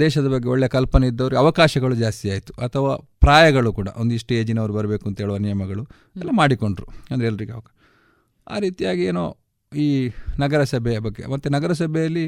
ದೇಶದ 0.00 0.26
ಬಗ್ಗೆ 0.34 0.48
ಒಳ್ಳೆಯ 0.54 0.68
ಕಲ್ಪನೆ 0.68 1.06
ಇದ್ದವ್ರಿಗೆ 1.12 1.40
ಅವಕಾಶಗಳು 1.42 1.94
ಜಾಸ್ತಿ 2.02 2.26
ಆಯಿತು. 2.34 2.52
ಅಥವಾ 2.66 2.92
ಪ್ರಾಯಗಳು 3.24 3.70
ಕೂಡ 3.78 3.88
ಒಂದಿಷ್ಟು 4.02 4.34
ಏಜಿನವರು 4.40 4.72
ಬರಬೇಕು 4.78 5.04
ಅಂತ 5.08 5.18
ಹೇಳುವ 5.24 5.36
ನಿಯಮಗಳು 5.46 5.82
ಎಲ್ಲ 6.22 6.32
ಮಾಡಿಕೊಂಡ್ರು 6.40 6.86
ಅಂದರೆ 7.12 7.26
ಎಲ್ರಿಗೆ 7.30 7.52
ಅವಕಾಶ 7.52 7.72
ಆ 8.46 8.58
ರೀತಿಯಾಗಿ 8.64 9.04
ಏನೋ 9.12 9.24
ಈ 9.72 9.86
ನಗರಸಭೆಯ 10.42 10.98
ಬಗ್ಗೆ 11.06 11.24
ಮತ್ತು 11.32 11.46
ನಗರಸಭೆಯಲ್ಲಿ 11.56 12.26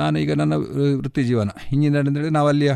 ನಾನು 0.00 0.16
ಈಗ 0.22 0.32
ನನ್ನ 0.40 0.54
ವೃತ್ತಿ 1.02 1.22
ಜೀವನ 1.30 1.50
ಇಂಜಿನಿಯರ್ 1.74 2.06
ಅಂದರೆ 2.10 2.30
ನಾವು 2.36 2.48
ಅಲ್ಲಿಯ 2.52 2.72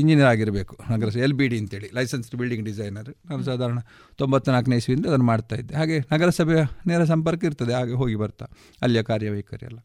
ಇಂಜಿನಿಯರ್ 0.00 0.28
ಆಗಿರಬೇಕು 0.32 0.74
ನಗರಸಭೆ 0.92 1.22
ಎಲ್ 1.26 1.34
ಬಿ 1.40 1.46
ಡಿ 1.50 1.58
ಅಂತೇಳಿ 1.62 1.88
ಲೈಸೆನ್ಸ್ಡ್ 1.98 2.34
ಬಿಲ್ಡಿಂಗ್ 2.40 2.64
ಡಿಸೈನರ್. 2.68 3.10
ನಾನು 3.28 3.42
ಸಾಧಾರಣ 3.48 3.78
ತೊಂಬತ್ನಾಲ್ಕನೇ 4.20 4.76
ಇಸ್ವಿಯಿಂದ 4.80 5.06
ಅದನ್ನು 5.10 5.26
ಮಾಡ್ತಾ 5.32 5.56
ಇದ್ದೆ. 5.56 5.74
ಹಾಗೆ 5.80 5.98
ನಗರಸಭೆಯ 6.14 6.62
ನೇರ 6.90 7.02
ಸಂಪರ್ಕ 7.12 7.44
ಇರ್ತದೆ 7.50 7.74
ಹಾಗೆ 7.78 7.94
ಹೋಗಿ 8.02 8.16
ಬರ್ತಾ 8.22 8.46
ಅಲ್ಲಿಯ 8.82 9.02
ಕಾರ್ಯವೈಖರಿ 9.10 9.66
ಎಲ್ಲ. 9.70 9.78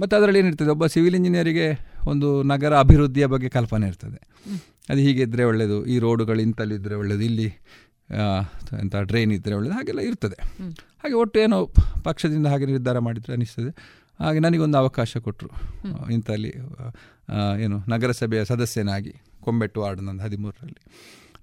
ಮತ್ತು 0.00 0.16
ಅದರಲ್ಲಿ 0.16 0.38
ಏನಿರ್ತದೆ 0.38 0.70
ಒಬ್ಬ 0.70 0.86
ಸಿವಿಲ್ 0.86 1.14
ಇಂಜಿನಿಯರಿಗೆ 1.14 1.66
ಒಂದು 2.06 2.42
ನಗರ 2.42 2.72
ಅಭಿವೃದ್ಧಿಯ 2.78 3.26
ಬಗ್ಗೆ 3.26 3.48
ಕಲ್ಪನೆ 3.48 3.86
ಇರ್ತದೆ. 3.86 4.18
ಅದು 4.88 5.00
ಹೀಗೆ 5.00 5.22
ಇದ್ದರೆ 5.22 5.44
ಒಳ್ಳೆಯದು 5.44 5.78
ಈ 5.86 5.98
ರೋಡುಗಳು 5.98 6.40
ಇಂಥಲ್ಲಿದ್ದರೆ 6.40 6.94
ಒಳ್ಳೆಯದು 6.94 7.22
ಇಲ್ಲಿ 7.22 7.48
ಎಂಥ 8.80 8.96
ಡ್ರೈನ್ 9.02 9.32
ಇದ್ದರೆ 9.32 9.54
ಒಳ್ಳೆಯದು 9.54 9.76
ಹಾಗೆಲ್ಲ 9.76 10.00
ಇರ್ತದೆ. 10.00 10.36
ಹಾಗೆ 11.02 11.14
ಒಟ್ಟು 11.14 11.40
ಏನೋ 11.40 11.58
ಪಕ್ಷದಿಂದ 12.04 12.46
ಹಾಗೆ 12.46 12.66
ನಿರ್ಧಾರ 12.66 12.98
ಮಾಡಿದರೆ 12.98 13.32
ಅನಿಸ್ತದೆ. 13.34 13.72
ಹಾಗೆ 14.20 14.38
ನನಗೊಂದು 14.38 14.78
ಅವಕಾಶ 14.78 15.16
ಕೊಟ್ಟರು 15.16 15.50
ಇಂಥಲ್ಲಿ 16.12 16.52
ಏನು 17.60 17.76
ನಗರಸಭೆಯ 17.88 18.44
ಸದಸ್ಯನಾಗಿ 18.44 19.12
ಕೊಂಬೆಟ್ಟು 19.40 19.80
ವಾರ್ಡ್ 19.80 20.02
ನಂದು 20.02 20.22
ಹದಿಮೂರರಲ್ಲಿ. 20.22 20.80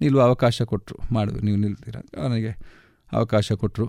ನಿಲ್ಲುವ 0.02 0.22
ಅವಕಾಶ 0.22 0.62
ಕೊಟ್ಟರು 0.62 0.98
ಮಾಡು 1.14 1.32
ನೀವು 1.46 1.58
ನಿಲ್ತೀರ. 1.58 1.98
ನನಗೆ 2.24 2.52
ಅವಕಾಶ 3.12 3.52
ಕೊಟ್ಟರು 3.52 3.88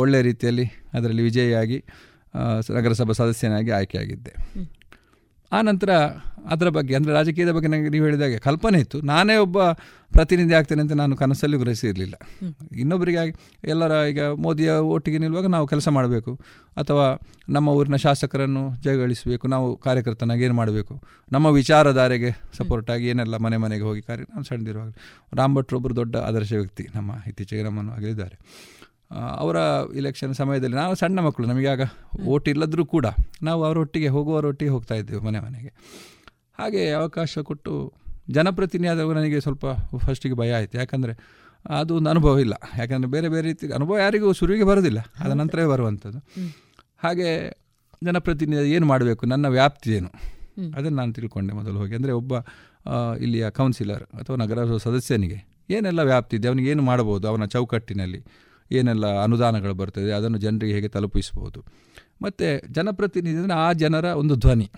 ಒಳ್ಳೆಯ 0.00 0.22
ರೀತಿಯಲ್ಲಿ 0.22 0.66
ಅದರಲ್ಲಿ 0.92 1.22
ವಿಜಯಿಯಾಗಿ 1.22 1.78
ನಗರಸಭಾ 2.76 3.12
ಸದಸ್ಯನಾಗಿ 3.12 3.70
ಆಯ್ಕೆಯಾಗಿದ್ದೆ. 3.70 4.34
ಆ 5.52 5.58
ನಂತರ 5.62 5.90
ಅದರ 6.52 6.68
ಬಗ್ಗೆ, 6.68 6.92
ಅಂದರೆ 6.94 7.12
ರಾಜಕೀಯದ 7.12 7.52
ಬಗ್ಗೆ 7.56 7.68
ನನಗೆ 7.68 7.88
ನೀವು 7.88 8.04
ಹೇಳಿದಾಗೆ 8.04 8.38
ಕಲ್ಪನೆ 8.38 8.78
ಇತ್ತು. 8.78 8.98
ನಾನೇ 9.00 9.36
ಒಬ್ಬ 9.36 9.58
ಪ್ರತಿನಿಧಿ 10.12 10.54
ಆಗ್ತೇನೆ 10.54 10.82
ಅಂತ 10.82 10.92
ನಾನು 10.92 11.14
ಕನಸಲ್ಲಿ 11.16 11.58
ಗ್ರಹಿಸಿರಲಿಲ್ಲ 11.58 12.14
ಇನ್ನೊಬ್ಬರಿಗೆ 12.72 13.22
ಎಲ್ಲರ 13.64 13.92
ಈಗ 14.10 14.20
ಮೋದಿಯ 14.44 14.70
ಒಟ್ಟಿಗೆ 14.94 15.18
ನಿಲ್ಲುವಾಗ 15.18 15.46
ನಾವು 15.46 15.66
ಕೆಲಸ 15.66 15.88
ಮಾಡಬೇಕು. 15.88 16.32
ಅಥವಾ 16.76 17.06
ನಮ್ಮ 17.48 17.68
ಊರಿನ 17.78 17.96
ಶಾಸಕರನ್ನು 17.96 18.62
ಜಯಗಳಿಸಬೇಕು. 18.84 19.48
ನಾವು 19.48 19.76
ಕಾರ್ಯಕರ್ತನಾಗಿ 19.76 20.44
ಏನು 20.44 20.54
ಮಾಡಬೇಕು. 20.54 20.94
ನಮ್ಮ 21.32 21.46
ವಿಚಾರಧಾರೆಗೆ 21.46 22.30
ಸಪೋರ್ಟಾಗಿ 22.56 23.08
ಏನೆಲ್ಲ 23.08 23.36
ಮನೆ 23.36 23.56
ಮನೆಗೆ 23.56 23.82
ಹೋಗಿ 23.82 24.02
ಕಾರ್ಯ 24.02 24.26
ನಾನು 24.34 24.44
ಸಣ್ಣದಿರುವಾಗ 24.44 24.92
ರಾಮ್ 25.34 25.56
ಭಟ್ರು 25.56 25.76
ಒಬ್ಬರು 25.76 25.96
ದೊಡ್ಡ 25.96 26.16
ಆದರ್ಶ 26.30 26.52
ವ್ಯಕ್ತಿ. 26.52 26.86
ನಮ್ಮ 26.94 27.10
ಇತ್ತೀಚೆಗೆ 27.26 27.62
ನಮ್ಮನ್ನು 27.62 27.92
ಆಗಲಿದ್ದಾರೆ 27.92 28.38
ಅವರ 29.10 29.56
ಇಲೆಕ್ಷನ್ 29.94 30.34
ಸಮಯದಲ್ಲಿ 30.34 30.76
ನಾವು 30.76 30.94
ಸಣ್ಣ 30.94 31.20
ಮಕ್ಕಳು 31.20 31.46
ನಮಗೆ 31.46 31.66
ಆಗ 31.66 31.80
ಓಟ್ 32.26 32.48
ಇಲ್ಲದರೂ 32.48 32.86
ಕೂಡ 32.86 33.06
ನಾವು 33.42 33.64
ಅವರೊಟ್ಟಿಗೆ 33.64 34.08
ಹೋಗುವವರೊಟ್ಟಿಗೆ 34.08 34.70
ಹೋಗ್ತಾ 34.70 34.94
ಇದ್ದೆವು 34.94 35.24
ಮನೆ 35.24 35.40
ಮನೆಗೆ. 35.40 35.70
ಹಾಗೆ 36.58 36.90
ಅವಕಾಶ 36.90 37.38
ಕೊಟ್ಟು 37.38 37.94
ಜನಪ್ರತಿನಿಧಿಯಾದಾಗ 38.30 39.12
ನನಗೆ 39.12 39.40
ಸ್ವಲ್ಪ 39.40 39.66
ಫಸ್ಟಿಗೆ 39.96 40.34
ಭಯ 40.34 40.52
ಆಯಿತು. 40.52 40.78
ಯಾಕಂದರೆ 40.78 41.12
ಅದು 41.70 41.96
ಒಂದು 41.96 42.10
ಅನುಭವ 42.10 42.38
ಇಲ್ಲ. 42.38 42.54
ಯಾಕಂದರೆ 42.78 43.10
ಬೇರೆ 43.10 43.28
ಬೇರೆ 43.28 43.46
ರೀತಿ 43.46 43.72
ಅನುಭವ 43.72 43.98
ಯಾರಿಗೂ 43.98 44.32
ಶುರುವಿಗೆ 44.32 44.64
ಬರೋದಿಲ್ಲ 44.64 45.00
ಅದ 45.20 45.32
ನಂತರವೇ 45.32 45.66
ಬರುವಂಥದ್ದು. 45.66 46.18
ಹಾಗೆ 46.98 47.56
ಜನಪ್ರತಿನಿಧಿ 48.04 48.70
ಏನು 48.72 48.86
ಮಾಡಬೇಕು? 48.86 49.26
ನನ್ನ 49.26 49.46
ವ್ಯಾಪ್ತಿ 49.48 49.90
ಏನು? 49.92 50.10
ಅದನ್ನು 50.76 50.96
ನಾನು 50.96 51.12
ತಿಳ್ಕೊಂಡೆ 51.12 51.54
ಮೊದಲು 51.54 51.78
ಹೋಗಿ. 51.78 51.94
ಅಂದರೆ 51.94 52.12
ಒಬ್ಬ 52.12 52.34
ಇಲ್ಲಿಯ 53.18 53.50
ಕೌನ್ಸಿಲರ್ 53.50 54.02
ಅಥವಾ 54.02 54.36
ನಗರಸಭಾ 54.36 54.76
ಸದಸ್ಯನಿಗೆ 54.76 55.38
ಏನೆಲ್ಲ 55.70 56.02
ವ್ಯಾಪ್ತಿ 56.02 56.36
ಇದೆ? 56.36 56.48
ಅವನಿಗೆ 56.48 56.70
ಏನು 56.70 56.82
ಮಾಡ್ಬೋದು? 56.82 57.28
ಅವನ 57.28 57.44
ಚೌಕಟ್ಟಿನಲ್ಲಿ 57.44 58.20
ಏನೆಲ್ಲ 58.72 59.06
ಅನುದಾನಗಳು 59.22 59.74
ಬರ್ತದೆ 59.74 60.12
ಅದನ್ನು 60.12 60.38
ಜನರಿಗೆ 60.38 60.72
ಹೇಗೆ 60.72 60.88
ತಲುಪಿಸ್ಬೋದು 60.88 61.60
ಮತ್ತು 62.22 62.46
ಜನಪ್ರತಿನಿಧಿ 62.72 63.36
ಅಂದರೆ 63.36 63.56
ಆ 63.64 63.72
ಜನರ 63.72 64.04
ಒಂದು 64.04 64.36
ಧ್ವನಿ. 64.36 64.68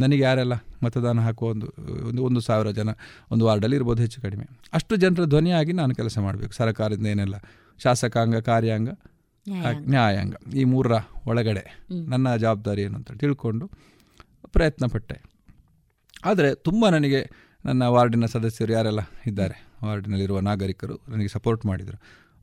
ನನಗೆ 0.00 0.22
ಯಾರೆಲ್ಲ 0.22 0.54
ಮತದಾನ 0.82 1.20
ಹಾಕುವ 1.20 1.48
ಒಂದು 1.50 1.66
ಒಂದು 2.08 2.22
ಒಂದು 2.24 2.40
ಸಾವಿರ 2.40 2.70
ಜನ 2.70 2.90
ಒಂದು 3.30 3.44
ವಾರ್ಡಲ್ಲಿ 3.44 3.76
ಇರ್ಬೋದು 3.76 4.00
ಹೆಚ್ಚು 4.02 4.22
ಕಡಿಮೆ. 4.22 4.44
ಅಷ್ಟು 4.72 4.96
ಜನರ 4.96 5.24
ಧ್ವನಿಯಾಗಿ 5.24 5.72
ನಾನು 5.72 5.94
ಕೆಲಸ 5.94 6.18
ಮಾಡಬೇಕು. 6.18 6.52
ಸರ್ಕಾರದಿಂದ 6.52 7.06
ಏನೆಲ್ಲ 7.06 7.36
ಶಾಸಕಾಂಗ 7.82 8.36
ಕಾರ್ಯಾಂಗ 8.36 8.88
ನ್ಯಾಯಾಂಗ. 9.92 10.34
ಈ 10.54 10.64
ಮೂರರ 10.64 10.96
ಒಳಗಡೆ 11.26 11.64
ನನ್ನ 11.90 12.36
ಜವಾಬ್ದಾರಿ 12.36 12.82
ಏನು 12.82 12.96
ಅಂತ 12.96 13.12
ತಿಳ್ಕೊಂಡು 13.12 13.66
ಪ್ರಯತ್ನ 14.46 14.86
ಪಟ್ಟೆ 14.86 15.16
ಆದರೆ 16.24 16.54
ತುಂಬ 16.54 16.88
ನನಗೆ 16.88 17.20
ನನ್ನ 17.66 17.82
ವಾರ್ಡಿನ 17.86 18.26
ಸದಸ್ಯರು 18.26 18.72
ಯಾರೆಲ್ಲ 18.72 19.00
ಇದ್ದಾರೆ 19.26 19.56
ವಾರ್ಡಿನಲ್ಲಿರುವ 19.84 20.40
ನಾಗರಿಕರು 20.40 20.96
ನನಗೆ 21.08 21.28
ಸಪೋರ್ಟ್ 21.28 21.66
ಮಾಡಿದರು. 21.66 21.98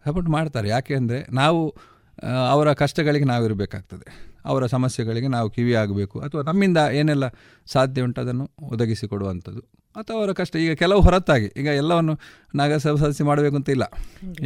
ಸಪೋರ್ಟ್ 0.06 0.30
ಮಾಡ್ತಾರೆ. 0.30 0.70
ಯಾಕೆ 0.70 0.94
ಅಂದರೆ 0.96 1.20
ನಾವು 1.32 1.76
ಅವರ 2.50 2.74
ಕಷ್ಟಗಳಿಗೆ 2.74 3.26
ನಾವು 3.26 3.46
ಇರಬೇಕಾಗ್ತದೆ. 3.46 4.06
ಅವರ 4.46 4.66
ಸಮಸ್ಯೆಗಳಿಗೆ 4.66 5.28
ನಾವು 5.28 5.50
ಕಿವಿ 5.50 5.74
ಆಗಬೇಕು. 5.74 6.20
ಅಥವಾ 6.20 6.42
ನಮ್ಮಿಂದ 6.42 6.78
ಏನೆಲ್ಲ 6.92 7.26
ಸಾಧ್ಯ 7.66 8.02
ಉಂಟು 8.02 8.22
ಅದನ್ನು 8.22 8.46
ಒದಗಿಸಿಕೊಡುವಂಥದ್ದು. 8.62 9.62
ಅಥವಾ 9.96 10.18
ಅವರ 10.18 10.32
ಕಷ್ಟ 10.32 10.56
ಈಗ 10.56 10.74
ಕೆಲವು 10.74 11.02
ಹೊರತಾಗಿ 11.02 11.48
ಈಗ 11.58 11.70
ಎಲ್ಲವನ್ನು 11.82 12.14
ನಗರಸಭೆ 12.56 13.00
ಸದಸ್ಯ 13.00 13.24
ಮಾಡಬೇಕು 13.24 13.56
ಅಂತ 13.56 13.70
ಇಲ್ಲ. 13.70 13.86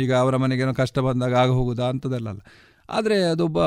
ಈಗ 0.02 0.12
ಅವರ 0.14 0.36
ಮನೆಗೇನೋ 0.38 0.74
ಕಷ್ಟ 0.74 1.00
ಬಂದಾಗ 1.00 1.34
ಆಗ 1.34 1.50
ಹೋಗುದಾ 1.50 1.88
ಅಂಥದ್ದಲ್ಲ 1.90 2.30
ಆದರೆ 2.90 3.18
ಅದೊಬ್ಬ 3.24 3.60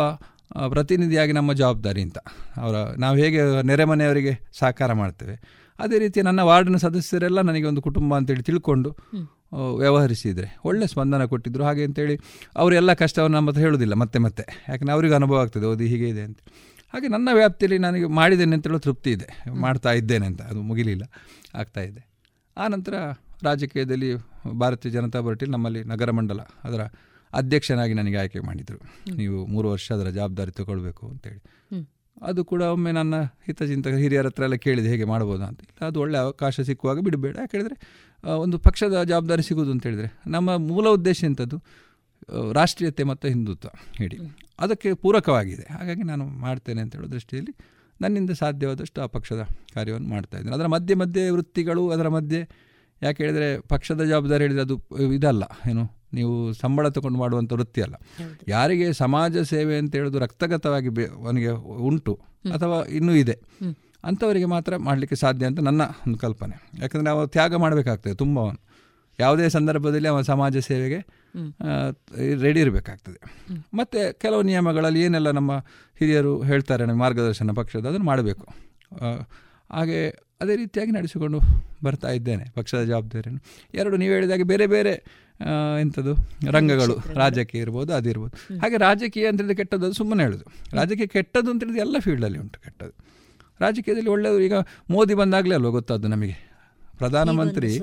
ಪ್ರತಿನಿಧಿಯಾಗಿ 0.68 1.32
ನಮ್ಮ 1.32 1.52
ಜವಾಬ್ದಾರಿ 1.52 2.02
ಅಂತ 2.02 2.18
ಅವರ 2.56 2.76
ನಾವು 2.98 3.16
ಹೇಗೆ 3.16 3.40
ನೆರೆಮನೆಯವರಿಗೆ 3.62 4.32
ಸಹಕಾರ 4.58 4.92
ಮಾಡ್ತೇವೆ. 4.92 5.34
ಅದೇ 5.78 5.98
ರೀತಿ 5.98 6.22
ನನ್ನ 6.22 6.40
ವಾರ್ಡಿನ 6.40 6.76
ಸದಸ್ಯರೆಲ್ಲ 6.76 7.40
ನನಗೆ 7.40 7.66
ಒಂದು 7.66 7.82
ಕುಟುಂಬ 7.82 8.16
ಅಂತೇಳಿ 8.16 8.42
ತಿಳ್ಕೊಂಡು 8.42 8.90
ವ್ಯವಹರಿಸಿದರೆ. 9.56 10.56
ಒಳ್ಳೆ 10.64 10.86
ಸ್ಪಂದನ 10.86 11.24
ಕೊಟ್ಟಿದ್ದರು 11.24 11.64
ಹಾಗೆ 11.64 11.84
ಅಂತೇಳಿ 11.84 12.18
ಅವರೆಲ್ಲ 12.56 12.92
ಕಷ್ಟವನ್ನು 12.92 13.36
ನಮ್ಮ 13.36 13.50
ಹತ್ರ 13.50 13.60
ಹೇಳೋದಿಲ್ಲ. 13.60 13.94
ಮತ್ತೆ 13.94 14.18
ಮತ್ತೆ. 14.18 14.64
ಯಾಕಂದರೆ 14.68 14.94
ಅವರಿಗೆ 14.94 15.14
ಅನುಭವ 15.14 15.36
ಆಗ್ತದೆ. 15.36 15.66
ಓದಿ 15.66 15.86
ಹೀಗೆ 15.86 16.08
ಇದೆ 16.08 16.22
ಅಂತ. 16.22 16.38
ಹಾಗೆ 16.92 17.08
ನನ್ನ 17.08 17.28
ವ್ಯಾಪ್ತಿಯಲ್ಲಿ 17.32 17.78
ನನಗೆ 17.78 18.06
ಮಾಡಿದ್ದೇನೆ 18.06 18.56
ಅಂತೇಳೋ 18.56 18.78
ತೃಪ್ತಿ 18.78 19.10
ಇದೆ. 19.10 19.50
ಮಾಡ್ತಾ 19.50 19.92
ಇದ್ದೇನೆ 19.92 20.26
ಅಂತ. 20.26 20.42
ಅದು 20.42 20.62
ಮುಗಿಲಿಲ್ಲ. 20.62 21.02
ಆಗ್ತಾ 21.54 21.80
ಇದೆ. 21.80 22.06
ಆ 22.56 22.68
ನಂತರ 22.68 22.94
ರಾಜಕೀಯದಲ್ಲಿ 23.42 24.14
ಭಾರತೀಯ 24.58 24.92
ಜನತಾ 24.92 25.20
ಪಾರ್ಟಿಲಿ 25.20 25.52
ನಮ್ಮಲ್ಲಿ 25.52 25.84
ನಗರ 25.84 26.10
ಮಂಡಲ 26.10 26.40
ಅದರ 26.64 26.80
ಅಧ್ಯಕ್ಷನಾಗಿ 27.32 27.94
ನನಗೆ 27.94 28.16
ಆಯ್ಕೆ 28.16 28.40
ಮಾಡಿದರು. 28.40 28.80
ನೀವು 29.16 29.46
ಮೂರು 29.46 29.70
ವರ್ಷ 29.70 29.92
ಅದರ 29.92 30.10
ಜವಾಬ್ದಾರಿ 30.10 30.50
ತಗೊಳ್ಬೇಕು 30.50 31.08
ಅಂತೇಳಿ. 31.08 31.42
ಅದು 32.22 32.44
ಕೂಡ 32.44 32.62
ಒಮ್ಮೆ 32.62 32.92
ನನ್ನ 32.92 33.22
ಹಿತಚಿಂತಕ 33.22 33.90
ಹಿರಿಯರ 33.90 34.26
ಹತ್ರ 34.26 34.42
ಎಲ್ಲ 34.42 34.54
ಕೇಳಿದೆ. 34.54 34.88
ಹೇಗೆ 34.88 35.04
ಮಾಡ್ಬೋದು 35.04 35.44
ಅಂತ. 35.44 35.60
ಇಲ್ಲ 35.60 35.86
ಅದು 35.86 36.00
ಒಳ್ಳೆ 36.00 36.18
ಅವಕಾಶ 36.18 36.60
ಸಿಕ್ಕುವಾಗ 36.60 36.98
ಬಿಡಬೇಡ. 36.98 37.36
ಯಾಕೆ 37.36 37.56
ಹೇಳಿದರೆ 37.56 38.05
ಒಂದು 38.34 38.58
ಪಕ್ಷದ 38.58 39.02
ಜವಾಬ್ದಾರಿ 39.02 39.42
ಸಿಗೋದು 39.42 39.70
ಅಂತ 39.70 39.86
ಹೇಳಿದರೆ 39.86 40.22
ನಮ್ಮ 40.26 40.56
ಮೂಲ 40.56 40.88
ಉದ್ದೇಶ 40.88 41.24
ಎಂಥದ್ದು? 41.24 41.62
ರಾಷ್ಟ್ರೀಯತೆ 42.52 43.02
ಮತ್ತು 43.02 43.28
ಹಿಂದುತ್ವ 43.28 43.68
ಹೇಳಿ. 43.92 44.18
ಅದಕ್ಕೆ 44.60 44.94
ಪೂರಕವಾಗಿದೆ. 44.94 45.72
ಹಾಗಾಗಿ 45.72 46.02
ನಾನು 46.02 46.24
ಮಾಡ್ತೇನೆ 46.24 46.82
ಅಂತ 46.82 46.96
ಹೇಳೋ 46.96 47.08
ದೃಷ್ಟಿಯಲ್ಲಿ 47.08 47.56
ನನ್ನಿಂದ 48.00 48.30
ಸಾಧ್ಯವಾದಷ್ಟು 48.30 49.02
ಆ 49.02 49.06
ಪಕ್ಷದ 49.06 49.46
ಕಾರ್ಯವನ್ನು 49.74 50.08
ಮಾಡ್ತಾ 50.08 50.38
ಇದ್ದೇನೆ. 50.38 50.56
ಅದರ 50.56 50.66
ಮಧ್ಯೆ 50.66 50.94
ಮಧ್ಯೆ 50.94 51.30
ವೃತ್ತಿಗಳು 51.30 51.90
ಅದರ 51.90 52.08
ಮಧ್ಯೆ 52.08 52.48
ಯಾಕೆ 53.02 53.22
ಹೇಳಿದರೆ 53.22 53.60
ಪಕ್ಷದ 53.60 54.04
ಜವಾಬ್ದಾರಿ 54.04 54.44
ಹೇಳಿದರೆ 54.44 54.62
ಅದು 54.62 54.82
ಇದಲ್ಲ. 55.14 55.44
ಏನು? 55.70 55.90
ನೀವು 56.12 56.52
ಸಂಬಳ 56.52 56.88
ತಗೊಂಡು 56.88 57.18
ಮಾಡುವಂಥ 57.18 57.52
ವೃತ್ತಿ 57.52 57.82
ಅಲ್ಲ. 57.82 57.94
ಯಾರಿಗೆ 58.48 58.92
ಸಮಾಜ 58.92 59.38
ಸೇವೆ 59.38 59.78
ಅಂತ 59.78 59.94
ಹೇಳೋದು 59.94 60.18
ರಕ್ತಗತವಾಗಿ 60.18 61.06
ಅವನಿಗೆ 61.06 61.48
ಉಂಟು 61.64 62.20
ಅಥವಾ 62.54 62.84
ಇನ್ನೂ 62.84 63.12
ಇದೆ. 63.12 63.38
ಅಂಥವರಿಗೆ 64.04 64.44
ಮಾತ್ರ 64.44 64.76
ಮಾಡಲಿಕ್ಕೆ 64.76 65.16
ಸಾಧ್ಯ 65.16 65.46
ಅಂತ 65.46 65.60
ನನ್ನ 65.60 65.82
ಒಂದು 66.06 66.18
ಕಲ್ಪನೆ. 66.18 66.56
ಯಾಕಂದರೆ 66.80 67.10
ಅವರು 67.10 67.28
ತ್ಯಾಗ 67.28 67.54
ಮಾಡಬೇಕಾಗ್ತದೆ 67.54 68.14
ತುಂಬ. 68.14 68.38
ಅವನು 68.40 68.60
ಯಾವುದೇ 69.18 69.48
ಸಂದರ್ಭದಲ್ಲಿ 69.48 70.08
ಅವನ 70.08 70.22
ಸಮಾಜ 70.22 70.56
ಸೇವೆಗೆ 70.56 70.98
ರೆಡಿ 72.42 72.60
ಇರಬೇಕಾಗ್ತದೆ. 72.60 73.18
ಮತ್ತು 73.74 74.18
ಕೆಲವು 74.18 74.42
ನಿಯಮಗಳಲ್ಲಿ 74.42 75.00
ಏನೆಲ್ಲ 75.02 75.30
ನಮ್ಮ 75.30 75.52
ಹಿರಿಯರು 75.98 76.42
ಹೇಳ್ತಾರೆ 76.42 76.86
ನಮ್ಮ 76.86 77.00
ಮಾರ್ಗದರ್ಶನ 77.00 77.50
ಪಕ್ಷದ 77.54 77.86
ಅದನ್ನು 77.86 78.06
ಮಾಡಬೇಕು. 78.06 78.46
ಹಾಗೆ 79.70 80.26
ಅದೇ 80.40 80.56
ರೀತಿಯಾಗಿ 80.56 80.90
ನಡೆಸಿಕೊಂಡು 80.90 81.38
ಬರ್ತಾ 81.84 82.10
ಇದ್ದೇನೆ 82.10 82.44
ಪಕ್ಷದ 82.54 82.82
ಜವಾಬ್ದಾರಿಯನ್ನು. 82.84 83.42
ಎರಡು 83.74 83.96
ನೀವು 83.96 84.12
ಹೇಳಿದಾಗೆ 84.12 84.42
ಬೇರೆ 84.42 84.66
ಬೇರೆ 84.66 84.92
ಎಂಥದ್ದು 85.80 86.14
ರಂಗಗಳು 86.50 86.94
ರಾಜಕೀಯ. 87.14 87.60
ಇರ್ಬೋದು 87.60 87.94
ಅದಿರ್ಬೋದು 87.94 88.58
ಹಾಗೆ 88.58 88.76
ರಾಜಕೀಯ 88.76 89.26
ಅಂತ 89.26 89.40
ಹೇಳಿದ್ರೆ 89.40 89.56
ಕೆಟ್ಟದ್ದು 89.56 89.86
ಅದು 89.86 89.94
ಸುಮ್ಮನೆ 89.94 90.22
ಹೇಳೋದು. 90.22 90.44
ರಾಜಕೀಯ 90.76 91.06
ಕೆಟ್ಟದ್ದು 91.06 91.50
ಅಂತ 91.50 91.62
ಹೇಳಿದ್ರೆ 91.64 91.80
ಎಲ್ಲ 91.80 91.96
ಫೀಲ್ಡಲ್ಲಿ 91.98 92.38
ಉಂಟು 92.38 92.60
ಕೆಟ್ಟದ್ದು. 92.60 93.05
ರಾಜಕೀಯದಲ್ಲಿ 93.60 94.10
ಒಳ್ಳೆಯದು. 94.10 94.40
ಈಗ 94.40 94.54
ಮೋದಿ 94.90 95.14
ಬಂದಾಗಲೇ 95.14 95.54
ಅಲ್ವ 95.54 95.70
ಗೊತ್ತಾದ್ದು 95.70 96.08
ನಮಗೆ. 96.08 96.34
ಪ್ರಧಾನಮಂತ್ರಿ 96.98 97.78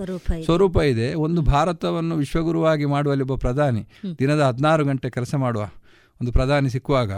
ಸ್ವರೂಪ 0.46 0.78
ಇದೆ. 0.82 1.14
ಒಂದು 1.14 1.42
ಭಾರತವನ್ನು 1.42 2.16
ವಿಶ್ವಗುರುವಾಗಿ 2.16 2.86
ಮಾಡುವಲ್ಲಿ 2.86 3.24
ಒಬ್ಬ 3.24 3.36
ಪ್ರಧಾನಿ 3.36 3.84
ದಿನದ 4.20 4.42
ಹದಿನಾರು 4.42 4.86
ಗಂಟೆ 4.86 5.10
ಕೆಲಸ 5.10 5.36
ಮಾಡುವ 5.36 5.64
ಒಂದು 6.22 6.32
ಪ್ರಧಾನಿ 6.32 6.70
ಸಿಕ್ಕುವಾಗ 6.70 7.12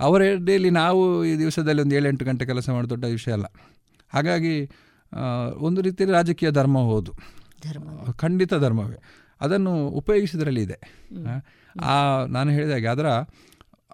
ಅವರ 0.00 0.22
ಡೇಲಿ 0.44 0.70
ನಾವು 0.70 1.24
ಈ 1.24 1.36
ದಿವಸದಲ್ಲಿ 1.38 1.82
ಒಂದು 1.82 1.96
ಏಳೆಂಟು 1.96 2.24
ಗಂಟೆ 2.24 2.46
ಕೆಲಸ 2.46 2.70
ಮಾಡೋ 2.70 2.90
ದೊಡ್ಡ 2.90 3.04
ವಿಷಯ 3.04 3.32
ಅಲ್ಲ. 3.32 3.44
ಹಾಗಾಗಿ 4.08 4.70
ಒಂದು 5.58 5.80
ರೀತಿಯಲ್ಲಿ 5.80 6.16
ರಾಜಕೀಯ 6.16 6.50
ಧರ್ಮ 6.50 6.78
ಹೋದು. 6.78 7.12
ಖಂಡಿತ 8.12 8.54
ಧರ್ಮವೇ. 8.54 8.98
ಅದನ್ನು 9.40 9.88
ಉಪಯೋಗಿಸಿದ್ರಲ್ಲಿ 9.88 10.62
ಇದೆ. 10.62 10.78
ಆ 11.80 12.24
ನಾನು 12.26 12.50
ಹೇಳಿದಾಗೆ 12.50 12.86
ಅದರ 12.86 13.06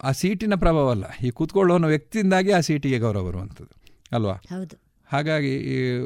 ಆ 0.02 0.10
ಸೀಟಿನ 0.12 0.55
ಪ್ರಭಾವ 0.55 0.90
ಅಲ್ಲ. 0.90 1.05
ಈ 1.24 1.30
ಕೂತ್ಕೊಳ್ಳೋನ 1.30 1.84
ವ್ಯಕ್ತಿಯಿಂದಾಗಿ 1.84 2.51
ಆ 2.51 2.60
ಸೀಟಿಗೆ 2.60 2.98
ಗೌರವ 2.98 3.26
ಬರುವಂಥದ್ದು. 3.28 3.76
ಅಲ್ವಾ? 4.12 4.33
ಹೌದು. 4.33 4.87
ಹಾಗಾಗಿ 5.12 5.55
ಈ 5.55 5.99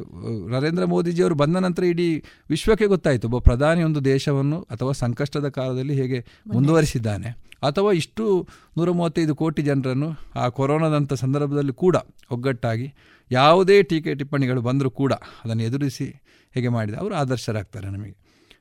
ನರೇಂದ್ರ 0.49 0.85
ಮೋದಿಜಿಯವರು 0.85 1.35
ಬಂದ 1.35 1.57
ನಂತರ 1.57 1.85
ಇಡೀ 1.85 2.23
ವಿಶ್ವಕ್ಕೆ 2.51 2.87
ಗೊತ್ತಾಯಿತು 2.87 3.29
ಒಬ್ಬ 3.29 3.39
ಪ್ರಧಾನಿ 3.39 3.83
ಒಂದು 3.83 4.05
ದೇಶವನ್ನು 4.05 4.63
ಅಥವಾ 4.63 4.93
ಸಂಕಷ್ಟದ 4.93 5.49
ಕಾಲದಲ್ಲಿ 5.49 5.95
ಹೇಗೆ 5.95 6.27
ಮುಂದುವರಿಸಿದ್ದಾನೆ. 6.47 7.51
ಅಥವಾ 7.63 7.93
ಇಷ್ಟು 7.93 8.49
ನೂರ 8.77 8.91
ಮೂವತ್ತೈದು 8.91 9.35
ಕೋಟಿ 9.35 9.63
ಜನರನ್ನು 9.63 10.15
ಆ 10.37 10.49
ಕೊರೋನಾದಂಥ 10.49 11.13
ಸಂದರ್ಭದಲ್ಲಿ 11.13 11.73
ಕೂಡ 11.73 11.97
ಒಗ್ಗಟ್ಟಾಗಿ 12.31 12.95
ಯಾವುದೇ 13.31 13.83
ಟೀಕೆ 13.83 14.15
ಟಿಪ್ಪಣಿಗಳು 14.15 14.61
ಬಂದರೂ 14.61 14.91
ಕೂಡ 14.91 15.13
ಅದನ್ನು 15.13 15.63
ಎದುರಿಸಿ 15.63 16.23
ಹೇಗೆ 16.55 16.69
ಮಾಡಿದೆ 16.69 16.97
ಅವರು 16.97 17.15
ಆದರ್ಶರಾಗ್ತಾರೆ 17.15 17.87
ನಮಗೆ. 17.87 18.17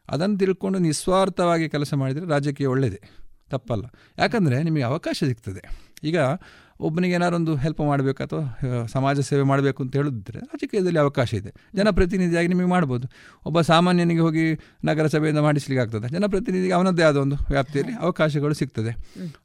ಅದನ್ನು 0.09 0.37
ತಿಳ್ಕೊಂಡು 0.37 0.79
ನಿಸ್ವಾರ್ಥವಾಗಿ 0.79 1.69
ಕೆಲಸ 1.69 1.93
ಮಾಡಿದರೆ 1.93 2.25
ರಾಜಕೀಯ 2.25 2.67
ಒಳ್ಳೆಯದೇ 2.67 3.01
ತಪ್ಪಲ್ಲ. 3.49 3.85
ಯಾಕಂದರೆ 4.17 4.63
ನಿಮಗೆ 4.63 4.83
ಅವಕಾಶ 4.83 5.23
ಸಿಗ್ತದೆ. 5.27 5.89
ಈಗ 6.03 6.17
ಒಬ್ಬನಿಗೆ 6.79 7.17
ಒಂದು 7.35 7.55
ಹೆಲ್ಪ್ 7.55 7.81
ಮಾಡಬೇಕು 7.81 8.23
ಅಥವಾ 8.23 8.85
ಸಮಾಜ 8.85 9.19
ಸೇವೆ 9.19 9.43
ಮಾಡಬೇಕು 9.43 9.83
ಅಂತ 9.83 9.95
ಹೇಳಿದ್ರೆ 9.95 10.39
ರಾಜಕೀಯದಲ್ಲಿ 10.39 10.99
ಅವಕಾಶ 10.99 11.33
ಇದೆ. 11.33 11.53
ಜನಪ್ರತಿನಿಧಿಯಾಗಿ 11.75 12.47
ನಿಮಗೆ 12.47 12.65
ಮಾಡ್ಬೋದು. 12.65 13.07
ಒಬ್ಬ 13.45 13.61
ಸಾಮಾನ್ಯನಿಗೆ 13.61 14.19
ಹೋಗಿ 14.19 14.59
ನಗರಸಭೆಯಿಂದ 14.85 15.39
ಮಾಡಿಸ್ಲಿಕ್ಕೆ 15.39 15.81
ಆಗ್ತದೆ. 15.81 16.09
ಜನಪ್ರತಿನಿಧಿಗೆ 16.09 16.73
ಅವನದ್ದೇ 16.73 17.03
ಆದ 17.03 17.15
ಒಂದು 17.15 17.35
ವ್ಯಾಪ್ತಿಯಲ್ಲಿ 17.49 17.93
ಅವಕಾಶಗಳು 17.93 18.53
ಸಿಗ್ತದೆ. 18.53 18.91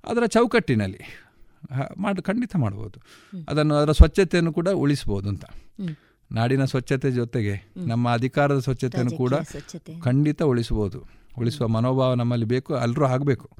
ಅದರ 0.05 0.27
ಚೌಕಟ್ಟಿನಲ್ಲಿ 0.27 1.01
ಮಾಡಿ 1.97 2.23
ಖಂಡಿತ 2.23 2.57
ಮಾಡ್ಬೋದು. 2.57 2.99
ಅದನ್ನು 3.49 3.75
ಅದರ 3.75 3.93
ಸ್ವಚ್ಛತೆಯನ್ನು 3.93 4.53
ಕೂಡ 4.53 4.69
ಉಳಿಸ್ಬೋದು 4.69 5.29
ಅಂತ. 5.29 5.45
ನಾಡಿನ 6.33 6.65
ಸ್ವಚ್ಛತೆ 6.65 7.11
ಜೊತೆಗೆ 7.11 7.73
ನಮ್ಮ 7.77 8.13
ಅಧಿಕಾರದ 8.13 8.59
ಸ್ವಚ್ಛತೆಯನ್ನು 8.59 9.17
ಕೂಡ 9.17 9.35
ಖಂಡಿತ 10.03 10.43
ಉಳಿಸ್ಬೋದು. 10.43 11.24
ಉಳಿಸುವ 11.39 11.69
ಮನೋಭಾವ 11.69 12.15
ನಮ್ಮಲ್ಲಿ 12.15 12.47
ಬೇಕು 12.47 12.77
ಎಲ್ಲರೂ 12.77 13.05
ಆಗಬೇಕು 13.05 13.51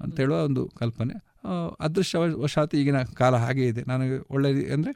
ಅಂತ 0.00 0.20
ಹೇಳುವ 0.20 0.38
ಒಂದು 0.44 0.70
ಕಲ್ಪನೆ. 0.78 1.32
ಅದೃಷ್ಟವಶಾತ್ 1.80 2.74
ಈಗಿನ 2.74 3.02
ಕಾಲ 3.02 3.36
ಹಾಗೆ 3.36 3.66
ಇದೆ. 3.66 3.82
ನನಗೆ 3.88 4.26
ಒಳ್ಳೆ 4.30 4.72
ಅಂದರೆ 4.72 4.92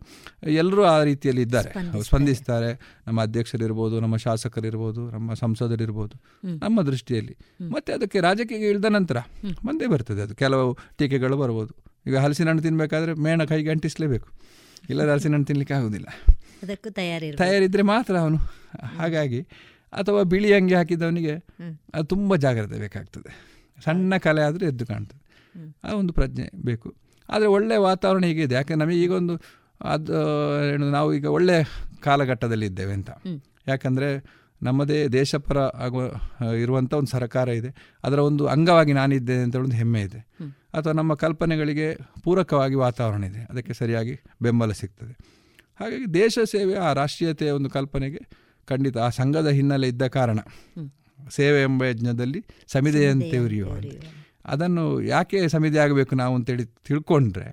ಎಲ್ಲರೂ 0.51 0.85
ಆ 0.85 1.03
ರೀತಿಯಲ್ಲಿ 1.03 1.43
ಇದ್ದಾರೆ. 1.43 2.03
ಸ್ಪಂದಿಸ್ತಾರೆ. 2.03 3.01
ನಮ್ಮ 3.07 3.23
ಅಧ್ಯಕ್ಷರಿರ್ಬೋದು 3.23 4.01
ನಮ್ಮ 4.01 4.17
ಶಾಸಕರಿರ್ಬೋದು 4.17 5.11
ನಮ್ಮ 5.11 5.35
ಸಂಸದರಿರ್ಬೋದು. 5.35 6.21
ನಮ್ಮ 6.59 6.83
ದೃಷ್ಟಿಯಲ್ಲಿ. 6.83 7.37
ಮತ್ತೆ 7.71 7.93
ಅದಕ್ಕೆ 7.93 8.21
ರಾಜಕೀಯ 8.21 8.59
ಇಳಿದ 8.59 8.85
ನಂತರ 8.85 9.17
ಮುಂದೆ 9.65 9.87
ಬರ್ತದೆ 9.87 10.23
ಅದು. 10.23 10.35
ಕೆಲವು 10.35 10.79
ಟೀಕೆಗಳು 10.99 11.37
ಬರ್ಬೋದು. 11.37 11.75
ಈಗ 12.07 12.17
ಹಲಸಿನ 12.17 12.49
ಹಣ್ಣು 12.49 12.63
ತಿನ್ನಬೇಕಾದ್ರೆ 12.63 13.15
ಮೇಣ 13.15 13.45
ಕೈಗೆ 13.45 13.71
ಅಂಟಿಸಲೇಬೇಕು. 13.71 14.29
ಇಲ್ಲದ 14.91 15.09
ಹಲಸಿನ 15.09 15.33
ಹಣ್ಣು 15.33 15.47
ತಿನ್ಲಿಕ್ಕೆ 15.47 15.75
ಆಗೋದಿಲ್ಲ. 15.75 16.07
ಅದಕ್ಕೂ 16.63 16.91
ತಯಾರಿ 16.91 17.33
ತಯಾರಿದ್ರೆ 17.33 17.83
ಮಾತ್ರ 17.83 18.19
ಅವನು. 18.19 18.37
ಹಾಗಾಗಿ 18.99 19.47
ಅಥವಾ 19.93 20.23
ಬಿಳಿ 20.23 20.55
ಅಂಗಿ 20.55 20.75
ಹಾಕಿದವನಿಗೆ 20.75 21.35
ಅದು 21.95 22.05
ತುಂಬ 22.05 22.37
ಜಾಗ್ರತೆ 22.37 22.79
ಬೇಕಾಗ್ತದೆ. 22.79 23.31
ಸಣ್ಣ 23.85 24.17
ಕಲೆ 24.17 24.43
ಆದರೆ 24.43 24.67
ಎದ್ದು 24.67 24.87
ಕಾಣ್ತದೆ. 24.87 25.23
ಆ 25.85 25.93
ಒಂದು 25.95 26.13
ಪ್ರಜ್ಞೆ 26.13 26.51
ಬೇಕು. 26.65 26.95
ಆದರೆ 27.29 27.47
ಒಳ್ಳೆಯ 27.47 27.79
ವಾತಾವರಣ 27.79 28.25
ಹೀಗಿದೆ. 28.25 28.55
ಯಾಕೆ 28.55 28.75
ನಮಗೆ 28.75 29.03
ಈಗ 29.03 29.13
ಒಂದು 29.13 29.41
ಅದು 29.81 30.13
ಏನು 30.75 30.91
ನಾವು 30.91 31.15
ಈಗ 31.15 31.27
ಒಳ್ಳೆಯ 31.27 31.65
ಕಾಲಘಟ್ಟದಲ್ಲಿ 32.01 32.67
ಇದ್ದೇವೆ 32.67 32.93
ಅಂತ. 32.93 33.11
ಯಾಕಂದರೆ 33.69 34.25
ನಮ್ಮದೇ 34.63 35.09
ದೇಶಪರ 35.09 35.59
ಆಗುವ 35.59 36.03
ಇರುವಂಥ 36.57 36.95
ಒಂದು 36.95 37.11
ಸರ್ಕಾರ 37.11 37.49
ಇದೆ. 37.49 37.75
ಅದರ 38.05 38.19
ಒಂದು 38.19 38.47
ಅಂಗವಾಗಿ 38.47 38.93
ನಾನಿದ್ದೇನೆ 38.93 39.43
ಅಂತ 39.43 39.57
ಒಂದು 39.57 39.77
ಹೆಮ್ಮೆ 39.77 40.01
ಇದೆ. 40.01 40.21
ಅಥವಾ 40.75 40.93
ನಮ್ಮ 40.93 41.15
ಕಲ್ಪನೆಗಳಿಗೆ 41.15 41.99
ಪೂರಕವಾಗಿ 42.23 42.75
ವಾತಾವರಣ 42.75 43.25
ಇದೆ. 43.25 43.39
ಅದಕ್ಕೆ 43.39 43.73
ಸರಿಯಾಗಿ 43.73 44.21
ಬೆಂಬಲ 44.43 44.73
ಸಿಗ್ತದೆ. 44.73 45.13
ಹಾಗಾಗಿ 45.81 46.15
ದೇಶ 46.15 46.39
ಸೇವೆ 46.45 46.75
ಆ 46.75 46.93
ರಾಷ್ಟ್ರೀಯತೆಯ 46.93 47.51
ಒಂದು 47.51 47.71
ಕಲ್ಪನೆಗೆ 47.71 48.19
ಖಂಡಿತ 48.69 48.99
ಆ 48.99 49.09
ಸಂಘದ 49.09 49.49
ಹಿನ್ನೆಲೆ 49.49 49.89
ಇದ್ದ 49.89 50.07
ಕಾರಣ. 50.07 50.39
ಸೇವೆ 51.31 51.63
ಎಂಬ 51.63 51.85
ಯಜ್ಞದಲ್ಲಿ 51.85 52.41
ಸಮಿತಿಯಂತೆ 52.67 53.39
ಉರಿಯುವ 53.39 53.71
ಅದನ್ನು 54.45 55.03
ಯಾಕೆ 55.03 55.49
ಸಮಿತಿ 55.49 55.79
ಆಗಬೇಕು 55.79 56.15
ನಾವು 56.17 56.35
ಅಂತೇಳಿ 56.35 56.65
ತಿಳ್ಕೊಂಡ್ರೆ 56.65 57.49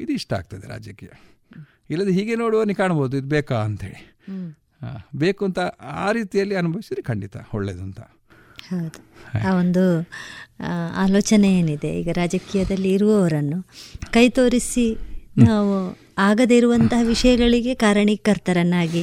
ಇದು 0.00 0.12
ಇಷ್ಟ 0.12 0.32
ಆಗ್ತದೆ 0.32 0.66
ರಾಜಕೀಯ. 0.68 1.08
ಇಲ್ಲದೆ 1.90 2.12
ಹೀಗೆ 2.12 2.34
ನೋಡುವನಿ 2.34 2.74
ಕಾಣ್ಬೋದು 2.74 3.16
ಇದು 3.16 3.28
ಬೇಕಾ 3.28 3.54
ಅಂಥೇಳಿ 3.54 4.00
ಬೇಕು 5.16 5.42
ಅಂತ 5.44 5.60
ಆ 6.02 6.12
ರೀತಿಯಲ್ಲಿ 6.12 6.54
ಅನುಭವಿಸಿದ್ರೆ 6.54 7.02
ಖಂಡಿತ 7.02 7.36
ಒಳ್ಳೆಯದು 7.54 7.82
ಅಂತ. 7.82 8.00
ಹೌದು. 8.70 9.00
ಆ 9.48 9.50
ಒಂದು 9.54 9.84
ಆಲೋಚನೆ 10.96 11.48
ಏನಿದೆ? 11.58 11.90
ಈಗ 12.00 12.10
ರಾಜಕೀಯದಲ್ಲಿ 12.12 12.90
ಇರುವವರನ್ನು 12.92 13.58
ಕೈ 14.12 14.28
ತೋರಿಸಿ 14.28 14.86
ನಾವು 15.38 15.72
ಆಗದೇ 16.18 16.56
ಇರುವಂತಹ 16.56 17.00
ವಿಷಯಗಳಿಗೆ 17.06 17.74
ಕಾರಣೀಕರ್ತರನ್ನಾಗಿ 17.74 19.02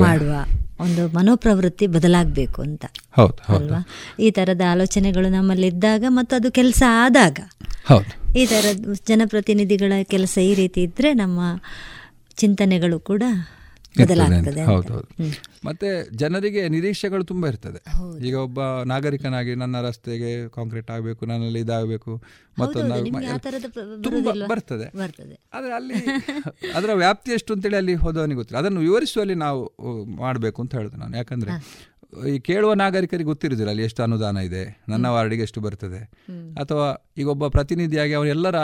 ಮಾಡುವ 0.00 0.34
ಒಂದು 0.80 1.08
ಮನೋಪ್ರವೃತ್ತಿ 1.08 1.86
ಬದಲಾಗಬೇಕು 1.86 2.62
ಅಂತ. 2.62 2.84
ಅಲ್ವಾ? 3.54 3.88
ಈ 4.20 4.30
ತರದ 4.30 4.60
ಆಲೋಚನೆಗಳು 4.70 5.28
ನಮ್ಮಲ್ಲಿ 5.28 5.66
ಇದ್ದಾಗ 5.66 6.04
ಮತ್ತು 6.08 6.36
ಅದು 6.36 6.50
ಕೆಲಸ 6.50 6.82
ಆದಾಗ. 6.88 7.38
ಈ 8.36 8.46
ತರದ 8.46 8.94
ಜನಪ್ರತಿನಿಧಿಗಳ 9.08 9.92
ಕೆಲಸ 10.02 10.38
ಈ 10.42 10.54
ರೀತಿ 10.54 10.82
ಇದ್ರೆ 10.82 11.14
ನಮ್ಮ 11.14 11.40
ಚಿಂತನೆಗಳು 12.36 13.00
ಕೂಡ 13.00 13.22
ಹೌದೌದು. 14.66 15.06
ಮತ್ತೆ 15.64 16.16
ಜನರಿಗೆ 16.16 16.68
ನಿರೀಕ್ಷೆಗಳು 16.68 17.24
ತುಂಬಾ 17.24 17.48
ಇರ್ತದೆ. 17.48 17.80
ಈಗ 18.26 18.34
ಒಬ್ಬ 18.36 18.60
ನಾಗರಿಕನಾಗಿ 18.84 19.54
ನನ್ನ 19.54 19.80
ರಸ್ತೆಗೆ 19.80 20.48
ಕಾಂಕ್ರೀಟ್ 20.48 20.90
ಆಗಬೇಕು 20.90 21.26
ನನ್ನಲ್ಲಿ 21.26 21.60
ಇದಾಗಬೇಕು 21.60 22.12
ಮತ್ತೊಂದು 22.58 22.94
ಬರ್ತದೆ. 24.48 24.86
ಆದ್ರೆ 25.52 25.72
ಅಲ್ಲಿ 25.74 25.94
ಅದರ 26.76 26.92
ವ್ಯಾಪ್ತಿ 26.94 27.30
ಎಷ್ಟು 27.30 27.54
ಅಂತೇಳಿ 27.54 27.76
ಅಲ್ಲಿ 27.76 27.94
ಹೋದವನಿಗೆ 27.94 28.34
ಗೊತ್ತಿಲ್ಲ. 28.34 28.58
ಅದನ್ನು 28.58 28.80
ವಿವರಿಸುವಲ್ಲಿ 28.80 29.34
ನಾವು 29.34 29.60
ಮಾಡಬೇಕು 30.16 30.62
ಅಂತ 30.62 30.74
ಹೇಳಿದೆ 30.74 30.96
ನಾನು. 30.96 31.16
ಯಾಕಂದ್ರೆ 31.16 31.52
ಈ 32.28 32.38
ಕೇಳುವ 32.38 32.74
ನಾಗರಿಕರಿಗೆ 32.74 33.24
ಗೊತ್ತಿರುವುದಿಲ್ಲ 33.24 33.70
ಅಲ್ಲಿ 33.70 33.82
ಎಷ್ಟು 33.82 34.02
ಅನುದಾನ 34.02 34.36
ಇದೆ 34.36 34.84
ನನ್ನ 34.88 35.06
ವಾರ್ಡಿಗೆ 35.08 35.42
ಎಷ್ಟು 35.42 35.60
ಬರ್ತದೆ. 35.60 36.00
ಅಥವಾ 36.60 36.86
ಈಗ 37.18 37.28
ಒಬ್ಬ 37.28 37.48
ಪ್ರತಿನಿಧಿಯಾಗಿ 37.48 38.12
ಅವರೆಲ್ಲರ 38.12 38.58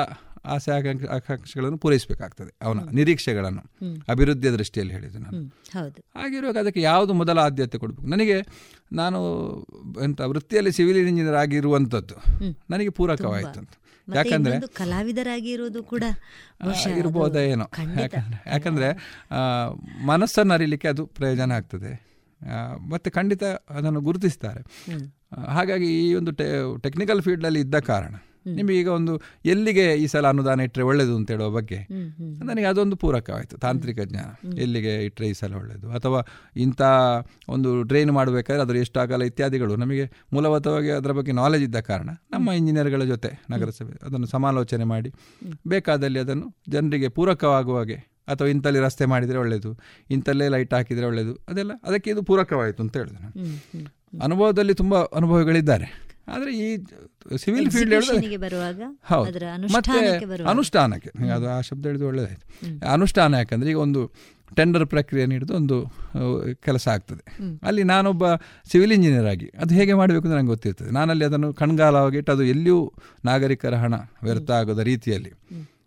ಆಸೆ 0.44 0.70
ಆಕಾಂಕ್ಷ 0.72 1.06
ಆಕಾಂಕ್ಷೆಗಳನ್ನು 1.06 1.78
ಪೂರೈಸಬೇಕಾಗ್ತದೆ. 1.78 2.54
ಅವನ 2.62 2.80
ನಿರೀಕ್ಷೆಗಳನ್ನು 2.92 3.62
ಅಭಿವೃದ್ಧಿಯ 4.08 4.50
ದೃಷ್ಟಿಯಲ್ಲಿ 4.50 4.94
ಹೇಳಿದ್ದು 4.94 5.18
ನಾನು. 5.18 5.46
ಹಾಗಿರುವಾಗ 6.16 6.56
ಅದಕ್ಕೆ 6.56 6.80
ಯಾವುದು 6.80 7.12
ಮೊದಲ 7.12 7.38
ಆದ್ಯತೆ 7.38 7.78
ಕೊಡಬೇಕು? 7.78 8.06
ನನಗೆ 8.06 8.42
ನಾನು 8.92 9.20
ಎಂತ 10.04 10.20
ವೃತ್ತಿಯಲ್ಲಿ 10.20 10.72
ಸಿವಿಲ್ 10.72 10.98
ಇಂಜಿನಿಯರ್ 10.98 11.36
ಆಗಿರುವಂಥದ್ದು 11.36 12.14
ನನಗೆ 12.70 12.88
ಪೂರಕವಾಯಿತು 12.88 13.58
ಅಂತ. 13.58 13.70
ಯಾಕಂದ್ರೆ 14.14 14.60
ಕಲಾವಿದರಾಗಿ 14.60 15.50
ಇರೋದು 15.50 15.82
ಕೂಡ 15.82 16.04
ಇರ್ಬೋದ 16.96 17.36
ಏನೋ. 17.36 17.70
ಯಾಕಂದ್ರೆ 18.46 18.88
ಮನಸ್ಸನ್ನು 20.06 20.54
ಅರಿಲಿಕ್ಕೆ 20.54 20.88
ಅದು 20.88 21.06
ಪ್ರಯೋಜನ 21.06 21.52
ಆಗ್ತದೆ. 21.52 21.92
ಮತ್ತೆ 22.88 23.10
ಖಂಡಿತ 23.10 23.44
ಅದನ್ನು 23.44 24.00
ಗುರುತಿಸ್ತಾರೆ. 24.00 24.62
ಹಾಗಾಗಿ 25.46 26.08
ಈ 26.08 26.14
ಒಂದು 26.14 26.32
ಟೆಕ್ನಿಕಲ್ 26.78 27.22
ಫೀಲ್ಡಲ್ಲಿ 27.22 27.60
ಇದ್ದ 27.60 27.78
ಕಾರಣ 27.78 28.14
ನಿಮಗೆ 28.46 28.80
ಈಗ 28.80 28.88
ಒಂದು 28.88 29.20
ಎಲ್ಲಿಗೆ 29.44 29.94
ಈ 29.94 30.06
ಸಲ 30.06 30.26
ಅನುದಾನ 30.26 30.60
ಇಟ್ಟರೆ 30.60 30.84
ಒಳ್ಳೆಯದು 30.84 31.16
ಅಂತ 31.16 31.30
ಹೇಳುವ 31.30 31.50
ಬಗ್ಗೆ 31.50 31.86
ನನಗೆ 32.44 32.64
ಅದೊಂದು 32.64 32.96
ಪೂರಕವಾಯಿತು 32.96 33.58
ತಾಂತ್ರಿಕ 33.58 34.00
ಜ್ಞಾನ. 34.00 34.58
ಎಲ್ಲಿಗೆ 34.58 35.04
ಇಟ್ಟರೆ 35.04 35.28
ಈ 35.28 35.32
ಸಲ 35.32 35.54
ಒಳ್ಳೆಯದು 35.54 35.90
ಅಥವಾ 35.90 36.20
ಇಂಥ 36.56 36.82
ಒಂದು 37.48 37.82
ಡ್ರೈನ್ 37.82 38.10
ಮಾಡಬೇಕಾದ್ರೆ 38.10 38.62
ಅದರ 38.62 38.76
ಎಷ್ಟು 38.76 39.00
ಆಗಲ್ಲ 39.00 39.22
ಇತ್ಯಾದಿಗಳು. 39.22 39.76
ನಮಗೆ 39.76 40.26
ಮೂಲಭೂತವಾಗಿ 40.32 40.90
ಅದರ 40.90 41.12
ಬಗ್ಗೆ 41.12 41.32
ನಾಲೆಜ್ 41.32 41.62
ಇದ್ದ 41.62 41.80
ಕಾರಣ 41.80 42.10
ನಮ್ಮ 42.30 42.52
ಇಂಜಿನಿಯರ್ಗಳ 42.52 43.04
ಜೊತೆ 43.04 43.42
ನಗರಸಭೆ 43.50 44.06
ಅದನ್ನು 44.06 44.26
ಸಮಾಲೋಚನೆ 44.26 44.84
ಮಾಡಿ 44.84 45.12
ಬೇಕಾದಲ್ಲಿ 45.68 46.18
ಅದನ್ನು 46.18 46.56
ಜನರಿಗೆ 46.68 47.08
ಪೂರಕವಾಗುವ 47.08 47.78
ಹಾಗೆ 47.78 48.10
ಅಥವಾ 48.28 48.48
ಇಂಥಲ್ಲಿ 48.48 48.80
ರಸ್ತೆ 48.80 49.04
ಮಾಡಿದರೆ 49.04 49.38
ಒಳ್ಳೆಯದು 49.38 49.78
ಇಂಥಲ್ಲೇ 50.10 50.48
ಲೈಟ್ 50.48 50.74
ಹಾಕಿದರೆ 50.74 51.06
ಒಳ್ಳೆಯದು 51.06 51.34
ಅದೆಲ್ಲ 51.48 51.72
ಅದಕ್ಕೆ 51.84 52.10
ಇದು 52.10 52.22
ಪೂರಕವಾಯಿತು 52.22 52.82
ಅಂತ 52.82 52.96
ಹೇಳಿದೆ 52.96 53.22
ನಾನು. 53.22 53.34
ಅನುಭವದಲ್ಲಿ 54.22 54.74
ತುಂಬ 54.74 55.04
ಅನುಭವಿಗಳಿದ್ದಾರೆ. 55.04 56.09
ಆದರೆ 56.28 56.50
ಈ 56.54 56.66
ಸಿವಿಲ್ 57.36 57.70
ಫೀಲ್ಡ್ 57.70 57.94
ಹೇಳಿದ್ರೆ 57.94 58.18
ಹೌದು. 59.04 59.30
ಮತ್ತೆ 59.72 59.98
ಅನುಷ್ಠಾನಕ್ಕೆ 60.52 61.10
ಅದು 61.30 61.48
ಆ 61.48 61.60
ಶಬ್ದ 61.60 61.86
ಹೇಳಿದ್ರೆ 61.86 62.08
ಒಳ್ಳೆಯದಾಯಿತು 62.08 62.44
ಅನುಷ್ಠಾನ 62.86 63.34
ಯಾಕಂದರೆ 63.34 63.70
ಈಗ 63.70 63.78
ಒಂದು 63.78 64.02
ಟೆಂಡರ್ 64.56 64.86
ಪ್ರಕ್ರಿಯೆ 64.86 65.26
ನೀಡಿದ 65.26 65.50
ಒಂದು 65.50 65.76
ಕೆಲಸ 66.52 66.88
ಆಗ್ತದೆ. 66.88 67.22
ಅಲ್ಲಿ 67.62 67.82
ನಾನೊಬ್ಬ 67.82 68.24
ಸಿವಿಲ್ 68.72 68.92
ಇಂಜಿನಿಯರ್ 68.92 69.26
ಆಗಿ 69.26 69.52
ಅದು 69.58 69.74
ಹೇಗೆ 69.74 69.94
ಮಾಡಬೇಕು 69.94 70.24
ಅಂತ 70.28 70.36
ನಂಗೆ 70.36 70.48
ಗೊತ್ತಿರ್ತದೆ. 70.48 70.90
ನಾನಲ್ಲಿ 70.90 71.24
ಅದನ್ನು 71.24 71.52
ಕಣ್ಗಾಲವಾಗಿಟ್ಟು 71.52 72.32
ಅದು 72.32 72.44
ಎಲ್ಲಿಯೂ 72.44 72.92
ನಾಗರಿಕರ 73.24 73.74
ಹಣ 73.74 73.94
ವ್ಯರ್ಥ 74.22 74.50
ಆಗದ 74.50 74.78
ರೀತಿಯಲ್ಲಿ 74.78 75.32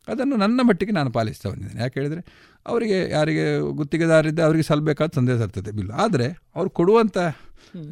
ಅದನ್ನು 0.07 0.35
ನನ್ನ 0.35 0.59
ಮಟ್ಟಿಗೆ 0.63 0.91
ನಾನು 0.91 1.11
ಪಾಲಿಸ್ತಾ 1.11 1.49
ಬಂದಿದ್ದೇನೆ. 1.49 1.81
ಯಾಕೆ 1.81 1.99
ಹೇಳಿದರೆ 1.99 2.21
ಅವರಿಗೆ 2.67 3.09
ಯಾರಿಗೆ 3.09 3.45
ಗುತ್ತಿಗೆದಾರಿದ್ದ 3.71 4.39
ಅವರಿಗೆ 4.39 4.63
ಸಲ್ಲಬೇಕಾದ 4.63 5.09
ಸಂದೇಶ 5.15 5.39
ಇರ್ತದೆ 5.39 5.71
ಬಿಲ್. 5.71 5.91
ಆದರೆ 5.91 6.27
ಅವ್ರು 6.55 6.69
ಕೊಡುವಂಥ 6.69 7.17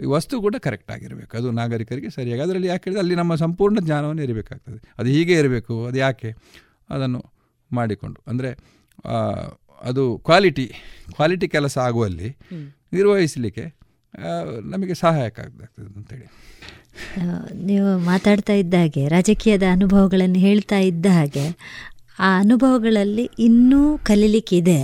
ವಸ್ತು 0.08 0.42
ಕೂಡ 0.42 0.56
ಕರೆಕ್ಟ್ 0.60 0.92
ಆಗಿರಬೇಕು. 0.92 1.32
ಅದು 1.38 1.52
ನಾಗರಿಕರಿಗೆ 1.52 2.10
ಸರಿಯಾಗಿ. 2.10 2.42
ಅದರಲ್ಲಿ 2.42 2.68
ಯಾಕೆ 2.68 2.84
ಹೇಳಿದ್ರೆ 2.84 3.02
ಅಲ್ಲಿ 3.02 3.16
ನಮ್ಮ 3.16 3.36
ಸಂಪೂರ್ಣ 3.36 3.80
ಜ್ಞಾನವನ್ನು 3.80 4.24
ಇರಬೇಕಾಗ್ತದೆ. 4.24 4.80
ಅದು 4.98 5.10
ಹೀಗೆ 5.10 5.34
ಇರಬೇಕು 5.34 5.76
ಅದು 5.86 5.98
ಯಾಕೆ? 5.98 6.32
ಅದನ್ನು 6.90 7.22
ಮಾಡಿಕೊಂಡು. 7.72 8.20
ಅಂದರೆ 8.28 8.52
ಅದು 9.82 10.04
ಕ್ವಾಲಿಟಿ 10.26 10.66
ಕ್ವಾಲಿಟಿ 11.16 11.48
ಕೆಲಸ 11.48 11.76
ಆಗುವಲ್ಲಿ 11.78 12.30
ನಿರ್ವಹಿಸಲಿಕ್ಕೆ 12.94 13.66
ನಮಗೆ 14.70 14.94
ಸಹಾಯಕ 14.94 15.40
ಆಗ್ತದೆ 15.40 15.86
ಅಂತೇಳಿ 15.96 16.28
ನೀವು 17.66 17.90
ಮಾತಾಡ್ತಾ 18.06 18.54
ಇದ್ದ 18.54 18.74
ಹಾಗೆ 18.74 19.04
ರಾಜಕೀಯದ 19.08 19.66
ಅನುಭವಗಳನ್ನು 19.72 20.40
ಹೇಳ್ತಾ 20.40 20.80
ಇದ್ದ 20.80 21.06
ಹಾಗೆ 21.12 21.46
ಆ 22.20 22.30
ಅನುಭವಗಳಲ್ಲಿ 22.40 23.26
ಇನ್ನೂ 23.40 23.98
ಕಲೀಲಿಕ್ಕಿದೆ. 23.98 24.80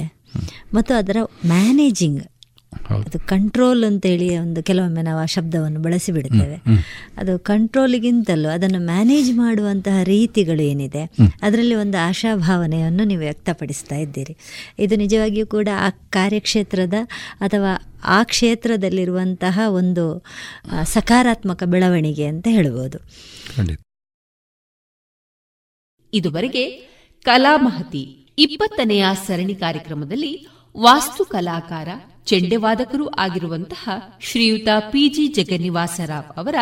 ಮತ್ತು 0.74 0.94
ಅದರ 0.94 1.18
ಮ್ಯಾನೇಜಿಂಗ್ 1.46 2.24
ಅದು 2.90 3.20
ಕಂಟ್ರೋಲ್ 3.20 3.84
ಅಂತೇಳಿ 3.84 4.38
ಒಂದು 4.38 4.64
ಕೆಲವೊಮ್ಮೆ 4.64 5.02
ನಾವು 5.02 5.20
ಆ 5.20 5.26
ಶಬ್ದವನ್ನು 5.26 5.80
ಬಳಸಿ 5.80 6.12
ಬಿಡುತ್ತೇವೆ 6.12 6.58
ಅದು 7.18 7.40
ಕಂಟ್ರೋಲಿಗಿಂತಲೂ 7.40 8.50
ಅದನ್ನು 8.50 8.80
ಮ್ಯಾನೇಜ್ 8.86 9.34
ಮಾಡುವಂತಹ 9.34 10.04
ರೀತಿಗಳು 10.04 10.62
ಏನಿದೆ 10.62 11.04
ಅದರಲ್ಲಿ 11.42 11.76
ಒಂದು 11.76 12.08
ಆಶಾಭಾವನೆಯನ್ನು 12.08 13.04
ನೀವು 13.04 13.20
ವ್ಯಕ್ತಪಡಿಸ್ತಾ 13.20 13.96
ಇದ್ದೀರಿ. 13.96 14.38
ಇದು 14.80 14.96
ನಿಜವಾಗಿಯೂ 14.96 15.48
ಕೂಡ 15.48 15.68
ಆ 15.76 15.90
ಕಾರ್ಯಕ್ಷೇತ್ರದ 15.90 16.94
ಅಥವಾ 17.40 18.02
ಆ 18.04 18.24
ಕ್ಷೇತ್ರದಲ್ಲಿರುವಂತಹ 18.24 19.60
ಒಂದು 19.68 20.24
ಸಕಾರಾತ್ಮಕ 20.84 21.64
ಬೆಳವಣಿಗೆ 21.64 22.26
ಅಂತ 22.26 22.48
ಹೇಳ್ಬೋದು. 22.52 22.98
ಇದುವರೆಗೆ 26.14 26.66
ಕಲಾ 27.24 27.58
ಮಹತಿ 27.58 28.04
ಇಪ್ಪತ್ತನೆಯ 28.38 29.06
ಸರಣಿ 29.28 29.56
ಕಾರ್ಯಕ್ರಮದಲ್ಲಿ 29.56 30.48
ವಾಸ್ತು 30.78 31.26
ಕಲಾಕಾರ 31.26 31.90
ಚೆಂಡೆವಾದಕರೂ 32.28 33.08
ಆಗಿರುವಂತಹ 33.08 33.90
ಶ್ರೀಯುತ 34.22 34.68
ಪಿಜಿ 34.80 35.28
ಜಗನ್ನಿವಾಸರಾವ್ 35.28 36.38
ಅವರ 36.38 36.56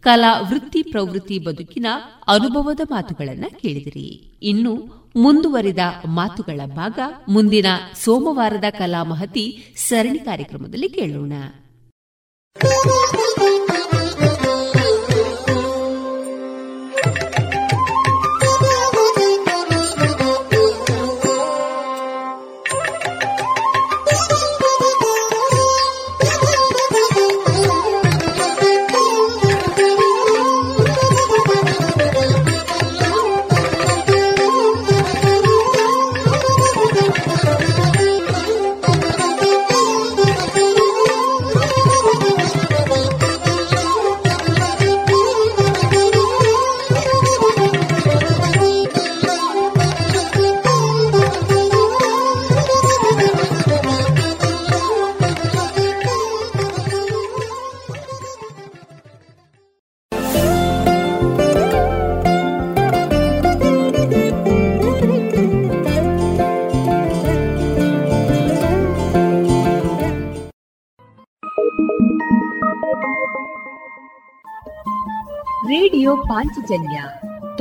ಕಲಾ 0.00 0.40
ವೃತ್ತಿ 0.40 0.82
ಪ್ರವೃತ್ತಿ 0.82 1.38
ಬದುಕಿನ 1.38 1.86
ಅನುಭವದ 2.28 2.80
ಮಾತುಗಳನ್ನು 2.90 3.60
ಕೇಳಿದಿರಿ. 3.60 4.38
ಇನ್ನು 4.42 4.72
ಮುಂದುವರಿದ 5.16 5.78
ಮಾತುಗಳ 6.06 6.60
ಭಾಗ 6.66 6.98
ಮುಂದಿನ 7.28 7.66
ಸೋಮವಾರದ 8.04 8.64
ಕಲಾ 8.70 9.02
ಮಹತಿ 9.02 9.74
ಸರಣಿ 9.76 10.18
ಕಾರ್ಯಕ್ರಮದಲ್ಲಿ 10.18 10.88
ಕೇಳೋಣ. 10.88 11.32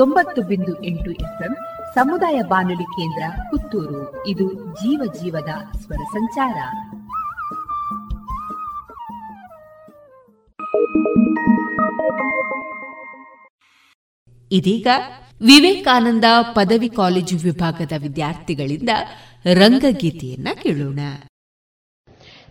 ತೊಂಬತ್ತು 0.01 0.41
ಬಿಂದು 0.41 0.83
ಎಂಟು 0.83 1.11
ಎಫ್ಎಂ 1.11 1.55
ಸಮುದಾಯ 1.95 2.41
ಬಾನುಲಿ 2.41 2.83
ಕೇಂದ್ರ 2.83 3.23
ಪುತ್ತೂರು. 3.49 4.27
ಇದು 4.27 4.53
ಜೀವ 4.53 5.13
ಜೀವದ 5.13 5.49
ಸ್ವರ 5.77 5.95
ಸಂಚಾರ. 5.95 6.57
ಇದೀಗ 14.51 14.87
ವಿವೇಕಾನಂದ 15.41 16.25
ಪದವಿ 16.41 16.89
ಕಾಲೇಜು 16.89 17.37
ವಿಭಾಗದ 17.37 17.91
ವಿದ್ಯಾರ್ಥಿಗಳಿಂದ 17.97 18.89
ರಂಗಗೀತೆಯನ್ನ 19.53 20.47
ಕೇಳೋಣ. 20.63 20.99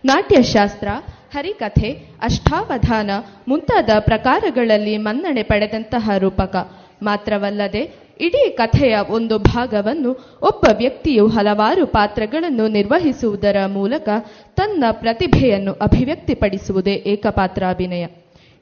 ನಾಟ್ಯಶಾಸ್ತ್ರ 0.05 0.87
ಹರಿಕಥೆ 1.33 1.91
ಅಷ್ಟಾವಧಾನ 2.21 3.11
ಮುಂತಾದ 3.47 3.89
ಪ್ರಕಾರಗಳಲ್ಲಿ 3.99 4.97
ಮನ್ನಣೆ 4.97 5.43
ಪಡೆದಂತಹ 5.43 6.09
ರೂಪಕ 6.17 6.80
ಮಾತ್ರವಲ್ಲದೆ 7.01 8.11
ಇಡೀ 8.19 8.49
ಕಥೆಯ 8.49 8.97
ಒಂದು 9.09 9.37
ಭಾಗವನ್ನು 9.37 10.11
ಒಬ್ಬ 10.41 10.65
ವ್ಯಕ್ತಿಯು 10.77 11.27
ಹಲವಾರು 11.27 11.85
ಪಾತ್ರಗಳನ್ನು 11.85 12.67
ನಿರ್ವಹಿಸುವುದರ 12.67 13.57
ಮೂಲಕ 13.65 14.09
ತನ್ನ 14.55 14.83
ಪ್ರತಿಭೆಯನ್ನು 14.91 15.73
ಅಭಿವ್ಯಕ್ತಿಪಡಿಸುವುದೇ 15.73 16.93
ಏಕಪಾತ್ರಾಭಿನಯ. 16.93 18.05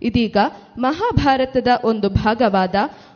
ಇದೀಗ 0.02 0.38
ಮಹಾಭಾರತದ 0.78 1.68
ಒಂದು 1.84 2.10
ಭಾಗವಾದ 2.10 2.76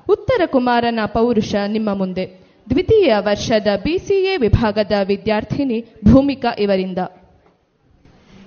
ಉತ್ತರ 0.10 0.42
ಕುಮಾರನ 0.46 1.00
ಪೌರುಷ 1.06 1.56
ನಿಮ್ಮ 1.68 1.94
ಮುಂದೆ. 1.94 2.26
ದ್ವಿತೀಯ 2.70 3.14
ವರ್ಷದ 3.20 3.68
ಬಿಸಿಎ 3.84 4.38
ವಿಭಾಗದ 4.38 4.92
ವಿದ್ಯಾರ್ಥಿನಿ 5.04 5.86
ಭೂಮಿಕಾ 6.12 6.56
ಇವರಿಂದ. 6.60 6.98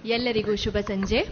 ಎಲ್ಲರಿಗೂ 0.04 0.54
ಶುಭ 0.56 0.76
ಸಂಜೆ. 0.86 1.26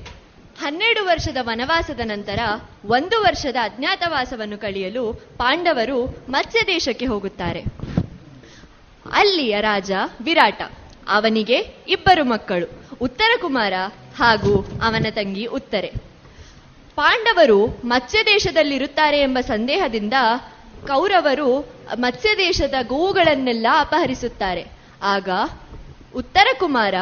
ಹನ್ನೆರಡು 0.59 1.07
ವರ್ಷದ 1.07 1.37
ವನವಾಸದ 1.41 2.01
ನಂತರ 2.05 2.39
ಒಂದು 2.85 3.23
ವರ್ಷದ 3.23 3.57
ಅಜ್ಞಾತವಾಸವನ್ನು 3.63 4.59
ಕಳೆಯಲು 4.59 5.13
ಪಾಂಡವರು 5.13 6.05
ಮತ್ಸ್ಯ 6.29 6.61
ದೇಶಕ್ಕೆ 6.67 7.07
ಹೋಗುತ್ತಾರೆ. 7.07 7.61
ಅಲ್ಲಿಯ 9.13 9.61
ರಾಜ 9.61 9.91
ವಿರಾಟ, 10.23 10.63
ಅವನಿಗೆ 11.09 11.57
ಇಬ್ಬರು 11.89 12.25
ಮಕ್ಕಳು, 12.25 12.67
ಉತ್ತರ 13.01 13.31
ಕುಮಾರ 13.41 13.73
ಹಾಗೂ 14.17 14.67
ಅವನ 14.83 15.07
ತಂಗಿ 15.11 15.47
ಉತ್ತರೆ. 15.47 15.93
ಪಾಂಡವರು 16.97 17.67
ಮತ್ಸ್ಯ 17.67 18.23
ದೇಶದಲ್ಲಿರುತ್ತಾರೆ 18.23 19.21
ಎಂಬ 19.21 19.39
ಸಂದೇಹದಿಂದ 19.41 20.15
ಕೌರವರು 20.87 21.75
ಮತ್ಸ್ಯ 21.97 22.29
ದೇಶದ 22.37 22.75
ಗೋವುಗಳನ್ನೆಲ್ಲ 22.83 23.67
ಅಪಹರಿಸುತ್ತಾರೆ. 23.79 24.65
ಆಗ 25.03 25.29
ಉತ್ತರ 26.17 26.47
ಕುಮಾರ 26.61 26.95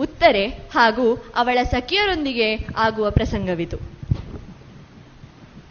ಉತ್ತರೆ 0.00 0.46
ಹಾಗೂ 0.46 1.32
ಅವಳ 1.36 1.58
ಸಖಿಯರೊಂದಿಗೆ 1.62 2.56
ಆಗುವ 2.76 3.10
ಪ್ರಸಂಗವಿದು. 3.10 3.76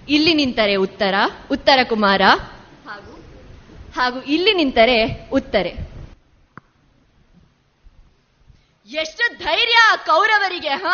ಇಲ್ಲಿ 0.09 0.33
ನಿಂತರೆ 0.33 0.75
ಉತ್ತರ 0.75 1.13
ಉತ್ತರ 1.51 1.79
ಕುಮಾರ 1.83 2.21
ಹಾಗೂ 2.89 3.11
ಹಾಗೂ 3.95 4.21
ಇಲ್ಲಿ 4.21 4.53
ನಿಂತರೆ 4.53 5.29
ಉತ್ತರೆ. 5.33 5.69
ಎಷ್ಟು 8.85 9.37
ಧೈರ್ಯ 9.37 9.75
ಕೌರವರಿಗೆ, 10.05 10.69
ಹ? 10.69 10.85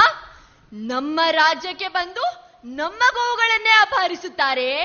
ನಮ್ಮ 0.73 1.19
ರಾಜ್ಯಕ್ಕೆ 1.31 1.87
ಬಂದು 1.87 2.21
ನಮ್ಮ 2.65 2.97
ಗೋವುಗಳನ್ನೇ 2.97 3.69
ಅಪಹರಿಸುತ್ತಾರೆ. 3.69 4.83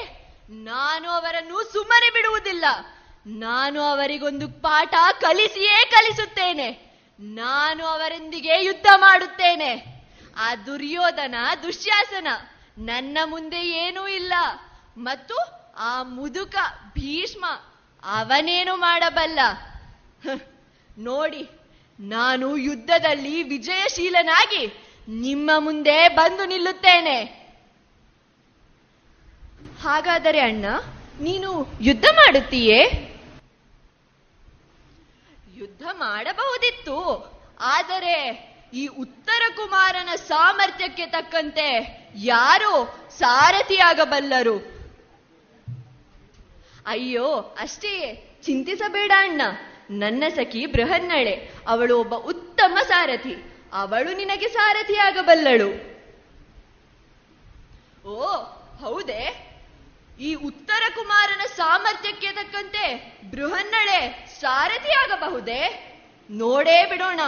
ನಾನು 0.51 1.10
ಅವರನ್ನು 1.10 1.72
ಸುಮ್ಮನೆ 1.72 2.10
ಬಿಡುವುದಿಲ್ಲ. 2.10 2.64
ನಾನು 3.27 3.81
ಅವರಿಗೊಂದು 3.81 4.48
ಪಾಠ 4.48 4.94
ಕಲಿಸಿಯೇ 5.20 5.85
ಕಲಿಸುತ್ತೇನೆ. 5.85 6.90
ನಾನು 7.21 7.85
ಅವರೊಂದಿಗೆ 7.85 8.65
ಯುದ್ಧ 8.65 8.87
ಮಾಡುತ್ತೇನೆ. 8.97 10.05
ಆ 10.37 10.55
ದುರ್ಯೋಧನ 10.55 11.35
ದುಶ್ಯಾಸನ 11.63 12.29
ನನ್ನ 12.79 13.19
ಮುಂದೆ 13.25 13.67
ಏನೂ 13.67 14.09
ಇಲ್ಲ. 14.09 14.33
ಮತ್ತು 14.99 15.37
ಆ 15.77 16.03
ಮುದುಕ 16.03 16.55
ಭೀಷ್ಮ 16.95 17.47
ಅವನೇನು 18.05 18.77
ಮಾಡಬಲ್ಲ. 18.77 19.39
ನೋಡಿ, 20.99 21.49
ನಾನು 22.01 22.57
ಯುದ್ಧದಲ್ಲಿ 22.57 23.43
ವಿಜಯಶೀಲನಾಗಿ 23.43 24.73
ನಿಮ್ಮ 25.09 25.51
ಮುಂದೆ 25.59 26.09
ಬಂದು 26.09 26.45
ನಿಲ್ಲುತ್ತೇನೆ. 26.45 27.23
ಹಾಗಾದರೆ 29.83 30.41
ಅಣ್ಣ, 30.41 30.65
ನೀನು 31.21 31.67
ಯುದ್ಧ 31.81 32.05
ಮಾಡುತ್ತೀಯೇ? 32.05 33.10
ಯುದ್ಧ 35.81 35.97
ಮಾಡಬಹುದಿತ್ತು. 35.98 36.97
ಆದರೆ 37.61 38.16
ಈ 38.74 38.86
ಉತ್ತರ 38.86 39.43
ಕುಮಾರನ 39.57 40.15
ಸಾಮರ್ಥ್ಯಕ್ಕೆ 40.15 41.07
ತಕ್ಕಂತೆ 41.07 41.69
ಯಾರು 42.16 42.94
ಸಾರಥಿಯಾಗಬಲ್ಲರು. 43.19 44.57
ಅಯ್ಯೋ, 46.86 47.57
ಅಷ್ಟೇ 47.61 48.15
ಚಿಂತಿಸಬೇಡ 48.44 49.12
ಅಣ್ಣ. 49.16 49.40
ನನ್ನ 49.90 50.24
ಸಖಿ 50.28 50.66
ಬೃಹನ್ನಳೆ, 50.66 51.55
ಅವಳು 51.69 52.01
ಒಬ್ಬ 52.01 52.15
ಉತ್ತಮ 52.15 52.78
ಸಾರಥಿ. 52.89 53.35
ಅವಳು 53.73 54.16
ನಿನಗೆ 54.16 54.48
ಸಾರಥಿಯಾಗಬಲ್ಲಳು. 54.48 55.69
ಓ, 58.09 58.36
ಹೌದೇ? 58.81 59.49
ಈ 60.21 60.35
ಉತ್ತರ 60.35 60.83
ಕುಮಾರನ 60.95 61.43
ಸಾಮರ್ಥ್ಯಕ್ಕೆ 61.57 62.27
ತಕ್ಕಂತೆ 62.33 62.85
ಬೃಹನ್ನಳೆ 63.31 64.29
ಸಾರಥಿಯಾಗಬಹುದೇ? 64.41 65.63
ನೋಡೇ 66.31 66.87
ಬಿಡೋಣ 66.87 67.21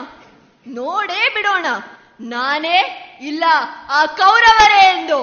ನೋಡೇ 0.67 1.29
ಬಿಡೋಣ. 1.35 1.67
ನಾನೇ 2.21 2.79
ಇಲ್ಲ, 3.23 3.45
ಆ 3.89 4.07
ಕೌರವರೇ 4.07 4.83
ಎಂದು. 4.91 5.21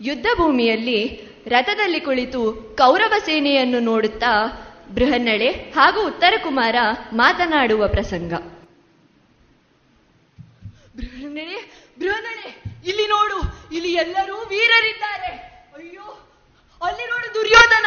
ಯುದ್ಧ 0.00 0.26
ಭೂಮಿಯಲ್ಲಿ 0.36 1.20
ರಥದಲ್ಲಿ 1.46 2.00
ಕುಳಿತು 2.00 2.52
ಕೌರವ 2.78 3.12
ಸೇನೆಯನ್ನು 3.24 3.80
ನೋಡುತ್ತಾ 3.80 4.32
ಬೃಹನ್ನಳೆ 4.94 5.48
ಹಾಗೂ 5.48 6.06
ಉತ್ತರ 6.06 6.34
ಕುಮಾರ 6.42 6.76
ಮಾತನಾಡುವ 7.12 7.88
ಪ್ರಸಂಗ. 7.88 8.32
ಬೃಹನ್ನಳೆ 10.96 11.58
ಬೃಹನ್ನಳೆ, 12.00 12.62
ಇಲ್ಲಿ 12.86 13.06
ನೋಡು 13.06 13.59
ಇಲ್ಲಿ 13.72 13.92
ಎಲ್ಲರೂ 13.92 14.36
ವೀರರಿದ್ದಾರೆ. 14.36 15.32
ಅಯ್ಯೋ, 15.76 16.30
ಅಲ್ಲಿ 16.82 17.06
ನೋಡು 17.06 17.34
ದುರ್ಯೋಧನ. 17.34 17.86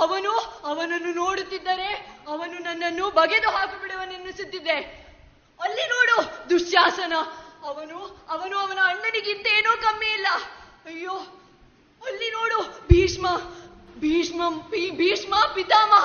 ಅವನು 0.00 0.32
ಅವನನ್ನು 0.64 1.14
ನೋಡುತ್ತಿದ್ದರೆ 1.14 1.88
ಅವನು 2.28 2.58
ನನ್ನನ್ನು 2.58 3.10
ಬಗೆದು 3.10 3.50
ಹಾಕು 3.50 3.82
ಬಿಡುವನೆನ್ನಿಸುತ್ತಿದ್ದೆ 3.82 4.76
ಅಲ್ಲಿ 5.60 5.88
ನೋಡು 5.88 6.50
ದುಶ್ಯಾಸನ. 6.50 7.12
ಅವನು 7.62 8.26
ಅವನು 8.28 8.58
ಅವನ 8.58 8.78
ಅಣ್ಣನಿಗಿಂತ 8.84 9.46
ಏನೋ 9.46 9.76
ಕಮ್ಮಿ 9.82 10.06
ಇಲ್ಲ. 10.06 10.26
ಅಯ್ಯೋ, 10.86 11.12
ಅಲ್ಲಿ 12.06 12.30
ನೋಡು 12.30 12.62
ಭೀಷ್ಮ. 12.88 13.36
ಭೀಷ್ಮ 13.96 14.48
ಭೀಷ್ಮ 14.96 15.34
ಪಿತಾಮಹ. 15.54 16.04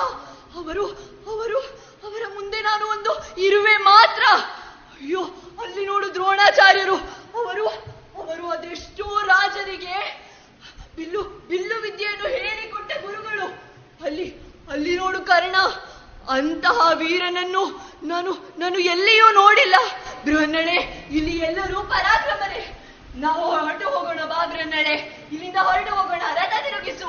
ಅವರು 0.56 0.86
ಅವರು, 1.26 1.58
ಅವರ 2.04 2.22
ಮುಂದೆ 2.34 2.60
ನಾನು 2.60 2.86
ಒಂದು 2.86 3.40
ಇರುವೆ 3.40 3.76
ಮಾತ್ರ. 3.76 4.22
ಅಯ್ಯೋ, 4.92 5.22
ಅಲ್ಲಿ 5.62 5.86
ನೋಡು 5.86 6.14
ದ್ರೋಣಾಚಾರ್ಯರು. 6.14 6.96
ಅವರು 7.38 7.95
ಅವರು 8.26 8.46
ಅದೆಷ್ಟೋ 8.50 9.06
ರಾಜರಿಗೆ 9.30 9.96
ಬಿಲ್ಲು 10.96 11.22
ಬಿಲ್ಲು 11.50 11.76
ವಿದ್ಯೆಯನ್ನು 11.82 12.28
ಹೇಳಿಕೊಟ್ಟ 12.36 12.90
ಗುರುಗಳು. 13.04 13.46
ಅಲ್ಲಿ 14.06 14.26
ಅಲ್ಲಿ 14.72 14.92
ನೋಡು 15.00 15.18
ಕರ್ಣ, 15.30 15.56
ಅಂತಹ 16.34 16.78
ವೀರನನ್ನು 17.00 17.62
ನಾನು 18.12 18.30
ನಾನು 18.58 18.78
ಎಲ್ಲಿಯೂ 18.92 19.26
ನೋಡಿಲ್ಲ. 19.32 19.76
ಬೃಹನ್ನಳೆ, 20.24 20.76
ಇಲ್ಲಿ 21.16 21.34
ಎಲ್ಲರೂ 21.48 21.78
ಪರಾಕ್ರಮರೇ. 21.92 22.62
ನಾವು 23.24 23.44
ಹೊರಟು 23.52 23.86
ಹೋಗೋಣ 23.94 24.22
ಬಾ 24.32 24.40
ಬೃಹನ್ನಳೆ. 24.52 24.94
ಇಲ್ಲಿಂದ 25.32 25.58
ಹೊರಟು 25.68 25.92
ಹೋಗೋಣ, 25.98 26.22
ರಥ 26.38 26.54
ತಿರುಗಿಸು. 26.64 27.08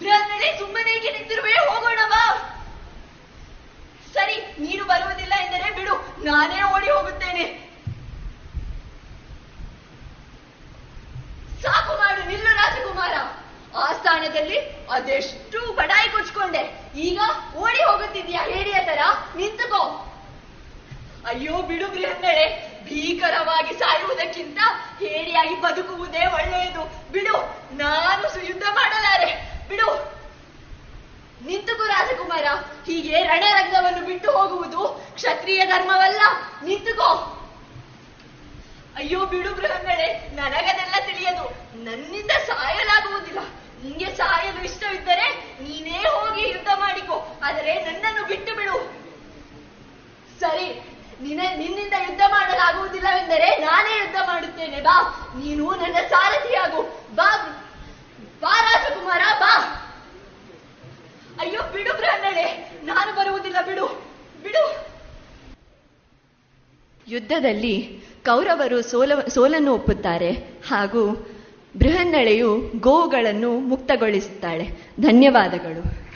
ಬೃಹನ್ನಳೆ, 0.00 0.48
ಸುಮ್ಮನೆ 0.58 0.94
ನಿಂತಿರುವೆ, 1.04 1.54
ಹೋಗೋಣ 1.70 2.00
ಬಾ. 2.14 2.22
ಸರಿ, 4.14 4.36
ನೀನು 4.64 4.84
ಬರುವುದಿಲ್ಲ 4.90 5.34
ಎಂದರೆ 5.44 5.70
ಬಿಡು, 5.78 5.94
ನಾನೇ 6.24 6.60
ಓಡಿ 6.74 6.90
ಹೋಗುತ್ತೇನೆ. 6.96 7.46
ಸಾಕು 11.62 11.98
ಮಾಡು 11.98 12.24
ನಿಲ್ಲು 12.24 12.54
ರಾಜಕುಮಾರ. 12.54 13.14
ಆ 13.76 13.92
ಸ್ಥಾನದಲ್ಲಿ 13.92 14.58
ಅದೆಷ್ಟು 14.90 15.72
ಬಡಾಯಿ 15.76 16.08
ಕೊಚ್ಕೊಂಡೆ. 16.08 16.92
ಈಗ 16.96 17.20
ಓಡಿ 17.56 17.84
ಹೋಗುತ್ತಿದ್ಯಾ 17.84 18.42
ಹೇಳಿಯ 18.42 18.74
ತರ 18.84 18.98
ನಿಂತುಕೋ. 19.36 20.04
ಅಯ್ಯೋ, 21.26 21.62
ಬಿಡು 21.62 21.88
ಬೃಹನ್ನಳೆ 21.88 22.68
ಭೀಕರವಾಗಿ 22.84 23.74
ಸಾಯುವುದಕ್ಕಿಂತ 23.74 24.58
ಹೇಡಿಯಾಗಿ 24.98 25.60
ಬದುಕುವುದೇ 25.60 26.26
ಒಳ್ಳೆಯದು. 26.26 27.12
ಬಿಡು, 27.12 27.36
ನಾನು 27.76 28.30
ಸುಯುದ್ಧ 28.30 28.62
ಮಾಡಲಾರೆ. 28.62 29.52
ಬಿಡು. 29.68 30.18
ನಿಂತುಕು 31.46 31.82
ರಾಜಕುಮಾರ. 31.82 32.44
ಹೀಗೆ 32.86 33.22
ರಣರಂಗವನ್ನು 33.22 34.06
ಬಿಟ್ಟು 34.06 34.30
ಹೋಗುವುದು 34.30 35.10
ಕ್ಷತ್ರಿಯ 35.14 35.66
ಧರ್ಮವಲ್ಲ. 35.66 36.20
ನಿಂತುಕೋ. 36.64 37.34
ಅಯ್ಯೋ 38.98 39.24
ಬಿಡು 39.24 39.50
ಬೃಹಂಗಳೆ 39.54 40.06
ನನಗದೆಲ್ಲ 40.34 40.94
ತಿಳಿಯದು. 41.06 41.44
ನನ್ನಿಂದ 41.84 42.30
ಸಾಯಲಾಗುವುದಿಲ್ಲ. 42.46 43.40
ನಿಂಗೆ 43.82 44.08
ಸಾಯಲು 44.16 44.64
ಇಷ್ಟವಿದ್ದರೆ 44.64 45.26
ನೀನೇ 45.62 45.98
ಹೋಗಿ 45.98 46.42
ಯುದ್ಧ 46.48 46.68
ಮಾಡಿಕೊ. 46.74 47.16
ಆದರೆ 47.44 47.74
ನನ್ನನ್ನು 47.84 48.22
ಬಿಟ್ಟು 48.26 48.54
ಬಿಡು 48.54 48.78
ಸರಿ, 50.40 50.66
ನಿನ್ನ, 51.20 51.42
ನಿನ್ನಿಂದ 51.56 51.94
ಯುದ್ಧ 52.08 52.20
ಮಾಡಲಾಗುವುದಿಲ್ಲವೆಂದರೆ 52.28 53.56
ನಾನೇ 53.56 53.98
ಯುದ್ಧ 53.98 54.16
ಮಾಡುತ್ತೇನೆ. 54.26 54.80
ಬಾ, 54.80 54.96
ನೀನು 55.38 55.70
ನನ್ನ 55.74 55.96
ಸಾರಥಿಯಾಗು. 56.08 56.82
ಬಾ 57.14 57.30
ಬಾ 58.40 58.60
ರಾಜಕುಮಾರ, 58.60 59.22
ಬಾ. 59.40 59.54
ಅಯ್ಯೋ 61.40 61.62
ಬಿಡು 61.62 61.94
ಬ್ರಹ್ಮಣೆ 61.94 62.46
ನಾನು 62.82 63.12
ಬರುವುದಿಲ್ಲ. 63.12 63.62
ಬಿಡು 63.62 63.86
ಬಿಡು. 64.42 64.88
ಯುದ್ಧದಲ್ಲಿ 67.08 67.74
ಕೌರವರು 68.28 68.82
ಸೋಲ, 68.82 69.12
ಸೋಲನ್ನು 69.28 69.74
ಒಪ್ಪುತ್ತಾರೆ 69.74 70.36
ಹಾಗೂ 70.68 71.26
ಬೃಹನ್ನಳೆಯು 71.78 72.80
ಗೋವುಗಳನ್ನು 72.80 73.58
ಮುಕ್ತಗೊಳಿಸುತ್ತಾಳೆ. 73.58 74.70
ಧನ್ಯವಾದಗಳು. 75.00 76.08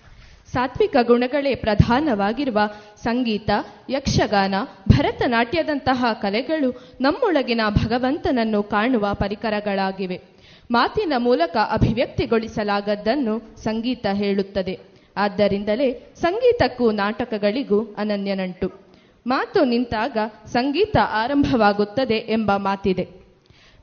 ಸಾತ್ವಿಕ 0.52 0.96
ಗುಣಗಳೇ 1.02 1.54
ಪ್ರಧಾನವಾಗಿರುವ 1.54 2.58
ಸಂಗೀತ, 3.02 3.50
ಯಕ್ಷಗಾನ, 3.90 4.54
ಭರತನಾಟ್ಯದಂತಹ 4.88 6.04
ಕಲೆಗಳು 6.22 6.96
ನಮ್ಮೊಳಗಿನ 7.00 7.60
ಭಗವಂತನನ್ನು 7.68 8.62
ಕಾಣುವ 8.62 9.14
ಪರಿಕರಗಳಾಗಿವೆ. 9.14 10.20
ಮಾತಿನ 10.70 11.12
ಮೂಲಕ 11.18 11.56
ಅಭಿವ್ಯಕ್ತಿಗೊಳಿಸಲಾಗದ್ದನ್ನು 11.56 13.64
ಸಂಗೀತ 13.64 14.06
ಹೇಳುತ್ತದೆ. 14.12 14.78
ಆದ್ದರಿಂದಲೇ 15.16 16.12
ಸಂಗೀತಕ್ಕೂ 16.20 16.90
ನಾಟಕಗಳಿಗೂ 16.90 17.94
ಅನನ್ಯ 17.98 18.34
ನಂಟು 18.34 18.81
ಮಾತು 19.26 19.64
ನಿಂತಾಗ 19.64 20.16
ಸಂಗೀತ 20.46 20.96
ಆರಂಭವಾಗುತ್ತದೆ 21.10 22.14
ಎಂಬ 22.14 22.50
ಮಾತಿದೆ. 22.56 23.22